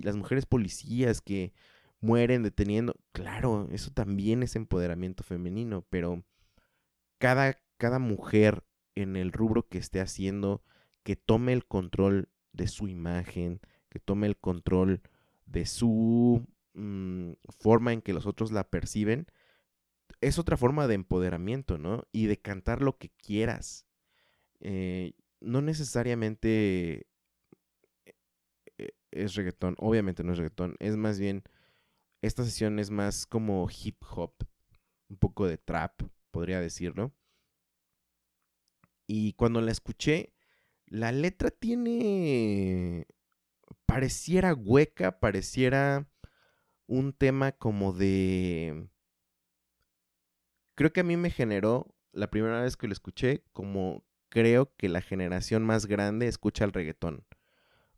las 0.03 0.17
mujeres 0.17 0.45
policías 0.45 1.23
que 1.23 1.53
mueren 2.01 2.43
deteniendo. 2.43 2.95
Claro, 3.13 3.69
eso 3.73 3.91
también 3.91 4.43
es 4.43 4.57
empoderamiento 4.57 5.25
femenino, 5.25 5.87
pero 5.89 6.23
cada, 7.19 7.59
cada 7.77 7.99
mujer 7.99 8.65
en 8.95 9.17
el 9.17 9.33
rubro 9.33 9.69
que 9.69 9.79
esté 9.79 10.01
haciendo, 10.01 10.63
que 11.03 11.17
tome 11.17 11.53
el 11.53 11.65
control 11.67 12.29
de 12.53 12.69
su 12.69 12.89
imagen, 12.89 13.61
que 13.89 14.01
tome 14.01 14.27
el 14.27 14.37
control 14.37 15.01
de 15.47 15.67
su 15.67 16.47
mm, 16.75 17.33
forma 17.59 17.93
en 17.93 18.03
que 18.03 18.13
los 18.13 18.27
otros 18.27 18.53
la 18.53 18.65
perciben, 18.65 19.27
es 20.21 20.39
otra 20.39 20.57
forma 20.57 20.87
de 20.87 20.95
empoderamiento, 20.95 21.79
¿no? 21.79 22.05
Y 22.13 22.27
de 22.27 22.41
cantar 22.41 22.83
lo 22.83 22.99
que 22.99 23.11
quieras. 23.11 23.87
Eh, 24.61 25.13
no 25.41 25.63
necesariamente 25.63 27.07
e, 28.07 28.15
e, 28.79 28.95
es 29.13 29.35
reggaetón, 29.35 29.77
obviamente 29.79 30.25
no 30.25 30.33
es 30.33 30.39
reggaetón, 30.39 30.77
es 30.81 30.97
más 30.97 31.19
bien, 31.21 31.45
esta 32.23 32.45
sesión 32.45 32.79
es 32.79 32.91
más 32.91 33.27
como 33.27 33.69
hip 33.71 34.03
hop, 34.11 34.35
un 35.09 35.17
poco 35.17 35.47
de 35.47 35.59
trap, 35.59 36.03
podría 36.31 36.61
decirlo. 36.61 37.15
Y 39.07 39.35
cuando 39.35 39.61
la 39.61 39.71
escuché, 39.73 40.35
la 40.87 41.13
letra 41.13 41.51
tiene, 41.51 43.07
pareciera 43.87 44.55
hueca, 44.55 45.21
pareciera 45.21 46.11
un 46.87 47.13
tema 47.13 47.53
como 47.53 47.93
de 47.93 48.89
creo 50.79 50.93
que 50.93 51.01
a 51.01 51.05
mí 51.05 51.17
me 51.17 51.31
generó 51.31 51.93
la 52.13 52.31
primera 52.31 52.63
vez 52.63 52.77
que 52.77 52.87
lo 52.87 52.93
escuché 52.93 53.43
como 53.53 54.05
creo 54.29 54.73
que 54.77 54.89
la 54.89 55.01
generación 55.01 55.65
más 55.65 55.87
grande 55.87 56.29
escucha 56.29 56.65
el 56.65 56.73
reggaetón. 56.73 57.27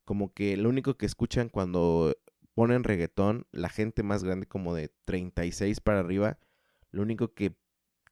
Como 0.07 0.33
que 0.33 0.57
lo 0.57 0.71
único 0.71 0.97
que 0.97 1.05
escuchan 1.05 1.51
cuando 1.51 2.16
ponen 2.55 2.83
reggaetón, 2.83 3.47
la 3.53 3.69
gente 3.69 4.03
más 4.03 4.25
grande 4.25 4.47
como 4.47 4.75
de 4.75 4.90
36 5.05 5.79
para 5.81 6.01
arriba, 6.01 6.38
lo 6.90 7.03
único 7.03 7.35
que, 7.35 7.55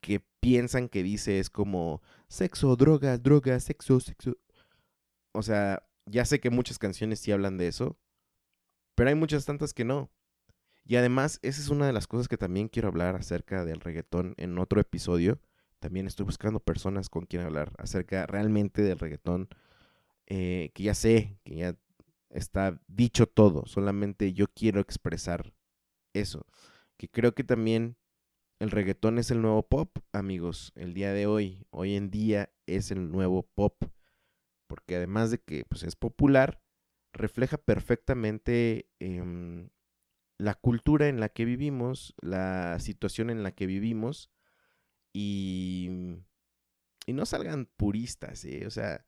que 0.03 0.21
piensan 0.39 0.91
que 0.91 1.03
dice 1.03 1.39
es 1.39 1.49
como 1.49 2.03
sexo, 2.29 2.77
droga, 2.77 3.17
droga, 3.17 3.59
sexo, 3.61 4.01
sexo. 4.01 4.37
O 5.33 5.43
sea, 5.43 5.83
ya 6.05 6.27
sé 6.27 6.41
que 6.41 6.51
muchas 6.51 6.79
canciones 6.79 7.21
sí 7.21 7.33
hablan 7.33 7.57
de 7.57 7.69
eso, 7.69 7.99
pero 8.95 9.09
hay 9.09 9.15
muchas 9.15 9.47
tantas 9.47 9.73
que 9.73 9.87
no. 9.87 10.11
Y 10.89 10.97
además, 10.97 11.39
esa 11.43 11.61
es 11.61 11.69
una 11.69 11.87
de 11.87 11.93
las 11.93 12.07
cosas 12.07 12.29
que 12.29 12.39
también 12.39 12.69
quiero 12.69 12.89
hablar 12.89 13.15
acerca 13.15 13.67
del 13.67 13.81
reggaetón 13.81 14.33
en 14.39 14.59
otro 14.59 14.81
episodio. 14.81 15.39
También 15.81 16.07
estoy 16.07 16.25
buscando 16.25 16.61
personas 16.61 17.11
con 17.11 17.27
quien 17.27 17.43
hablar 17.43 17.75
acerca 17.77 18.27
realmente 18.27 18.81
del 18.81 18.99
reggaetón. 18.99 19.51
Eh, 20.29 20.71
que 20.73 20.85
ya 20.85 20.95
sé, 20.95 21.37
que 21.45 21.57
ya 21.57 21.77
está 22.31 22.81
dicho 22.87 23.27
todo. 23.27 23.67
Solamente 23.67 24.33
yo 24.33 24.47
quiero 24.49 24.81
expresar 24.81 25.53
eso. 26.15 26.47
Que 26.97 27.11
creo 27.11 27.35
que 27.35 27.45
también 27.45 27.99
el 28.59 28.71
reggaetón 28.71 29.19
es 29.19 29.31
el 29.31 29.43
nuevo 29.43 29.69
pop, 29.69 29.99
amigos. 30.13 30.73
El 30.75 30.95
día 30.95 31.13
de 31.13 31.27
hoy, 31.27 31.67
hoy 31.69 31.97
en 31.97 32.11
día 32.11 32.51
es 32.65 32.91
el 32.91 33.11
nuevo 33.11 33.43
pop. 33.43 33.85
Porque 34.67 34.97
además 34.97 35.31
de 35.31 35.39
que 35.39 35.67
pues, 35.67 35.83
es 35.83 35.97
popular, 35.97 36.63
refleja 37.13 37.59
perfectamente 37.59 38.89
em, 39.01 39.69
la 40.39 40.55
cultura 40.55 41.09
en 41.09 41.21
la 41.21 41.29
que 41.29 41.45
vivimos, 41.45 42.15
la 42.23 42.79
situación 42.81 43.31
en 43.31 43.43
la 43.43 43.53
que 43.53 43.67
vivimos 43.67 44.31
y, 45.13 45.91
y 47.07 47.13
no 47.13 47.27
salgan 47.27 47.67
puristas, 47.77 48.45
¿eh? 48.45 48.67
O 48.67 48.71
sea, 48.71 49.05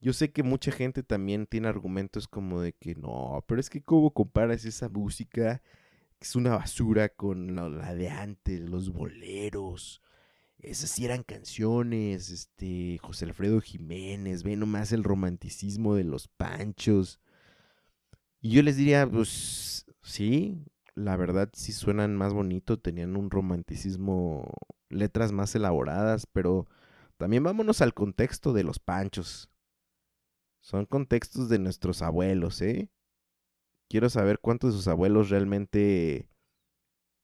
yo 0.00 0.12
sé 0.12 0.32
que 0.32 0.42
mucha 0.42 0.72
gente 0.72 1.04
también 1.04 1.46
tiene 1.46 1.68
argumentos 1.68 2.26
como 2.26 2.60
de 2.60 2.72
que 2.72 2.96
no, 2.96 3.44
pero 3.46 3.60
es 3.60 3.70
que 3.70 3.82
cómo 3.82 4.12
comparas 4.12 4.64
esa 4.64 4.88
música 4.88 5.62
que 6.18 6.24
es 6.24 6.34
una 6.36 6.56
basura 6.56 7.08
con 7.10 7.54
la, 7.54 7.94
de 7.94 8.08
antes, 8.10 8.60
los 8.60 8.90
boleros. 8.90 10.02
Esas 10.58 10.90
sí 10.90 11.04
eran 11.04 11.22
canciones, 11.22 12.30
este, 12.30 12.98
José 12.98 13.26
Alfredo 13.26 13.60
Jiménez, 13.60 14.42
ve 14.42 14.56
nomás 14.56 14.92
el 14.92 15.04
romanticismo 15.04 15.94
de 15.94 16.04
los 16.04 16.28
panchos. 16.28 17.20
Y 18.40 18.50
yo 18.50 18.62
les 18.62 18.76
diría, 18.76 19.08
pues 19.08 19.86
sí, 20.02 20.64
la 20.94 21.16
verdad 21.16 21.50
sí 21.54 21.72
suenan 21.72 22.16
más 22.16 22.32
bonito, 22.32 22.78
tenían 22.78 23.16
un 23.16 23.30
romanticismo, 23.30 24.52
letras 24.88 25.32
más 25.32 25.54
elaboradas, 25.54 26.26
pero 26.26 26.66
también 27.16 27.42
vámonos 27.42 27.80
al 27.80 27.94
contexto 27.94 28.52
de 28.52 28.64
los 28.64 28.78
panchos. 28.78 29.50
Son 30.60 30.86
contextos 30.86 31.48
de 31.48 31.58
nuestros 31.58 32.02
abuelos, 32.02 32.62
¿eh? 32.62 32.90
Quiero 33.88 34.08
saber 34.08 34.38
cuántos 34.38 34.72
de 34.72 34.76
sus 34.78 34.88
abuelos 34.88 35.28
realmente 35.28 36.28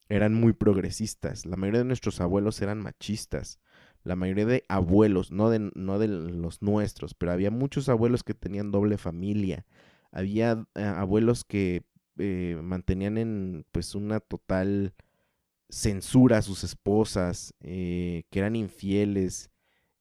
eran 0.08 0.34
muy 0.34 0.52
progresistas. 0.52 1.46
La 1.46 1.56
mayoría 1.56 1.80
de 1.80 1.86
nuestros 1.86 2.20
abuelos 2.20 2.60
eran 2.60 2.80
machistas. 2.80 3.58
La 4.02 4.16
mayoría 4.16 4.46
de 4.46 4.64
abuelos, 4.68 5.30
no 5.30 5.50
de, 5.50 5.70
no 5.74 5.98
de 5.98 6.08
los 6.08 6.62
nuestros, 6.62 7.14
pero 7.14 7.32
había 7.32 7.50
muchos 7.50 7.88
abuelos 7.88 8.22
que 8.22 8.34
tenían 8.34 8.70
doble 8.70 8.98
familia. 8.98 9.66
Había 10.10 10.66
eh, 10.74 10.82
abuelos 10.82 11.44
que 11.44 11.84
eh, 12.18 12.58
mantenían 12.62 13.18
en 13.18 13.66
pues 13.72 13.94
una 13.94 14.20
total 14.20 14.94
censura 15.68 16.38
a 16.38 16.42
sus 16.42 16.64
esposas, 16.64 17.54
eh, 17.60 18.24
que 18.30 18.38
eran 18.38 18.56
infieles, 18.56 19.50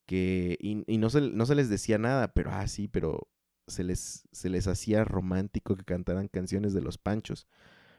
que 0.06 0.58
y, 0.62 0.75
no, 0.97 1.10
se, 1.10 1.21
no, 1.21 1.45
se, 1.45 1.56
les 1.56 1.69
decía 1.69 1.97
nada, 1.97 2.34
pero 2.34 2.51
ah, 2.51 2.67
sí, 2.67 2.88
pero 2.88 3.27
se 3.67 3.84
les, 3.84 4.27
se 4.32 4.49
les 4.49 4.67
hacía 4.67 5.03
romántico 5.03 5.75
que 5.75 5.84
cantaran 5.84 6.30
canciones 6.30 6.73
de 6.73 6.82
los 6.82 6.97
panchos. 6.97 7.47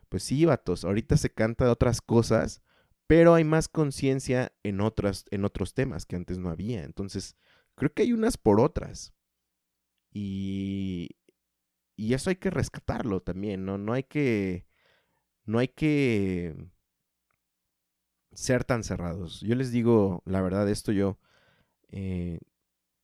Pues 0.09 0.22
sí, 0.22 0.44
vatos, 0.46 0.85
ahorita 0.85 1.16
se 1.18 1.31
canta 1.31 1.66
de 1.66 1.70
otras 1.70 2.00
cosas, 2.00 2.62
pero 3.07 3.35
hay 3.35 3.44
más 3.44 3.68
conciencia 3.68 4.52
en, 4.62 4.81
otras, 4.81 5.26
en 5.31 5.44
otros 5.44 5.74
temas 5.74 6.07
que 6.07 6.16
antes 6.16 6.38
no 6.38 6.50
había. 6.50 6.85
Entonces, 6.85 7.37
creo 7.74 7.92
que 7.92 8.02
hay 8.02 8.12
unas 8.12 8.38
por 8.38 8.61
otras. 8.61 9.12
Y, 10.12 11.11
y 11.98 12.14
eso 12.14 12.30
hay 12.30 12.37
que 12.37 12.50
rescatarlo 12.50 13.20
también, 13.20 13.64
¿no? 13.64 13.76
No 13.76 13.92
hay 13.92 14.04
que. 14.04 14.64
No 15.44 15.58
hay 15.58 15.66
que 15.68 16.54
ser 18.32 18.64
tan 18.64 18.84
cerrados. 18.84 19.40
Yo 19.40 19.56
les 19.56 19.72
digo, 19.72 20.22
la 20.24 20.40
verdad, 20.40 20.68
esto 20.68 20.92
yo. 20.92 21.18
Eh, 21.90 22.38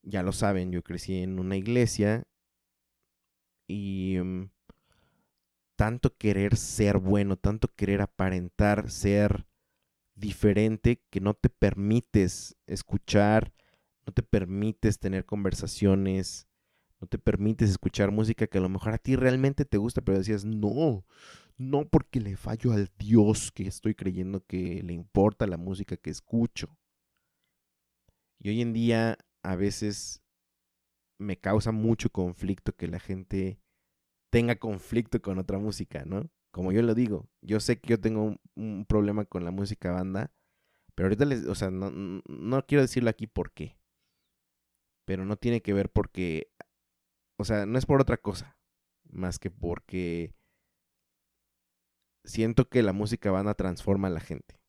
ya 0.02 0.22
lo 0.22 0.30
saben, 0.30 0.70
yo 0.70 0.84
crecí 0.84 1.18
en 1.18 1.40
una 1.40 1.56
iglesia. 1.56 2.22
Y. 3.66 4.18
Mm, 4.22 4.50
tanto 5.74 6.16
querer 6.16 6.56
ser 6.56 6.98
bueno, 6.98 7.36
tanto 7.36 7.74
querer 7.74 8.00
aparentar 8.00 8.92
ser 8.92 9.44
diferente, 10.14 11.02
que 11.10 11.18
no 11.20 11.34
te 11.34 11.48
permites 11.50 12.56
escuchar, 12.68 13.52
no 14.06 14.12
te 14.12 14.22
permites 14.22 15.00
tener 15.00 15.24
conversaciones 15.24 16.46
no 17.04 17.08
te 17.08 17.18
permites 17.18 17.68
escuchar 17.68 18.10
música 18.10 18.46
que 18.46 18.56
a 18.56 18.62
lo 18.62 18.70
mejor 18.70 18.94
a 18.94 18.98
ti 18.98 19.14
realmente 19.14 19.66
te 19.66 19.76
gusta, 19.76 20.00
pero 20.00 20.16
decías, 20.16 20.46
no, 20.46 21.04
no 21.58 21.86
porque 21.86 22.18
le 22.18 22.36
fallo 22.36 22.72
al 22.72 22.90
Dios 22.98 23.52
que 23.52 23.66
estoy 23.66 23.94
creyendo 23.94 24.44
que 24.46 24.82
le 24.82 24.94
importa 24.94 25.46
la 25.46 25.58
música 25.58 25.98
que 25.98 26.08
escucho. 26.08 26.78
Y 28.38 28.48
hoy 28.48 28.62
en 28.62 28.72
día 28.72 29.18
a 29.42 29.54
veces 29.54 30.22
me 31.18 31.38
causa 31.38 31.72
mucho 31.72 32.08
conflicto 32.08 32.74
que 32.74 32.88
la 32.88 32.98
gente 32.98 33.60
tenga 34.30 34.56
conflicto 34.56 35.20
con 35.20 35.38
otra 35.38 35.58
música, 35.58 36.04
¿no? 36.06 36.30
Como 36.52 36.72
yo 36.72 36.80
lo 36.80 36.94
digo, 36.94 37.28
yo 37.42 37.60
sé 37.60 37.78
que 37.80 37.90
yo 37.90 38.00
tengo 38.00 38.36
un, 38.56 38.86
problema 38.88 39.26
con 39.26 39.44
la 39.44 39.50
música 39.50 39.92
banda, 39.92 40.32
pero 40.94 41.08
ahorita 41.08 41.26
les, 41.26 41.46
o 41.46 41.54
sea, 41.54 41.70
no, 41.70 41.90
no 41.90 42.66
quiero 42.66 42.80
decirlo 42.80 43.10
aquí 43.10 43.26
por 43.26 43.52
qué. 43.52 43.76
Pero 45.04 45.26
no 45.26 45.36
tiene 45.36 45.60
que 45.60 45.74
ver 45.74 45.90
porque 45.90 46.53
o 47.36 47.44
sea, 47.44 47.66
no 47.66 47.78
es 47.78 47.86
por 47.86 48.00
otra 48.00 48.16
cosa, 48.16 48.56
más 49.04 49.38
que 49.38 49.50
porque 49.50 50.34
siento 52.24 52.68
que 52.68 52.82
la 52.82 52.92
música 52.92 53.30
banda 53.30 53.54
transforma 53.54 54.08
a 54.08 54.12
la 54.12 54.20
gente. 54.20 54.60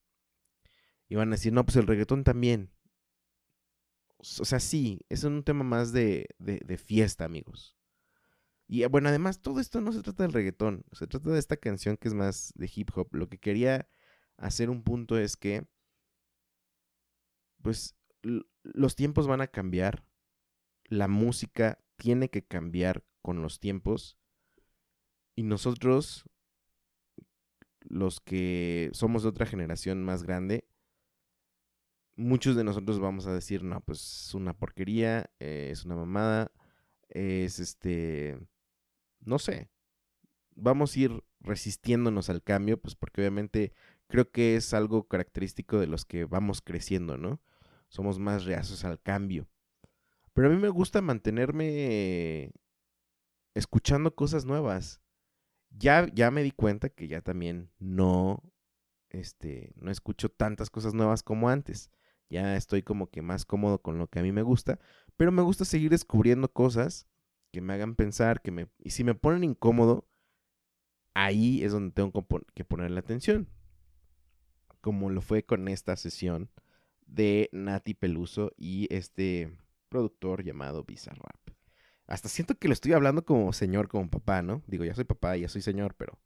Y 1.08 1.16
van 1.16 1.30
a 1.30 1.36
decir, 1.36 1.54
no, 1.54 1.66
pues 1.66 1.78
el 1.78 1.88
reggaetón 1.88 2.24
también. 2.24 2.72
O 4.18 4.46
sea, 4.46 4.60
sí, 4.60 5.02
es 5.10 5.24
un 5.24 5.44
tema 5.44 5.64
más 5.64 5.92
de, 5.92 6.28
de, 6.40 6.78
fiesta, 6.78 7.26
amigos. 7.26 7.78
Y 8.68 8.84
eh, 8.84 8.88
bueno, 8.88 9.10
además, 9.10 9.42
todo 9.42 9.60
esto 9.60 9.82
no 9.82 9.92
se 9.92 10.02
trata 10.02 10.24
del 10.24 10.34
reggaetón, 10.34 10.84
se 10.94 11.06
trata 11.06 11.30
de 11.30 11.40
esta 11.40 11.58
canción 11.58 11.98
que 11.98 12.08
es 12.08 12.14
más 12.14 12.52
de 12.56 12.72
hip 12.74 12.90
hop. 12.96 13.10
Lo 13.14 13.30
que 13.30 13.38
quería 13.38 13.88
hacer 14.38 14.70
un 14.70 14.84
punto 14.84 15.18
es 15.18 15.38
que, 15.38 15.68
pues, 17.62 17.96
los 18.64 18.96
tiempos 18.96 19.28
van 19.28 19.42
a 19.42 19.48
cambiar, 19.48 20.04
la 20.86 21.08
música 21.08 21.85
tiene 21.96 22.30
que 22.30 22.44
cambiar 22.44 23.04
con 23.22 23.42
los 23.42 23.60
tiempos 23.60 24.18
y 25.36 25.44
nosotros, 25.44 26.24
los 27.82 28.22
que 28.22 28.90
somos 28.94 29.24
de 29.24 29.30
otra 29.30 29.46
generación 29.46 30.04
más 30.04 30.24
grande, 30.24 30.68
muchos 32.16 32.56
de 32.56 32.64
nosotros 32.64 33.00
vamos 33.00 33.28
a 33.28 33.34
decir, 33.34 33.64
no, 33.64 33.82
pues 33.82 34.28
es 34.28 34.34
una 34.34 34.54
porquería, 34.54 35.30
eh, 35.40 35.70
es 35.72 35.84
una 35.84 35.96
mamada, 35.96 36.52
es 37.10 37.60
este, 37.60 38.40
no 39.20 39.40
sé, 39.40 39.70
vamos 40.56 40.96
a 40.96 41.00
ir 41.00 41.24
resistiéndonos 41.42 42.30
al 42.30 42.42
cambio, 42.42 42.80
pues 42.80 42.96
porque 42.96 43.22
obviamente 43.22 43.74
creo 44.08 44.32
que 44.32 44.56
es 44.56 44.74
algo 44.74 45.08
característico 45.08 45.80
de 45.80 45.88
los 45.88 46.06
que 46.06 46.26
vamos 46.26 46.62
creciendo, 46.62 47.18
¿no? 47.18 47.42
Somos 47.90 48.20
más 48.20 48.46
reacios 48.46 48.86
al 48.86 49.02
cambio. 49.02 49.48
Pero 50.36 50.50
a 50.50 50.52
mí 50.52 50.58
me 50.58 50.68
gusta 50.68 51.02
mantenerme 51.02 52.52
escuchando 53.54 54.14
cosas 54.16 54.44
nuevas. 54.44 55.02
Ya, 55.70 56.08
ya 56.14 56.30
me 56.30 56.44
di 56.44 56.52
cuenta 56.52 56.90
que 56.90 57.08
ya 57.08 57.22
también 57.22 57.72
no, 57.80 58.44
este, 59.10 59.72
no 59.78 59.92
escucho 59.92 60.28
tantas 60.28 60.70
cosas 60.70 60.94
nuevas 60.94 61.24
como 61.24 61.48
antes. 61.48 61.90
Ya 62.30 62.58
estoy 62.58 62.84
como 62.84 63.10
que 63.10 63.22
más 63.22 63.46
cómodo 63.46 63.82
con 63.82 63.98
lo 63.98 64.08
que 64.08 64.20
a 64.20 64.24
mí 64.24 64.34
me 64.34 64.42
gusta, 64.42 64.78
pero 65.16 65.32
me 65.32 65.42
gusta 65.42 65.64
seguir 65.64 65.90
descubriendo 65.90 66.52
cosas 66.52 67.08
que 67.54 67.62
me 67.62 67.74
hagan 67.74 67.96
pensar, 67.96 68.42
que 68.42 68.52
me, 68.52 68.68
y 68.80 68.90
si 68.90 69.06
me 69.06 69.16
ponen 69.16 69.46
incómodo, 69.46 70.06
ahí 71.14 71.64
es 71.64 71.72
donde 71.72 71.94
tengo 71.94 72.12
que 72.54 72.66
poner 72.66 72.92
la 72.92 73.00
atención. 73.00 73.48
Como 74.82 75.10
lo 75.10 75.22
fue 75.22 75.46
con 75.46 75.70
esta 75.70 75.96
sesión 75.96 76.50
de 77.06 77.48
Nati 77.54 77.94
Peluso 77.94 78.52
y 78.58 78.94
este 78.94 79.65
productor 79.96 80.44
llamado 80.44 80.84
Bizarrap. 80.84 81.40
Hasta 82.06 82.28
siento 82.28 82.56
que 82.56 82.68
lo 82.68 82.74
estoy 82.74 82.92
hablando 82.92 83.24
como 83.24 83.54
señor, 83.54 83.88
como 83.88 84.10
papá, 84.10 84.42
¿no? 84.42 84.62
Digo, 84.68 84.84
ya 84.84 84.94
soy 84.94 85.06
papá, 85.06 85.38
ya 85.38 85.48
soy 85.48 85.62
señor, 85.62 85.96
pero 85.96 86.20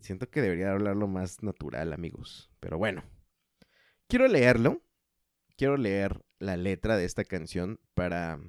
siento 0.00 0.28
que 0.28 0.42
debería 0.42 0.72
hablarlo 0.72 1.06
más 1.06 1.44
natural, 1.44 1.92
amigos. 1.92 2.50
Pero 2.58 2.76
bueno, 2.76 3.04
quiero 4.08 4.26
leerlo. 4.26 4.82
quiero 5.56 5.76
leer 5.76 6.24
la 6.40 6.56
letra 6.56 6.96
de 6.96 7.04
esta 7.04 7.24
canción 7.24 7.78
para, 7.94 8.40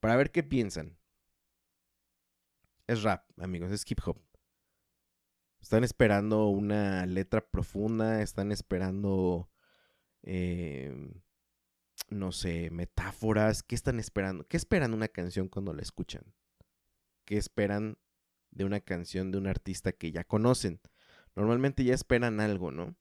para 0.00 0.16
ver 0.16 0.30
qué 0.30 0.42
piensan. 0.42 0.96
Es 2.86 3.02
rap, 3.02 3.28
amigos, 3.38 3.70
es 3.72 3.84
hip 3.90 4.00
hop. 4.06 4.18
Están 5.60 5.84
esperando 5.84 6.46
una 6.48 7.04
letra 7.04 7.42
profunda, 7.42 8.22
están 8.22 8.50
esperando, 8.50 9.50
eh, 10.22 10.90
no 12.10 12.32
sé, 12.32 12.70
metáforas. 12.70 13.62
¿Qué 13.62 13.74
están 13.74 13.98
esperando? 13.98 14.46
¿Qué 14.46 14.56
esperan 14.56 14.94
una 14.94 15.08
canción 15.08 15.48
cuando 15.48 15.72
la 15.72 15.82
escuchan? 15.82 16.34
¿Qué 17.24 17.36
esperan 17.36 17.98
de 18.50 18.64
una 18.64 18.80
canción 18.80 19.30
de 19.30 19.38
un 19.38 19.46
artista 19.46 19.92
que 19.92 20.10
ya 20.12 20.24
conocen? 20.24 20.80
Normalmente 21.36 21.84
ya 21.84 21.94
esperan 21.94 22.40
algo, 22.40 22.70
¿no? 22.72 22.96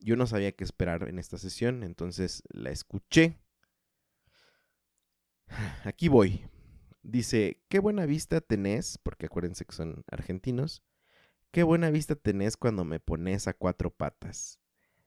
Yo 0.00 0.16
no 0.16 0.26
sabía 0.26 0.52
qué 0.52 0.64
esperar 0.64 1.08
en 1.08 1.18
esta 1.18 1.38
sesión, 1.38 1.82
entonces 1.82 2.42
la 2.48 2.70
escuché. 2.70 3.38
Aquí 5.84 6.08
voy. 6.08 6.46
Dice, 7.02 7.62
qué 7.68 7.78
buena 7.78 8.06
vista 8.06 8.40
tenés, 8.40 8.98
porque 8.98 9.26
acuérdense 9.26 9.64
que 9.64 9.74
son 9.74 10.04
argentinos, 10.10 10.82
qué 11.50 11.62
buena 11.62 11.90
vista 11.90 12.16
tenés 12.16 12.56
cuando 12.56 12.84
me 12.84 12.98
pones 12.98 13.46
a 13.46 13.54
cuatro 13.54 13.90
patas. 13.90 14.58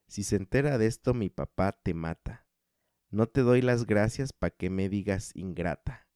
Si 0.08 0.24
se 0.24 0.38
entera 0.38 0.78
de 0.78 0.86
esto 0.88 1.14
mi 1.14 1.30
papá 1.30 1.74
te 1.74 1.94
mata. 1.94 2.47
No 3.10 3.28
te 3.28 3.42
doy 3.42 3.62
las 3.62 3.86
gracias 3.86 4.34
pa' 4.34 4.50
que 4.50 4.70
me 4.70 4.90
digas 4.90 5.32
ingrata. 5.36 6.08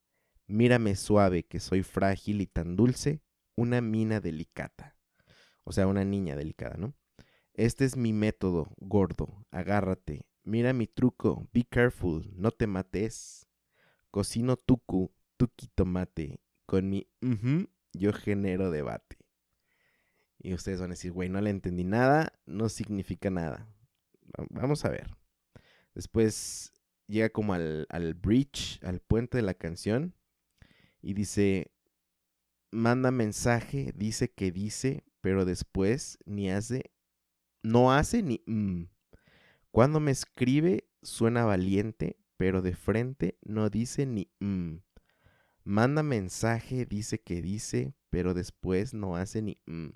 Mírame 0.46 0.96
suave, 0.96 1.44
que 1.44 1.60
soy 1.60 1.82
frágil 1.82 2.40
y 2.40 2.46
tan 2.46 2.76
dulce, 2.76 3.22
una 3.56 3.80
mina 3.80 4.20
delicata. 4.20 4.96
O 5.64 5.72
sea, 5.72 5.86
una 5.86 6.04
niña 6.04 6.36
delicada, 6.36 6.76
¿no? 6.76 6.94
Este 7.54 7.84
es 7.84 7.96
mi 7.96 8.12
método, 8.12 8.72
gordo. 8.78 9.46
Agárrate. 9.50 10.26
Mira 10.42 10.72
mi 10.72 10.86
truco. 10.86 11.48
Be 11.52 11.64
careful. 11.64 12.30
No 12.34 12.50
te 12.50 12.66
mates. 12.66 13.46
Cocino 14.10 14.56
tucu, 14.56 15.12
tuki 15.36 15.68
tomate. 15.68 16.40
Con 16.66 16.90
mi 16.90 17.06
yo 17.92 18.12
genero 18.12 18.70
debate. 18.70 19.18
Y 20.38 20.54
ustedes 20.54 20.80
van 20.80 20.90
a 20.90 20.94
decir, 20.94 21.12
güey, 21.12 21.28
no 21.28 21.40
le 21.40 21.50
entendí 21.50 21.84
nada. 21.84 22.32
No 22.46 22.68
significa 22.68 23.30
nada. 23.30 23.68
Vamos 24.50 24.84
a 24.84 24.88
ver. 24.88 25.16
Después 25.94 26.71
llega 27.12 27.30
como 27.30 27.54
al, 27.54 27.86
al 27.90 28.14
bridge, 28.14 28.80
al 28.82 29.00
puente 29.00 29.38
de 29.38 29.42
la 29.42 29.54
canción. 29.54 30.14
Y 31.00 31.14
dice, 31.14 31.70
manda 32.72 33.10
mensaje, 33.10 33.92
dice 33.94 34.32
que 34.32 34.50
dice, 34.50 35.04
pero 35.20 35.44
después 35.44 36.18
ni 36.26 36.50
hace 36.50 36.90
no 37.62 37.92
hace 37.92 38.22
ni 38.22 38.42
mm. 38.46 38.88
Cuando 39.70 40.00
me 40.00 40.10
escribe 40.10 40.88
suena 41.02 41.44
valiente, 41.44 42.18
pero 42.36 42.60
de 42.60 42.74
frente 42.74 43.38
no 43.42 43.70
dice 43.70 44.06
ni 44.06 44.30
mm. 44.40 44.78
Manda 45.64 46.02
mensaje, 46.02 46.86
dice 46.86 47.20
que 47.20 47.40
dice, 47.40 47.94
pero 48.10 48.34
después 48.34 48.94
no 48.94 49.16
hace 49.16 49.42
ni 49.42 49.58
mm. 49.66 49.90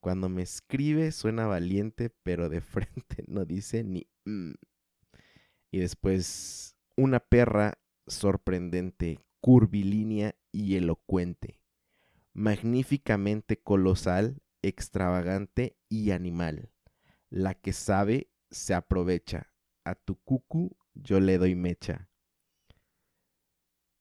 Cuando 0.00 0.28
me 0.28 0.42
escribe 0.42 1.12
suena 1.12 1.46
valiente, 1.46 2.10
pero 2.22 2.48
de 2.48 2.60
frente 2.60 3.24
no 3.26 3.44
dice 3.44 3.82
ni 3.84 4.06
mm. 4.24 4.52
Y 5.72 5.80
después 5.80 6.76
una 6.96 7.18
perra 7.18 7.78
sorprendente, 8.06 9.18
curvilínea 9.40 10.36
y 10.52 10.76
elocuente, 10.76 11.60
magníficamente 12.32 13.56
colosal, 13.56 14.42
extravagante 14.62 15.76
y 15.88 16.12
animal 16.12 16.72
la 17.32 17.54
que 17.54 17.72
sabe 17.72 18.30
se 18.50 18.74
aprovecha. 18.74 19.50
A 19.84 19.94
tu 19.94 20.16
cucu 20.16 20.76
yo 20.92 21.18
le 21.18 21.38
doy 21.38 21.54
mecha. 21.54 22.10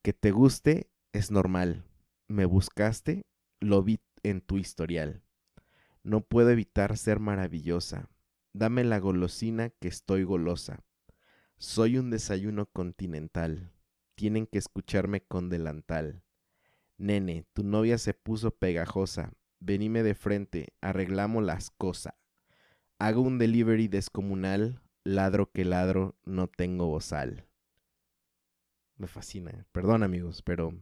Que 0.04 0.12
te 0.12 0.32
guste 0.32 0.92
es 1.14 1.32
normal. 1.32 1.86
Me 2.28 2.44
buscaste, 2.44 3.26
lo 3.62 3.84
vi 3.84 4.02
en 4.24 4.42
tu 4.42 4.58
historial. 4.58 5.24
No 6.04 6.20
puedo 6.22 6.50
evitar 6.50 6.98
ser 6.98 7.22
maravillosa. 7.22 8.10
Dame 8.52 8.84
la 8.84 9.00
golosina 9.00 9.70
que 9.70 9.88
estoy 9.88 10.26
golosa. 10.26 10.84
Soy 11.62 12.00
un 12.00 12.10
desayuno 12.10 12.66
continental. 12.66 13.72
Tienen 14.16 14.48
que 14.48 14.58
escucharme 14.58 15.22
con 15.22 15.48
delantal. 15.48 16.24
Nene, 16.98 17.46
tu 17.54 17.62
novia 17.62 18.00
se 18.00 18.16
puso 18.16 18.50
pegajosa. 18.50 19.34
Venime 19.60 20.02
de 20.02 20.16
frente, 20.16 20.74
arreglamos 20.82 21.44
las 21.44 21.70
cosas. 21.70 22.16
Hago 22.98 23.22
un 23.22 23.38
delivery 23.38 23.88
descomunal, 23.88 24.82
ladro 25.04 25.52
que 25.52 25.64
ladro, 25.64 26.16
no 26.26 26.48
tengo 26.48 26.88
bozal. 26.88 27.46
Me 28.96 29.06
fascina. 29.06 29.68
Perdón 29.72 30.02
amigos, 30.02 30.42
pero 30.42 30.74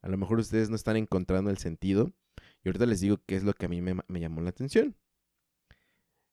a 0.00 0.08
lo 0.08 0.16
mejor 0.16 0.38
ustedes 0.38 0.70
no 0.70 0.76
están 0.76 0.96
encontrando 0.96 1.50
el 1.50 1.58
sentido. 1.58 2.14
Y 2.62 2.70
ahorita 2.70 2.86
les 2.86 3.00
digo 3.00 3.18
qué 3.26 3.36
es 3.36 3.44
lo 3.44 3.52
que 3.52 3.66
a 3.66 3.68
mí 3.68 3.82
me, 3.82 4.20
llamó 4.20 4.40
la 4.40 4.48
atención. 4.48 4.96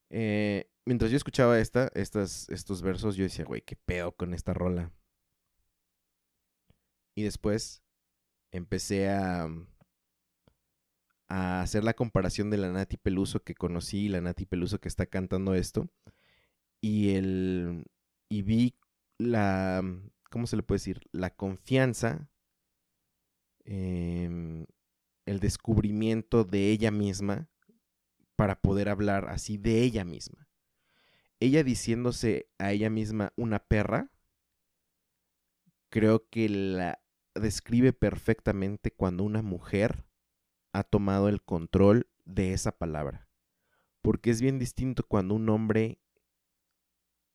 Eh, 0.09 0.70
mientras 0.85 1.11
yo 1.11 1.17
escuchaba 1.17 1.59
esta, 1.59 1.89
estas, 1.95 2.49
estos 2.49 2.81
versos, 2.81 3.15
yo 3.15 3.23
decía, 3.23 3.45
güey, 3.45 3.61
qué 3.61 3.75
pedo 3.75 4.11
con 4.13 4.33
esta 4.33 4.53
rola. 4.53 4.91
Y 7.15 7.23
después 7.23 7.83
empecé 8.51 9.09
a, 9.09 9.47
a 11.27 11.61
hacer 11.61 11.83
la 11.83 11.93
comparación 11.93 12.49
de 12.49 12.57
la 12.57 12.71
Nati 12.71 12.97
Peluso 12.97 13.43
que 13.43 13.55
conocí, 13.55 14.09
la 14.09 14.21
Nati 14.21 14.45
Peluso 14.45 14.79
que 14.79 14.87
está 14.87 15.05
cantando 15.05 15.53
esto, 15.53 15.89
y 16.81 17.15
el 17.15 17.85
y 18.29 18.41
vi 18.43 18.75
la 19.17 19.83
¿cómo 20.31 20.47
se 20.47 20.55
le 20.55 20.63
puede 20.63 20.77
decir? 20.77 21.01
La 21.11 21.35
confianza, 21.35 22.29
em, 23.65 24.65
el 25.25 25.39
descubrimiento 25.39 26.43
de 26.43 26.71
ella 26.71 26.89
misma 26.89 27.49
para 28.35 28.59
poder 28.59 28.89
hablar 28.89 29.29
así 29.29 29.57
de 29.57 29.83
ella 29.83 30.03
misma. 30.05 30.47
Ella 31.41 31.63
diciéndose 31.63 32.47
a 32.59 32.71
ella 32.71 32.91
misma 32.91 33.33
una 33.35 33.57
perra, 33.59 34.11
creo 35.89 36.29
que 36.29 36.47
la 36.47 37.03
describe 37.33 37.93
perfectamente 37.93 38.91
cuando 38.91 39.23
una 39.23 39.41
mujer 39.41 40.05
ha 40.71 40.83
tomado 40.83 41.29
el 41.29 41.41
control 41.41 42.07
de 42.25 42.53
esa 42.53 42.77
palabra. 42.77 43.27
Porque 44.03 44.29
es 44.29 44.39
bien 44.39 44.59
distinto 44.59 45.03
cuando 45.03 45.33
un 45.33 45.49
hombre 45.49 45.99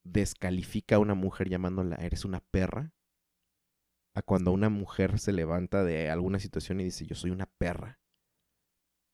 descalifica 0.04 0.96
a 0.96 1.00
una 1.00 1.14
mujer 1.14 1.48
llamándola 1.48 1.96
eres 1.96 2.24
una 2.24 2.38
perra, 2.38 2.94
a 4.14 4.22
cuando 4.22 4.52
una 4.52 4.68
mujer 4.68 5.18
se 5.18 5.32
levanta 5.32 5.82
de 5.82 6.10
alguna 6.10 6.38
situación 6.38 6.80
y 6.80 6.84
dice 6.84 7.06
yo 7.06 7.16
soy 7.16 7.32
una 7.32 7.46
perra. 7.46 7.98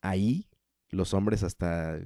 Ahí 0.02 0.50
los 0.90 1.14
hombres 1.14 1.42
hasta 1.42 1.98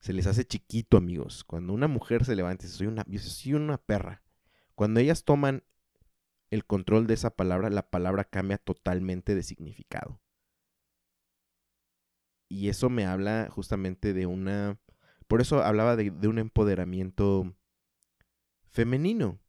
se 0.00 0.12
les 0.12 0.26
hace 0.26 0.44
chiquito, 0.44 0.96
amigos. 0.96 1.44
Cuando 1.44 1.72
una 1.72 1.88
mujer 1.88 2.24
se 2.24 2.36
levanta 2.36 2.64
y 2.64 2.66
dice 2.66 2.78
soy 2.78 2.86
una, 2.86 3.04
soy 3.18 3.54
una 3.54 3.78
perra. 3.78 4.22
Cuando 4.74 5.00
ellas 5.00 5.24
toman 5.24 5.64
el 6.50 6.64
control 6.64 7.06
de 7.06 7.14
esa 7.14 7.30
palabra, 7.30 7.70
la 7.70 7.90
palabra 7.90 8.24
cambia 8.24 8.58
totalmente 8.58 9.34
de 9.34 9.42
significado. 9.42 10.20
Y 12.48 12.68
eso 12.68 12.90
me 12.90 13.06
habla 13.06 13.48
justamente 13.50 14.12
de 14.12 14.26
una... 14.26 14.78
Por 15.26 15.40
eso 15.40 15.62
hablaba 15.62 15.96
de, 15.96 16.10
un 16.28 16.38
empoderamiento 16.38 17.56
femenino. 18.70 19.40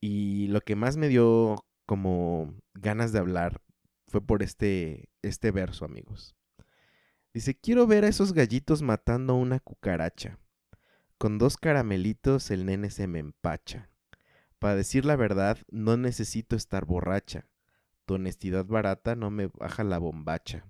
Y 0.00 0.48
lo 0.48 0.60
que 0.60 0.74
más 0.74 0.96
me 0.96 1.08
dio 1.08 1.64
como 1.86 2.54
ganas 2.74 3.12
de 3.12 3.20
hablar 3.20 3.62
fue 4.08 4.20
por 4.20 4.42
este, 4.42 5.08
este 5.22 5.52
verso, 5.52 5.84
amigos. 5.84 6.35
Dice, 7.36 7.54
quiero 7.54 7.86
ver 7.86 8.06
a 8.06 8.08
esos 8.08 8.32
gallitos 8.32 8.80
matando 8.80 9.34
una 9.34 9.60
cucaracha. 9.60 10.38
Con 11.18 11.36
dos 11.36 11.58
caramelitos 11.58 12.50
el 12.50 12.64
nene 12.64 12.88
se 12.88 13.08
me 13.08 13.18
empacha. 13.18 13.90
Para 14.58 14.74
decir 14.74 15.04
la 15.04 15.16
verdad, 15.16 15.58
no 15.70 15.98
necesito 15.98 16.56
estar 16.56 16.86
borracha. 16.86 17.46
Tu 18.06 18.14
honestidad 18.14 18.64
barata 18.64 19.16
no 19.16 19.30
me 19.30 19.48
baja 19.48 19.84
la 19.84 19.98
bombacha. 19.98 20.64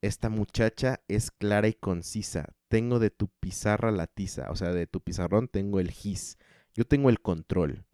Esta 0.00 0.30
muchacha 0.30 1.02
es 1.08 1.30
clara 1.30 1.68
y 1.68 1.74
concisa. 1.74 2.54
Tengo 2.68 2.98
de 2.98 3.10
tu 3.10 3.28
pizarra 3.28 3.90
la 3.90 4.06
tiza, 4.06 4.50
o 4.50 4.56
sea, 4.56 4.72
de 4.72 4.86
tu 4.86 5.02
pizarrón 5.02 5.46
tengo 5.46 5.78
el 5.78 5.90
gis. 5.90 6.38
Yo 6.72 6.86
tengo 6.86 7.10
el 7.10 7.20
control. 7.20 7.84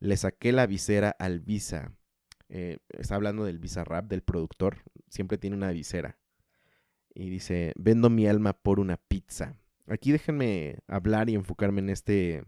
Le 0.00 0.16
saqué 0.16 0.50
la 0.50 0.66
visera 0.66 1.14
al 1.16 1.38
visa. 1.38 1.92
Eh, 2.48 2.78
está 2.88 3.14
hablando 3.14 3.44
del 3.44 3.60
rap 3.84 4.06
del 4.08 4.22
productor. 4.24 4.78
Siempre 5.08 5.38
tiene 5.38 5.54
una 5.54 5.70
visera. 5.70 6.18
Y 7.18 7.30
dice, 7.30 7.72
vendo 7.76 8.10
mi 8.10 8.26
alma 8.26 8.52
por 8.52 8.78
una 8.78 8.98
pizza. 8.98 9.56
Aquí 9.86 10.12
déjenme 10.12 10.80
hablar 10.86 11.30
y 11.30 11.34
enfocarme 11.34 11.80
en 11.80 11.90
este... 11.90 12.44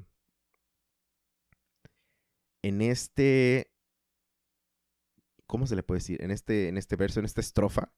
En 2.63 2.83
este... 2.83 3.73
¿Cómo 5.47 5.67
se 5.67 5.75
le 5.75 5.83
puede 5.83 6.01
decir? 6.01 6.23
En 6.23 6.31
este, 6.31 6.69
en 6.69 6.77
este 6.77 6.97
verso, 6.97 7.21
en 7.21 7.25
esta 7.25 7.41
estrofa 7.41 7.93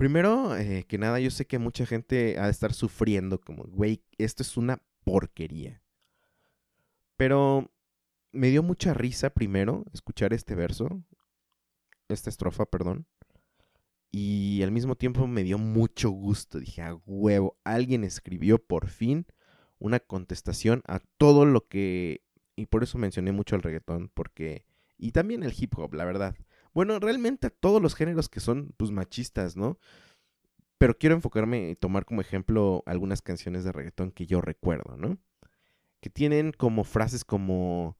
Primero 0.00 0.56
eh, 0.56 0.86
que 0.88 0.96
nada, 0.96 1.20
yo 1.20 1.30
sé 1.30 1.46
que 1.46 1.58
mucha 1.58 1.84
gente 1.84 2.38
ha 2.38 2.46
de 2.46 2.50
estar 2.50 2.72
sufriendo 2.72 3.38
como, 3.38 3.64
güey, 3.64 4.02
esto 4.16 4.42
es 4.42 4.56
una 4.56 4.82
porquería. 5.04 5.82
Pero 7.18 7.70
me 8.32 8.48
dio 8.48 8.62
mucha 8.62 8.94
risa 8.94 9.28
primero 9.28 9.84
escuchar 9.92 10.32
este 10.32 10.54
verso, 10.54 11.04
esta 12.08 12.30
estrofa, 12.30 12.64
perdón. 12.64 13.06
Y 14.12 14.62
al 14.62 14.72
mismo 14.72 14.96
tiempo 14.96 15.26
me 15.26 15.44
dio 15.44 15.58
mucho 15.58 16.10
gusto. 16.10 16.58
Dije, 16.58 16.82
a 16.82 16.94
huevo, 17.06 17.56
alguien 17.64 18.04
escribió 18.04 18.58
por 18.58 18.88
fin 18.88 19.26
una 19.78 20.00
contestación 20.00 20.82
a 20.86 21.00
todo 21.18 21.44
lo 21.44 21.68
que... 21.68 22.22
Y 22.56 22.66
por 22.66 22.82
eso 22.82 22.98
mencioné 22.98 23.32
mucho 23.32 23.56
el 23.56 23.62
reggaetón, 23.62 24.10
porque... 24.12 24.64
Y 24.98 25.12
también 25.12 25.42
el 25.42 25.54
hip 25.56 25.78
hop, 25.78 25.94
la 25.94 26.04
verdad. 26.04 26.34
Bueno, 26.74 26.98
realmente 26.98 27.46
a 27.46 27.50
todos 27.50 27.80
los 27.80 27.94
géneros 27.94 28.28
que 28.28 28.40
son, 28.40 28.74
pues, 28.76 28.90
machistas, 28.90 29.56
¿no? 29.56 29.78
Pero 30.76 30.98
quiero 30.98 31.14
enfocarme 31.14 31.70
y 31.70 31.76
tomar 31.76 32.04
como 32.04 32.20
ejemplo 32.20 32.82
algunas 32.86 33.22
canciones 33.22 33.64
de 33.64 33.72
reggaetón 33.72 34.10
que 34.10 34.26
yo 34.26 34.40
recuerdo, 34.40 34.96
¿no? 34.96 35.18
Que 36.00 36.10
tienen 36.10 36.52
como 36.52 36.84
frases 36.84 37.24
como... 37.24 37.96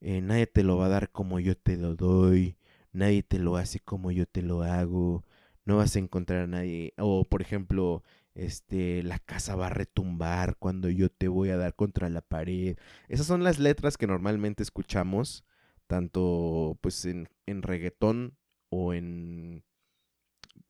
Eh, 0.00 0.20
nadie 0.20 0.46
te 0.46 0.62
lo 0.62 0.76
va 0.76 0.86
a 0.86 0.90
dar 0.90 1.10
como 1.10 1.40
yo 1.40 1.56
te 1.56 1.76
lo 1.78 1.96
doy, 1.96 2.58
nadie 2.92 3.22
te 3.22 3.38
lo 3.38 3.56
hace 3.56 3.80
como 3.80 4.10
yo 4.12 4.26
te 4.26 4.42
lo 4.42 4.62
hago, 4.62 5.24
no 5.66 5.76
vas 5.76 5.96
a 5.96 5.98
encontrar 5.98 6.42
a 6.42 6.46
nadie. 6.46 6.94
O 6.98 7.24
por 7.28 7.42
ejemplo, 7.42 8.02
este, 8.34 9.02
la 9.02 9.18
casa 9.18 9.56
va 9.56 9.66
a 9.66 9.70
retumbar 9.70 10.56
cuando 10.58 10.88
yo 10.90 11.10
te 11.10 11.28
voy 11.28 11.50
a 11.50 11.58
dar 11.58 11.74
contra 11.74 12.08
la 12.08 12.22
pared. 12.22 12.78
Esas 13.08 13.26
son 13.26 13.44
las 13.44 13.58
letras 13.58 13.98
que 13.98 14.06
normalmente 14.06 14.62
escuchamos, 14.62 15.44
tanto 15.86 16.78
pues 16.80 17.04
en, 17.04 17.28
en 17.46 17.62
reggaetón 17.62 18.36
o 18.70 18.94
en, 18.94 19.64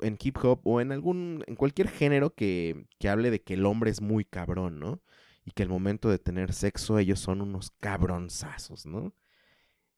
en 0.01 0.18
hip 0.20 0.38
hop 0.42 0.61
o 0.64 0.80
en 0.80 0.92
algún, 0.92 1.44
en 1.47 1.57
cualquier 1.57 1.88
género 1.88 2.34
que, 2.34 2.86
que 2.99 3.09
hable 3.09 3.30
de 3.30 3.42
que 3.42 3.55
el 3.55 3.66
hombre 3.66 3.90
es 3.90 4.01
muy 4.01 4.24
cabrón, 4.24 4.80
¿no? 4.80 5.03
Y 5.44 5.53
que 5.53 5.62
al 5.62 5.68
momento 5.68 6.11
de 6.11 6.18
tener 6.18 6.53
sexo 6.53 6.99
ellos 6.99 7.20
son 7.20 7.40
unos 7.40 7.70
cabronzazos, 7.80 8.86
¿no? 8.86 9.14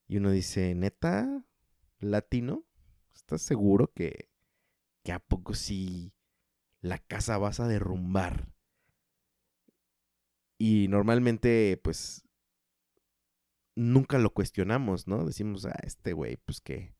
Y 0.08 0.18
uno 0.18 0.30
dice, 0.30 0.74
neta, 0.74 1.44
latino, 2.00 2.64
¿estás 3.14 3.42
seguro 3.42 3.92
que, 3.94 4.28
a 5.10 5.18
poco 5.18 5.54
si 5.54 6.12
la 6.80 6.98
casa 6.98 7.38
vas 7.38 7.60
a 7.60 7.68
derrumbar? 7.68 8.52
Y 10.58 10.88
normalmente, 10.88 11.80
pues, 11.82 12.24
nunca 13.76 14.18
lo 14.18 14.30
cuestionamos, 14.34 15.06
¿no? 15.06 15.24
Decimos, 15.24 15.64
ah, 15.66 15.78
este 15.82 16.12
güey, 16.12 16.36
pues 16.38 16.60
qué. 16.60 16.94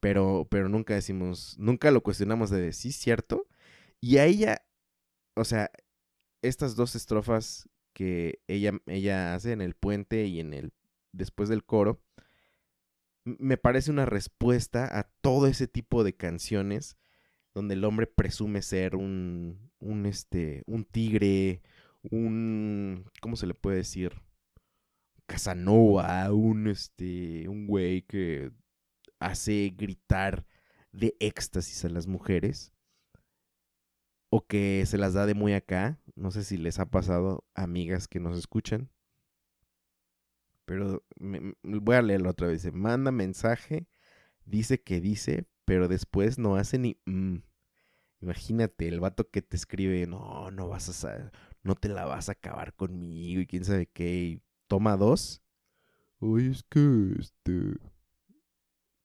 Pero, 0.00 0.46
pero 0.50 0.68
nunca 0.68 0.94
decimos, 0.94 1.56
nunca 1.58 1.90
lo 1.90 2.02
cuestionamos 2.02 2.50
de 2.50 2.72
sí, 2.72 2.92
cierto. 2.92 3.48
Y 4.00 4.18
a 4.18 4.26
ella, 4.26 4.66
o 5.34 5.44
sea, 5.44 5.70
estas 6.42 6.76
dos 6.76 6.94
estrofas 6.94 7.68
que 7.94 8.40
ella, 8.46 8.72
ella 8.86 9.34
hace 9.34 9.52
en 9.52 9.62
el 9.62 9.74
puente 9.74 10.26
y 10.26 10.40
en 10.40 10.52
el 10.52 10.72
después 11.12 11.48
del 11.48 11.64
coro, 11.64 12.00
me 13.26 13.56
parece 13.56 13.90
una 13.90 14.06
respuesta 14.06 14.98
a 14.98 15.10
todo 15.20 15.48
ese 15.48 15.66
tipo 15.66 16.04
de 16.04 16.14
canciones 16.16 16.96
donde 17.54 17.74
el 17.74 17.84
hombre 17.84 18.06
presume 18.06 18.62
ser 18.62 18.96
un, 18.96 19.70
un, 19.80 20.06
este, 20.06 20.62
un 20.66 20.84
tigre, 20.84 21.62
un, 22.10 23.10
¿cómo 23.20 23.36
se 23.36 23.46
le 23.46 23.54
puede 23.54 23.78
decir? 23.78 24.22
Casanova, 25.26 26.32
un, 26.32 26.68
este, 26.68 27.48
un 27.48 27.66
güey 27.66 28.02
que 28.02 28.52
hace 29.18 29.74
gritar 29.76 30.46
de 30.92 31.16
éxtasis 31.18 31.84
a 31.84 31.88
las 31.88 32.06
mujeres 32.06 32.72
o 34.30 34.46
que 34.46 34.84
se 34.86 34.98
las 34.98 35.14
da 35.14 35.26
de 35.26 35.34
muy 35.34 35.52
acá. 35.52 35.98
No 36.14 36.30
sé 36.30 36.44
si 36.44 36.58
les 36.58 36.78
ha 36.78 36.86
pasado, 36.90 37.44
amigas 37.54 38.06
que 38.06 38.20
nos 38.20 38.38
escuchan. 38.38 38.90
Pero 40.66 41.02
voy 41.62 41.96
a 41.96 42.02
leerlo 42.02 42.30
otra 42.30 42.48
vez. 42.48 42.70
manda 42.74 43.10
mensaje, 43.12 43.88
dice 44.44 44.82
que 44.82 45.00
dice, 45.00 45.46
pero 45.64 45.88
después 45.88 46.38
no 46.38 46.56
hace 46.56 46.78
ni... 46.78 46.98
Mm". 47.06 47.38
Imagínate, 48.20 48.88
el 48.88 49.00
vato 49.00 49.30
que 49.30 49.42
te 49.42 49.56
escribe, 49.56 50.06
no, 50.06 50.50
no 50.50 50.68
vas 50.68 51.04
a... 51.04 51.32
No 51.62 51.74
te 51.74 51.88
la 51.88 52.04
vas 52.04 52.28
a 52.28 52.32
acabar 52.32 52.74
conmigo 52.74 53.40
y 53.40 53.46
quién 53.46 53.64
sabe 53.64 53.86
qué. 53.86 54.40
toma 54.68 54.96
dos. 54.96 55.42
Oye, 56.18 56.50
es 56.50 56.62
que, 56.64 57.14
este... 57.18 57.78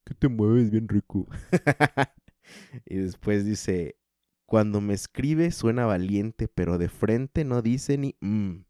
Que 0.05 0.15
te 0.15 0.27
mueves 0.27 0.71
bien 0.71 0.87
rico. 0.87 1.27
y 2.85 2.97
después 2.97 3.45
dice, 3.45 3.97
cuando 4.45 4.81
me 4.81 4.93
escribe 4.93 5.51
suena 5.51 5.85
valiente, 5.85 6.47
pero 6.47 6.77
de 6.77 6.89
frente 6.89 7.45
no 7.45 7.61
dice 7.61 7.97
ni... 7.97 8.15
Mm". 8.21 8.65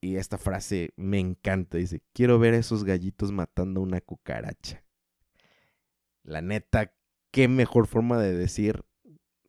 Y 0.00 0.16
esta 0.16 0.38
frase 0.38 0.92
me 0.96 1.18
encanta. 1.18 1.78
Dice, 1.78 2.02
quiero 2.12 2.38
ver 2.38 2.54
a 2.54 2.58
esos 2.58 2.84
gallitos 2.84 3.32
matando 3.32 3.80
una 3.80 4.00
cucaracha. 4.00 4.82
La 6.22 6.40
neta, 6.40 6.94
qué 7.30 7.48
mejor 7.48 7.86
forma 7.86 8.18
de 8.18 8.34
decir, 8.34 8.84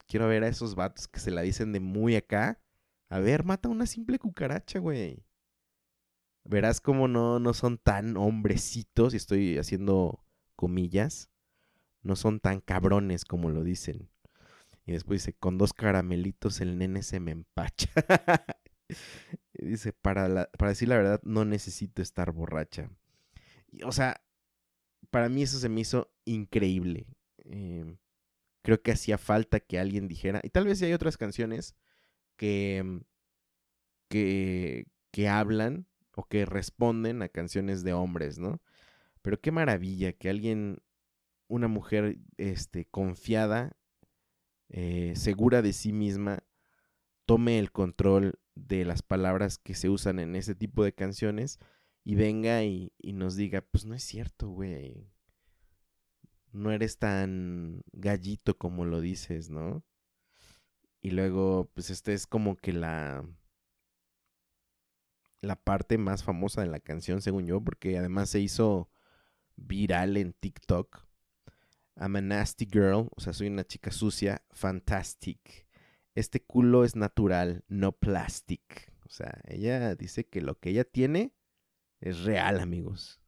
quiero 0.07 0.27
ver 0.27 0.43
a 0.43 0.47
esos 0.47 0.75
vatos 0.75 1.07
que 1.07 1.19
se 1.19 1.31
la 1.31 1.41
dicen 1.41 1.71
de 1.71 1.79
muy 1.79 2.15
acá. 2.15 2.59
A 3.09 3.19
ver, 3.19 3.43
mata 3.43 3.69
una 3.69 3.85
simple 3.85 4.19
cucaracha, 4.19 4.79
güey. 4.79 5.25
Verás 6.43 6.81
cómo 6.81 7.07
no, 7.07 7.39
no 7.39 7.53
son 7.53 7.77
tan 7.77 8.17
hombrecitos, 8.17 9.13
y 9.13 9.17
estoy 9.17 9.57
haciendo 9.57 10.25
comillas, 10.55 11.29
no 12.01 12.15
son 12.15 12.39
tan 12.39 12.61
cabrones 12.61 13.25
como 13.25 13.49
lo 13.49 13.63
dicen. 13.63 14.09
Y 14.85 14.93
después 14.93 15.21
dice, 15.21 15.33
con 15.33 15.57
dos 15.57 15.73
caramelitos 15.73 16.59
el 16.61 16.77
nene 16.77 17.03
se 17.03 17.19
me 17.19 17.31
empacha. 17.31 17.89
Dice, 19.61 19.93
para, 19.93 20.49
para 20.57 20.69
decir 20.69 20.89
la 20.89 20.97
verdad, 20.97 21.21
no 21.23 21.45
necesito 21.45 22.01
estar 22.01 22.31
borracha. 22.31 22.89
o 23.85 23.91
sea, 23.91 24.21
para 25.11 25.29
mí 25.29 25.43
eso 25.43 25.59
se 25.59 25.69
me 25.69 25.81
hizo 25.81 26.11
increíble. 26.25 27.07
Em, 27.45 27.97
creo 28.63 28.81
que 28.81 28.91
hacía 28.91 29.17
falta 29.17 29.59
que 29.59 29.79
alguien 29.79 30.07
dijera, 30.07 30.41
y 30.43 30.49
tal 30.49 30.65
vez 30.65 30.79
si 30.79 30.85
hay 30.85 30.93
otras 30.93 31.17
canciones 31.17 31.75
que, 32.37 32.77
em, 32.77 33.03
que, 34.09 34.87
que 35.11 35.29
hablan 35.29 35.87
o 36.15 36.27
que 36.27 36.45
responden 36.45 37.21
a 37.21 37.29
canciones 37.29 37.83
de 37.83 37.93
hombres, 37.93 38.39
¿no? 38.39 38.61
Pero 39.21 39.39
qué 39.39 39.51
maravilla 39.51 40.13
que 40.13 40.29
alguien, 40.29 40.79
una 41.47 41.67
mujer 41.67 42.19
este, 42.37 42.85
confiada, 42.85 43.77
eh, 44.69 45.13
segura 45.15 45.61
de 45.61 45.73
sí 45.73 45.93
misma, 45.93 46.43
tome 47.25 47.59
el 47.59 47.71
control 47.71 48.39
de 48.67 48.85
las 48.85 49.01
palabras 49.01 49.57
que 49.57 49.75
se 49.75 49.89
usan 49.89 50.19
en 50.19 50.35
ese 50.35 50.55
tipo 50.55 50.83
de 50.83 50.93
canciones 50.93 51.59
y 52.03 52.15
venga 52.15 52.63
y, 52.63 52.91
nos 53.03 53.35
diga, 53.35 53.61
pues 53.61 53.85
no 53.85 53.93
es 53.95 54.03
cierto, 54.03 54.49
güey. 54.49 55.07
No 56.51 56.71
eres 56.71 56.97
tan 56.97 57.81
gallito 57.93 58.57
como 58.57 58.85
lo 58.85 59.01
dices, 59.01 59.49
¿no? 59.49 59.83
Y 61.01 61.11
luego, 61.11 61.69
pues 61.73 61.89
esta 61.89 62.11
es 62.11 62.27
como 62.27 62.55
que 62.57 62.73
la 62.73 63.25
la 65.41 65.55
parte 65.55 65.97
más 65.97 66.23
famosa 66.23 66.61
de 66.61 66.67
la 66.67 66.79
canción, 66.79 67.21
según 67.21 67.47
yo, 67.47 67.61
porque 67.61 67.97
además 67.97 68.29
se 68.29 68.39
hizo 68.39 68.91
viral 69.55 70.17
en 70.17 70.33
TikTok. 70.33 71.03
I'm 71.95 72.15
a 72.15 72.21
nasty 72.21 72.67
girl, 72.71 73.09
o 73.15 73.21
sea, 73.21 73.33
soy 73.33 73.47
una 73.47 73.65
chica 73.65 73.91
sucia, 73.91 74.43
fantastic 74.51 75.65
este 76.15 76.41
culo 76.41 76.83
es 76.83 76.95
natural, 76.95 77.63
no 77.67 77.93
plastic. 77.93 78.93
O 79.05 79.09
sea, 79.09 79.41
ella 79.47 79.95
dice 79.95 80.25
que 80.25 80.41
lo 80.41 80.59
que 80.59 80.69
ella 80.69 80.83
tiene 80.83 81.33
es 81.99 82.23
real, 82.23 82.59
amigos. 82.59 83.21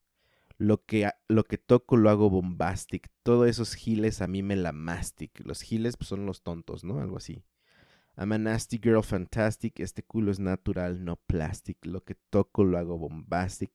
Lo 0.57 0.86
que, 0.86 1.09
lo 1.27 1.43
que 1.43 1.57
toco 1.57 1.97
lo 1.97 2.09
hago 2.09 2.29
bombastic. 2.29 3.09
Todos 3.23 3.49
esos 3.49 3.73
giles 3.73 4.21
a 4.21 4.27
mí 4.27 4.43
me 4.43 4.55
la 4.55 4.71
mastic. 4.71 5.39
Los 5.45 5.61
giles 5.61 5.97
pues, 5.97 6.07
son 6.07 6.25
los 6.25 6.41
tontos, 6.43 6.84
¿no? 6.84 6.99
Algo 6.99 7.17
así. 7.17 7.43
I'm 8.15 8.31
a 8.31 8.38
nasty 8.38 8.79
girl 8.81 9.03
fantastic. 9.03 9.79
Este 9.79 10.03
culo 10.03 10.31
es 10.31 10.39
natural, 10.39 11.03
no 11.03 11.17
plastic. 11.17 11.84
Lo 11.86 12.03
que 12.03 12.15
toco 12.15 12.63
lo 12.63 12.77
hago 12.77 12.97
bombastic. 12.97 13.71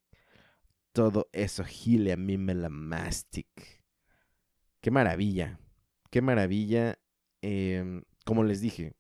Todo 0.92 1.28
eso 1.32 1.64
gile 1.64 2.12
a 2.12 2.16
mí 2.16 2.38
me 2.38 2.54
la 2.54 2.68
mastic. 2.68 3.82
Qué 4.80 4.90
maravilla. 4.90 5.60
Qué 6.10 6.22
maravilla. 6.22 6.98
Em, 7.42 8.02
como 8.28 8.44
les 8.44 8.60
dije, 8.60 8.94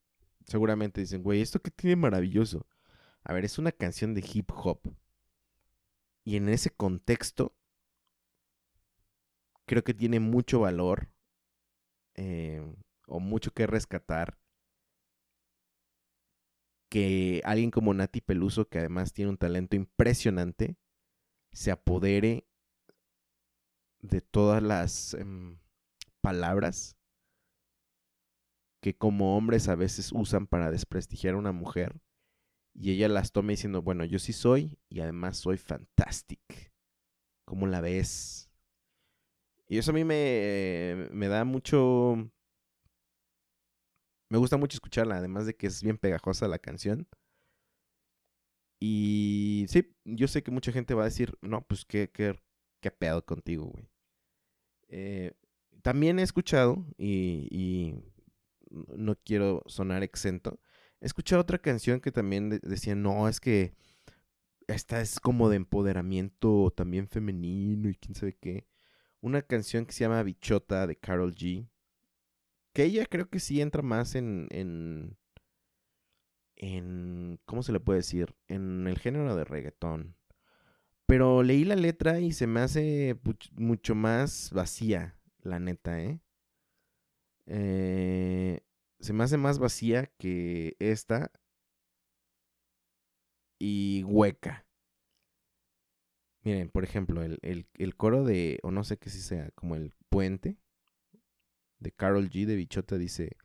seguramente 0.46 1.02
dicen, 1.02 1.22
güey, 1.22 1.42
¿esto 1.42 1.60
qué 1.60 1.70
tiene 1.70 1.96
maravilloso? 1.96 2.66
A 3.24 3.34
ver, 3.34 3.44
es 3.44 3.58
una 3.58 3.72
canción 3.72 4.14
de 4.14 4.24
hip 4.26 4.50
hop. 4.54 4.80
Y 6.24 6.36
en 6.36 6.48
ese 6.48 6.70
contexto, 6.70 7.54
creo 9.66 9.84
que 9.84 9.92
tiene 9.92 10.18
mucho 10.18 10.60
valor 10.60 11.12
eh, 12.14 12.74
o 13.06 13.20
mucho 13.20 13.52
que 13.52 13.66
rescatar 13.66 14.38
que 16.88 17.42
alguien 17.44 17.70
como 17.70 17.92
Nati 17.92 18.22
Peluso, 18.22 18.66
que 18.70 18.78
además 18.78 19.12
tiene 19.12 19.30
un 19.30 19.36
talento 19.36 19.76
impresionante, 19.76 20.78
se 21.52 21.70
apodere 21.70 22.46
de 24.00 24.22
todas 24.22 24.62
las 24.62 25.12
em, 25.12 25.58
palabras 26.22 26.97
que 28.80 28.96
como 28.96 29.36
hombres 29.36 29.68
a 29.68 29.74
veces 29.74 30.12
usan 30.12 30.46
para 30.46 30.70
desprestigiar 30.70 31.34
a 31.34 31.38
una 31.38 31.52
mujer 31.52 32.00
y 32.74 32.92
ella 32.92 33.08
las 33.08 33.32
toma 33.32 33.50
diciendo, 33.50 33.82
bueno, 33.82 34.04
yo 34.04 34.18
sí 34.18 34.32
soy 34.32 34.78
y 34.88 35.00
además 35.00 35.36
soy 35.38 35.56
fantastic. 35.56 36.72
¿Cómo 37.44 37.66
la 37.66 37.80
ves? 37.80 38.50
Y 39.66 39.78
eso 39.78 39.90
a 39.90 39.94
mí 39.94 40.04
me, 40.04 41.08
me 41.10 41.28
da 41.28 41.44
mucho... 41.44 42.30
Me 44.30 44.38
gusta 44.38 44.58
mucho 44.58 44.76
escucharla, 44.76 45.16
además 45.16 45.46
de 45.46 45.56
que 45.56 45.66
es 45.66 45.82
bien 45.82 45.96
pegajosa 45.98 46.46
la 46.48 46.58
canción. 46.58 47.08
Y 48.78 49.66
sí, 49.68 49.96
yo 50.04 50.28
sé 50.28 50.42
que 50.42 50.50
mucha 50.50 50.70
gente 50.70 50.94
va 50.94 51.02
a 51.02 51.06
decir, 51.06 51.36
no, 51.40 51.62
pues 51.62 51.84
qué, 51.84 52.10
qué, 52.10 52.38
qué 52.80 52.90
pedo 52.90 53.24
contigo, 53.24 53.66
güey. 53.66 53.88
Eh, 54.88 55.32
también 55.82 56.18
he 56.18 56.22
escuchado, 56.22 56.86
y, 56.96 57.48
y, 57.50 57.94
no 58.70 59.16
quiero 59.16 59.62
sonar 59.66 60.02
exento, 60.02 60.60
he 61.00 61.06
escuchado 61.06 61.42
otra 61.42 61.58
canción 61.58 62.00
que 62.00 62.12
también 62.12 62.60
decía, 62.62 62.94
no, 62.94 63.28
es 63.28 63.40
que 63.40 63.74
esta 64.68 65.00
es 65.00 65.18
como 65.18 65.48
de 65.48 65.56
empoderamiento 65.56 66.72
también 66.76 67.08
femenino 67.08 67.88
y 67.88 67.94
quién 67.94 68.14
sabe 68.14 68.36
qué. 68.36 68.66
Una 69.20 69.42
canción 69.42 69.86
que 69.86 69.92
se 69.92 70.04
llama 70.04 70.22
Bichota 70.22 70.86
de 70.86 70.96
Carol 70.96 71.34
G. 71.34 71.68
Que 72.74 72.84
ella 72.84 73.06
creo 73.06 73.28
que 73.30 73.40
sí 73.40 73.60
entra 73.60 73.82
más 73.82 74.14
en, 74.14 74.46
en, 74.50 75.16
en, 76.56 77.40
¿cómo 77.46 77.62
se 77.62 77.72
le 77.72 77.80
puede 77.80 78.00
decir? 78.00 78.34
En 78.46 78.86
el 78.86 78.98
género 78.98 79.34
de 79.34 79.44
reggaetón. 79.44 80.16
Pero 81.06 81.42
leí 81.42 81.64
la 81.64 81.76
letra 81.76 82.20
y 82.20 82.32
se 82.32 82.46
me 82.46 82.60
hace 82.60 83.18
mucho 83.54 83.94
más 83.94 84.50
vacía, 84.52 85.16
la 85.40 85.58
neta, 85.58 86.02
¿eh? 86.02 86.20
¿Eh? 87.48 88.60
Se 89.00 89.12
me 89.12 89.24
hace 89.24 89.36
más 89.36 89.58
vacía 89.58 90.06
que 90.18 90.76
esta 90.78 91.32
y 93.58 94.04
hueca. 94.04 94.66
Miren, 96.42 96.70
por 96.70 96.84
ejemplo, 96.84 97.22
el, 97.22 97.38
el, 97.42 97.96
coro 97.96 98.24
de, 98.24 98.60
o 98.62 98.70
no 98.70 98.84
sé 98.84 98.96
qué 98.96 99.10
si 99.10 99.20
sea, 99.20 99.50
como 99.52 99.74
el 99.74 99.92
puente 100.08 100.56
de 101.78 101.92
Carol 101.92 102.30
G 102.30 102.46
de 102.46 102.56
Bichota 102.56 102.96
dice, 102.96 103.36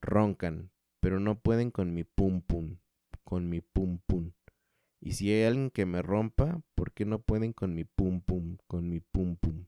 roncan, 0.00 0.70
pero 1.00 1.20
no 1.20 1.38
pueden 1.40 1.70
con 1.70 1.94
mi 1.94 2.04
pum 2.04 2.42
pum, 2.42 2.78
con 3.24 3.48
mi 3.48 3.60
pum 3.60 3.98
pum. 4.06 4.32
Y 5.00 5.12
si 5.12 5.30
hay 5.30 5.44
alguien 5.44 5.70
que 5.70 5.86
me 5.86 6.02
rompa, 6.02 6.60
¿por 6.74 6.92
qué 6.92 7.04
no 7.04 7.20
pueden 7.20 7.52
con 7.52 7.74
mi 7.74 7.84
pum 7.84 8.20
pum, 8.20 8.56
con 8.66 8.88
mi 8.88 9.00
pum 9.00 9.36
pum? 9.36 9.66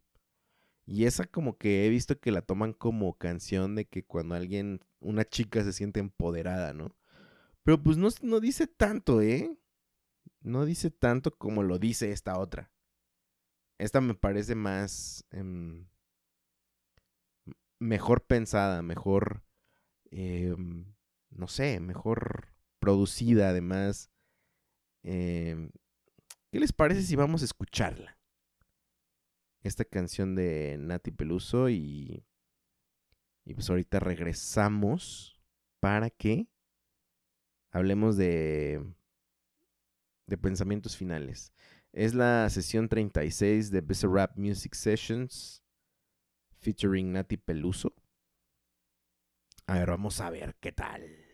Y 0.91 1.05
esa 1.05 1.25
como 1.25 1.57
que 1.57 1.87
he 1.87 1.89
visto 1.89 2.19
que 2.19 2.33
la 2.33 2.43
toman 2.43 2.73
como 2.73 3.17
canción 3.17 3.77
de 3.77 3.85
que 3.85 4.05
cuando 4.05 4.35
alguien, 4.35 4.81
una 4.99 5.25
chica 5.25 5.63
se 5.63 5.73
siente 5.73 6.01
empoderada, 6.01 6.75
¿no? 6.75 6.97
Pero 7.63 7.81
pues 7.81 7.97
no, 7.97 8.09
no 8.23 8.41
dice 8.41 8.67
tanto, 8.67 9.23
¿eh? 9.23 9.57
No 10.41 10.65
dice 10.65 10.91
tanto 10.91 11.39
como 11.39 11.63
lo 11.63 11.79
dice 11.79 12.11
esta 12.11 12.41
otra. 12.41 12.73
Esta 13.79 14.01
me 14.01 14.15
parece 14.15 14.57
más... 14.57 15.25
Em, 15.31 15.87
mejor 17.79 18.27
pensada, 18.27 18.83
mejor... 18.83 19.45
Em, 20.11 20.93
no 21.31 21.47
sé, 21.47 21.79
mejor 21.79 22.49
producida 22.81 23.51
además. 23.51 24.11
Em, 25.05 25.71
¿Qué 26.51 26.59
les 26.59 26.73
parece 26.73 27.03
si 27.05 27.15
vamos 27.15 27.43
a 27.43 27.45
escucharla? 27.45 28.20
Esta 29.63 29.85
canción 29.85 30.35
de 30.35 30.77
Nati 30.79 31.11
Peluso 31.11 31.69
y, 31.69 32.25
y 33.45 33.55
pues 33.55 33.69
ahorita 33.69 34.01
regresamos 34.01 35.39
para 35.81 36.11
que 36.11 36.49
hablemos 37.71 38.17
de, 38.17 38.85
de 40.27 40.39
pensamientos 40.39 40.97
finales. 40.97 41.53
Es 41.93 42.15
la 42.15 42.49
sesión 42.51 42.89
36 42.89 43.71
de 43.71 43.81
Best 43.81 44.05
Rap 44.05 44.37
Music 44.37 44.75
Sessions 44.75 45.63
featuring 46.61 47.13
Nati 47.13 47.37
Peluso. 47.37 47.95
A 49.67 49.75
ver, 49.75 49.91
vamos 49.91 50.21
a 50.21 50.31
ver 50.31 50.57
qué 50.61 50.73
tal. 50.73 51.30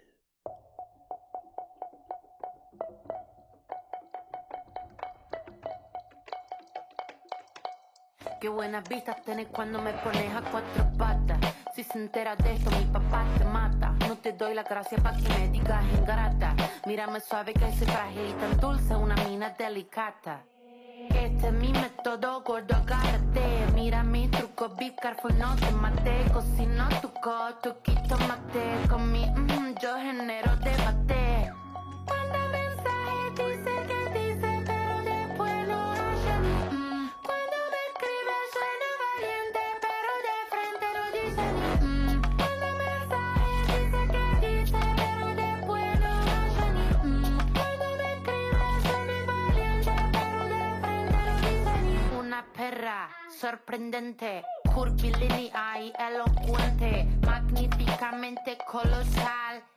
Qué 8.40 8.50
buenas 8.50 8.86
vistas 8.86 9.16
tenés 9.24 9.46
cuando 9.48 9.80
me 9.80 9.92
pones 9.94 10.34
a 10.34 10.42
cuatro 10.42 10.84
patas. 10.98 11.38
Si 11.74 11.82
se 11.82 11.98
entera 11.98 12.36
de 12.36 12.52
esto, 12.54 12.70
mi 12.70 12.84
papá 12.84 13.24
te 13.38 13.44
mata. 13.44 13.94
No 14.06 14.16
te 14.16 14.32
doy 14.32 14.52
la 14.52 14.62
gracia 14.62 14.98
para 14.98 15.16
que 15.16 15.28
me 15.28 15.48
digas 15.48 15.82
ingrata. 15.98 16.54
Mírame 16.86 17.20
suave 17.20 17.54
que 17.54 17.72
soy 17.72 17.86
frágil 17.86 18.28
y 18.28 18.32
tan 18.34 18.60
dulce, 18.60 18.94
una 18.94 19.14
mina 19.26 19.50
delicata. 19.50 20.42
Este 21.08 21.46
es 21.46 21.52
mi 21.52 21.72
método, 21.72 22.42
gordo, 22.42 22.76
agárrate. 22.76 23.66
Mira 23.74 24.02
mi 24.02 24.28
truco, 24.28 24.68
be 24.76 24.94
careful, 24.94 25.36
no 25.38 25.56
te 25.56 25.70
mate. 25.70 26.24
Cocino 26.30 26.88
tu 27.00 27.10
coto, 27.14 27.80
quito 27.82 28.18
mate. 28.28 28.86
Con 28.90 29.10
mi, 29.10 29.24
mm, 29.24 29.76
yo 29.80 29.96
genero 29.96 30.56
debate. 30.56 31.15
Sorprendente, 53.28 54.42
curvilínea 54.74 55.80
y 55.80 55.92
elocuente, 55.98 57.06
magníficamente 57.26 58.56
colosal, 58.70 59.62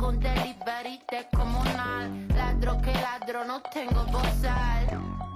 Un 0.00 0.20
delivery 0.20 1.00
de 1.10 1.26
comunal. 1.36 2.28
Ladro 2.34 2.80
que 2.80 2.92
ladro, 2.92 3.44
no 3.44 3.60
tengo 3.62 4.04
bozal. 4.04 5.27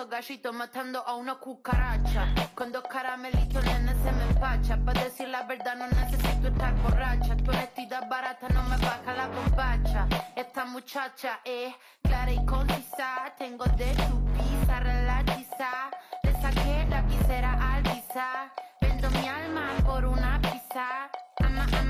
Esos 0.00 0.10
gallitos 0.10 0.54
matando 0.54 1.06
a 1.06 1.14
una 1.14 1.34
cucaracha. 1.34 2.32
Con 2.54 2.72
dos 2.72 2.84
caramelitos, 2.84 3.62
nene, 3.64 3.92
se 4.02 4.12
me 4.12 4.22
empacha. 4.30 4.78
Para 4.78 5.04
decir 5.04 5.28
la 5.28 5.42
verdad, 5.42 5.76
no 5.76 5.88
necesito 5.88 6.48
estar 6.48 6.74
borracha. 6.82 7.36
Tu 7.36 7.50
honestidad 7.50 8.08
barata 8.08 8.48
no 8.48 8.62
me 8.62 8.78
baja 8.78 9.12
la 9.14 9.28
bombacha. 9.28 10.06
Esta 10.34 10.64
muchacha 10.64 11.40
es 11.44 11.74
clara 12.02 12.32
y 12.32 12.42
concisa. 12.46 13.34
Tengo 13.36 13.64
de 13.76 13.92
tu 13.94 14.24
pizza 14.32 14.80
relatiza. 14.80 15.90
Le 16.22 16.32
saqué 16.40 16.86
la 16.88 17.02
visera 17.02 17.74
al 17.74 17.82
visa. 17.82 18.50
Vendo 18.80 19.10
mi 19.10 19.28
alma 19.28 19.68
por 19.84 20.06
una 20.06 20.40
pizza. 20.40 21.10
I'm 21.40 21.58
a, 21.58 21.66
I'm 21.72 21.72
a, 21.72 21.76
I'm 21.76 21.89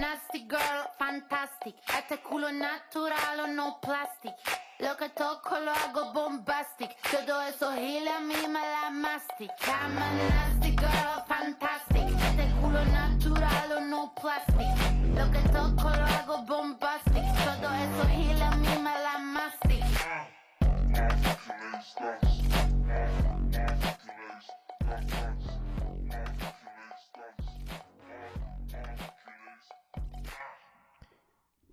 nasty 0.00 0.46
girl, 0.48 0.82
fantastic. 0.98 1.74
Este 1.98 2.18
culo 2.22 2.50
natural 2.50 3.40
o 3.40 3.46
no 3.46 3.78
plastic. 3.80 4.34
Lo 4.78 4.96
que 4.96 5.10
toco 5.10 5.58
lo 5.60 5.72
hago 5.72 6.12
bombastic. 6.14 6.90
Todo 7.10 7.42
eso 7.42 7.70
gila 7.72 8.20
mí 8.20 8.34
me 8.48 8.60
la 8.60 8.90
mastic. 8.90 9.50
I'm 9.66 9.98
a 9.98 10.06
nasty 10.30 10.70
girl, 10.74 11.22
fantastic. 11.28 12.06
Este 12.28 12.46
culo 12.60 12.82
natural 12.86 13.72
o 13.72 13.80
no 13.80 14.14
plastic. 14.14 14.70
Lo 15.14 15.30
que 15.30 15.40
toco 15.50 15.90
lo 15.90 16.04
hago 16.16 16.38
bombastic. 16.46 17.24
Todo 17.44 17.68
eso 17.84 18.02
gila 18.16 18.50
mí 18.52 18.78
me 18.78 18.94
la 19.06 19.18
mastic. 19.18 19.84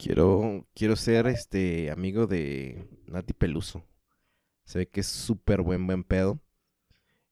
Quiero, 0.07 0.65
quiero 0.73 0.95
ser 0.95 1.27
este 1.27 1.91
amigo 1.91 2.27
de 2.27 2.87
Nati 3.07 3.33
Peluso. 3.33 3.83
Se 4.63 4.79
ve 4.79 4.87
que 4.87 5.01
es 5.01 5.07
súper 5.07 5.61
buen, 5.61 5.85
buen 5.85 6.05
pedo. 6.05 6.39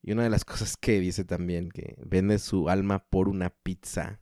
Y 0.02 0.12
una 0.12 0.24
de 0.24 0.30
las 0.30 0.44
cosas 0.46 0.76
que 0.76 1.00
dice 1.00 1.24
también, 1.24 1.70
que 1.70 1.96
vende 2.06 2.38
su 2.38 2.68
alma 2.68 3.08
por 3.08 3.30
una 3.30 3.50
pizza. 3.50 4.20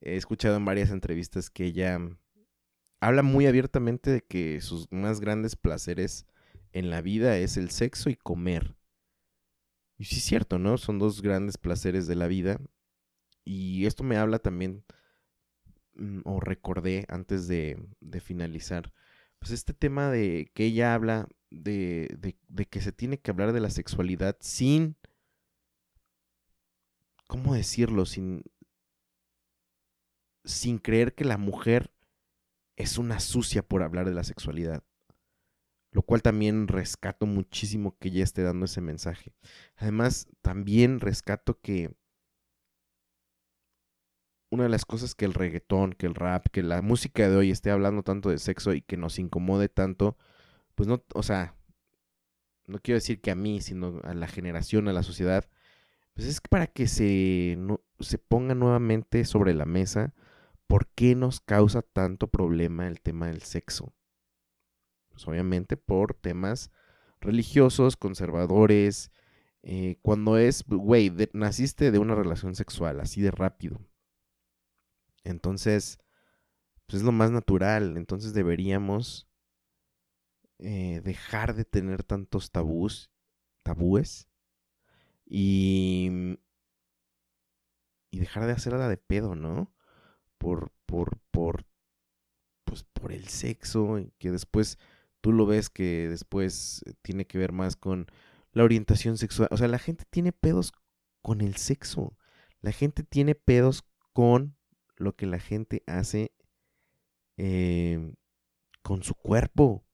He 0.00 0.14
escuchado 0.14 0.56
en 0.56 0.66
varias 0.66 0.90
entrevistas 0.90 1.50
que 1.50 1.64
ella 1.64 1.98
habla 3.00 3.24
muy 3.24 3.48
abiertamente 3.48 4.12
de 4.12 4.20
que 4.20 4.60
sus 4.60 4.86
más 4.92 5.18
grandes 5.18 5.56
placeres 5.56 6.28
en 6.70 6.90
la 6.90 7.00
vida 7.00 7.38
es 7.38 7.56
el 7.56 7.70
sexo 7.70 8.08
y 8.08 8.14
comer. 8.14 8.76
Y 9.96 10.04
sí 10.04 10.18
es 10.18 10.24
cierto, 10.24 10.60
¿no? 10.60 10.78
Son 10.78 11.00
dos 11.00 11.22
grandes 11.22 11.58
placeres 11.58 12.06
de 12.06 12.14
la 12.14 12.28
vida. 12.28 12.60
Y 13.42 13.86
esto 13.86 14.04
me 14.04 14.16
habla 14.16 14.38
también, 14.38 14.84
mm, 14.84 14.84
o 16.24 16.40
recordé 16.40 17.04
antes 17.08 17.48
de, 17.48 17.78
de 18.00 18.20
finalizar, 18.20 18.92
pues 19.38 19.52
este 19.52 19.74
tema 19.74 20.10
de 20.10 20.50
que 20.54 20.64
ella 20.64 20.94
habla 20.94 21.28
de, 21.50 22.08
de, 22.18 22.36
de, 22.48 22.66
que 22.66 22.80
se 22.80 22.92
tiene 22.92 23.18
que 23.18 23.30
hablar 23.30 23.52
de 23.52 23.60
la 23.60 23.70
sexualidad 23.70 24.36
sin, 24.40 24.96
¿cómo 27.26 27.54
decirlo? 27.54 28.06
Sin, 28.06 28.42
sin 30.44 30.78
creer 30.78 31.14
que 31.14 31.24
la 31.24 31.38
mujer 31.38 31.92
es 32.76 32.98
una 32.98 33.20
sucia 33.20 33.62
por 33.62 33.82
hablar 33.82 34.06
de 34.06 34.14
la 34.14 34.24
sexualidad 34.24 34.82
lo 35.90 36.02
cual 36.02 36.22
también 36.22 36.68
rescato 36.68 37.26
muchísimo 37.26 37.96
que 37.98 38.08
ella 38.08 38.24
esté 38.24 38.42
dando 38.42 38.66
ese 38.66 38.80
mensaje. 38.80 39.32
Además, 39.76 40.28
también 40.42 41.00
rescato 41.00 41.60
que 41.60 41.94
una 44.50 44.64
de 44.64 44.68
las 44.68 44.84
cosas 44.84 45.14
que 45.14 45.24
el 45.24 45.34
reggaetón, 45.34 45.92
que 45.92 46.06
el 46.06 46.14
rap, 46.14 46.46
que 46.50 46.62
la 46.62 46.82
música 46.82 47.28
de 47.28 47.36
hoy 47.36 47.50
esté 47.50 47.70
hablando 47.70 48.02
tanto 48.02 48.30
de 48.30 48.38
sexo 48.38 48.72
y 48.74 48.82
que 48.82 48.96
nos 48.96 49.18
incomode 49.18 49.68
tanto, 49.68 50.16
pues 50.74 50.88
no, 50.88 51.04
o 51.14 51.22
sea, 51.22 51.54
no 52.66 52.78
quiero 52.80 52.96
decir 52.96 53.20
que 53.20 53.30
a 53.30 53.34
mí, 53.34 53.60
sino 53.60 54.00
a 54.04 54.14
la 54.14 54.28
generación, 54.28 54.88
a 54.88 54.92
la 54.92 55.02
sociedad, 55.02 55.48
pues 56.14 56.26
es 56.26 56.40
para 56.40 56.66
que 56.66 56.86
se, 56.86 57.58
se 58.00 58.18
ponga 58.18 58.54
nuevamente 58.54 59.24
sobre 59.24 59.54
la 59.54 59.66
mesa 59.66 60.14
por 60.66 60.86
qué 60.88 61.14
nos 61.14 61.40
causa 61.40 61.82
tanto 61.82 62.28
problema 62.28 62.88
el 62.88 63.00
tema 63.00 63.28
del 63.28 63.42
sexo. 63.42 63.94
Pues, 65.18 65.26
obviamente 65.26 65.76
por 65.76 66.14
temas 66.14 66.70
religiosos, 67.20 67.96
conservadores, 67.96 69.10
eh, 69.64 69.96
cuando 70.00 70.38
es, 70.38 70.64
güey, 70.64 71.12
naciste 71.32 71.90
de 71.90 71.98
una 71.98 72.14
relación 72.14 72.54
sexual, 72.54 73.00
así 73.00 73.20
de 73.20 73.32
rápido. 73.32 73.80
Entonces, 75.28 75.98
pues 76.86 77.00
es 77.00 77.02
lo 77.02 77.12
más 77.12 77.30
natural, 77.30 77.96
entonces 77.96 78.34
deberíamos 78.34 79.28
eh, 80.58 81.00
dejar 81.04 81.54
de 81.54 81.64
tener 81.64 82.02
tantos 82.02 82.50
tabús, 82.50 83.10
tabúes, 83.62 84.28
y, 85.26 86.38
y 88.10 88.18
dejar 88.18 88.46
de 88.46 88.52
hacerla 88.52 88.88
de 88.88 88.96
pedo, 88.96 89.34
¿no? 89.34 89.72
Por, 90.38 90.72
por, 90.86 91.18
por, 91.30 91.66
pues 92.64 92.84
por 92.84 93.12
el 93.12 93.28
sexo, 93.28 93.98
que 94.18 94.30
después 94.30 94.78
tú 95.20 95.32
lo 95.32 95.46
ves 95.46 95.68
que 95.68 96.08
después 96.08 96.82
tiene 97.02 97.26
que 97.26 97.38
ver 97.38 97.52
más 97.52 97.76
con 97.76 98.06
la 98.52 98.64
orientación 98.64 99.18
sexual. 99.18 99.48
O 99.50 99.56
sea, 99.56 99.68
la 99.68 99.78
gente 99.78 100.04
tiene 100.08 100.32
pedos 100.32 100.72
con 101.22 101.40
el 101.40 101.56
sexo. 101.56 102.16
La 102.60 102.72
gente 102.72 103.02
tiene 103.02 103.34
pedos 103.34 103.84
con 104.12 104.56
lo 104.98 105.16
que 105.16 105.26
la 105.26 105.38
gente 105.38 105.82
hace 105.86 106.32
em, 107.36 108.14
con 108.82 109.02
su 109.02 109.14
cuerpo. 109.14 109.84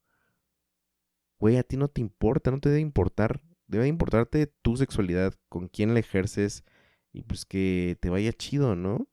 Güey, 1.39 1.57
a 1.59 1.63
ti 1.63 1.77
no 1.77 1.89
te 1.89 2.01
importa, 2.01 2.51
no 2.51 2.61
te 2.61 2.69
debe 2.69 2.81
importar. 2.81 3.41
Debe 3.67 3.89
importarte 3.89 4.47
tu 4.47 4.77
sexualidad, 4.77 5.35
con 5.49 5.69
quién 5.69 5.95
la 5.95 6.01
ejerces 6.01 6.65
y 7.13 7.23
pues 7.23 7.45
que 7.47 7.97
te 8.01 8.11
vaya 8.11 8.33
chido, 8.33 8.77
¿no? 8.77 9.09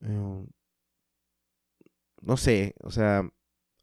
Em, 0.00 0.46
no 2.20 2.36
sé, 2.36 2.74
o 2.82 2.90
sea, 2.90 3.28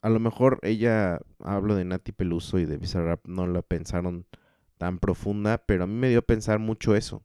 a 0.01 0.09
lo 0.09 0.19
mejor 0.19 0.59
ella, 0.63 1.19
hablo 1.39 1.75
de 1.75 1.85
Nati 1.85 2.11
Peluso 2.11 2.59
y 2.59 2.65
de 2.65 2.77
Bizarrap, 2.77 3.27
no 3.27 3.47
la 3.47 3.61
pensaron 3.61 4.25
tan 4.77 4.99
profunda, 4.99 5.57
pero 5.65 5.83
a 5.83 5.87
mí 5.87 5.93
me 5.95 6.09
dio 6.09 6.19
a 6.19 6.23
pensar 6.23 6.59
mucho 6.59 6.95
eso. 6.95 7.23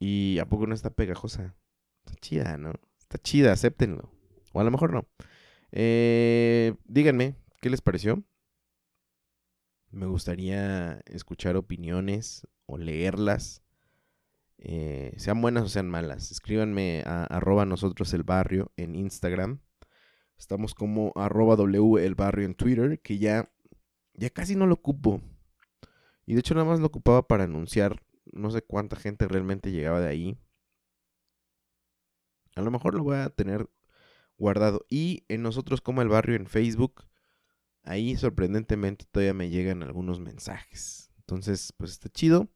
Y 0.00 0.38
a 0.40 0.46
poco 0.46 0.66
no 0.66 0.74
está 0.74 0.90
pegajosa. 0.90 1.54
Está 2.10 2.20
chida, 2.20 2.58
¿no? 2.58 2.72
Está 2.98 3.18
chida, 3.18 3.52
acéptenlo. 3.52 4.10
O 4.52 4.60
a 4.60 4.64
lo 4.64 4.70
mejor 4.70 4.92
no. 4.92 5.06
Eh, 5.70 6.74
díganme, 6.84 7.36
¿qué 7.60 7.70
les 7.70 7.80
pareció? 7.80 8.24
Me 9.90 10.06
gustaría 10.06 11.00
escuchar 11.06 11.56
opiniones 11.56 12.46
o 12.66 12.78
leerlas. 12.78 13.62
Eh, 14.58 15.14
sean 15.18 15.40
buenas 15.40 15.64
o 15.64 15.68
sean 15.68 15.88
malas. 15.88 16.32
Escríbanme 16.32 17.02
a 17.06 17.64
nosotros 17.66 18.12
el 18.12 18.24
barrio 18.24 18.72
en 18.76 18.96
Instagram. 18.96 19.60
Estamos 20.36 20.74
como 20.74 21.12
arroba 21.14 21.54
W 21.54 22.04
el 22.04 22.14
barrio 22.16 22.46
en 22.46 22.54
Twitter, 22.54 23.00
que 23.00 23.18
ya, 23.18 23.52
ya 24.14 24.30
casi 24.30 24.56
no 24.56 24.66
lo 24.66 24.74
ocupo. 24.74 25.20
Y 26.26 26.34
de 26.34 26.40
hecho 26.40 26.54
nada 26.54 26.66
más 26.66 26.80
lo 26.80 26.86
ocupaba 26.86 27.28
para 27.28 27.44
anunciar. 27.44 28.02
No 28.32 28.50
sé 28.50 28.62
cuánta 28.62 28.96
gente 28.96 29.28
realmente 29.28 29.70
llegaba 29.70 30.00
de 30.00 30.08
ahí. 30.08 30.38
A 32.60 32.64
lo 32.64 32.70
mejor 32.70 32.94
lo 32.94 33.02
voy 33.02 33.16
a 33.16 33.30
tener 33.30 33.68
guardado. 34.38 34.86
Y 34.88 35.24
en 35.28 35.42
nosotros 35.42 35.80
como 35.80 36.02
el 36.02 36.08
barrio 36.08 36.36
en 36.36 36.46
Facebook, 36.46 37.06
ahí 37.82 38.16
sorprendentemente 38.16 39.06
todavía 39.10 39.34
me 39.34 39.50
llegan 39.50 39.82
algunos 39.82 40.20
mensajes. 40.20 41.10
Entonces, 41.18 41.72
pues 41.76 41.92
está 41.92 42.08
chido. 42.08 42.48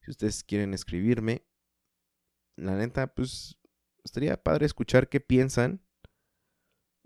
Si 0.00 0.10
ustedes 0.10 0.42
quieren 0.44 0.74
escribirme, 0.74 1.44
la 2.56 2.76
neta, 2.76 3.14
pues 3.14 3.58
estaría 4.04 4.42
padre 4.42 4.66
escuchar 4.66 5.08
qué 5.08 5.20
piensan 5.20 5.82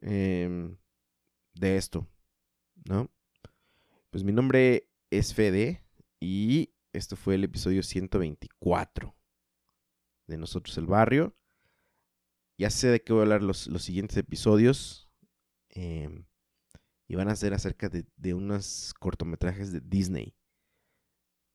Em, 0.02 0.76
de 1.54 1.76
esto, 1.76 2.06
¿no? 2.84 3.10
Pues 4.10 4.24
mi 4.24 4.32
nombre 4.32 4.90
es 5.10 5.34
Fede 5.34 5.82
y 6.20 6.74
esto 6.92 7.16
fue 7.16 7.34
el 7.34 7.44
episodio 7.44 7.82
124 7.82 9.16
de 10.26 10.36
Nosotros 10.36 10.76
el 10.76 10.86
Barrio. 10.86 11.34
Ya 12.58 12.70
sé 12.70 12.88
de 12.88 13.02
qué 13.02 13.12
voy 13.12 13.20
a 13.20 13.22
hablar 13.24 13.42
los, 13.42 13.66
los 13.66 13.82
siguientes 13.82 14.16
episodios. 14.16 15.08
Em, 15.70 16.24
y 17.08 17.14
van 17.14 17.28
a 17.28 17.36
ser 17.36 17.54
acerca 17.54 17.88
de, 17.88 18.06
de, 18.16 18.34
unos 18.34 18.94
cortometrajes 18.98 19.72
de 19.72 19.80
Disney. 19.80 20.34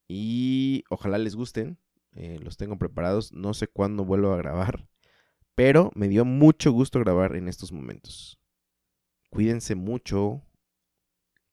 Y 0.07 0.83
ojalá 0.89 1.17
les 1.17 1.35
gusten. 1.35 1.79
Eh, 2.13 2.39
los 2.41 2.57
tengo 2.57 2.77
preparados. 2.77 3.31
No 3.31 3.53
sé 3.53 3.67
cuándo 3.67 4.05
vuelvo 4.05 4.33
a 4.33 4.37
grabar. 4.37 4.87
Pero 5.55 5.91
me 5.95 6.07
dio 6.07 6.25
mucho 6.25 6.71
gusto 6.71 6.99
grabar 6.99 7.35
en 7.35 7.47
estos 7.47 7.71
momentos. 7.71 8.39
Cuídense 9.29 9.75
mucho. 9.75 10.43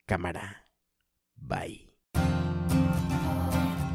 Cámara. 0.07 0.69
Bye. 1.37 1.88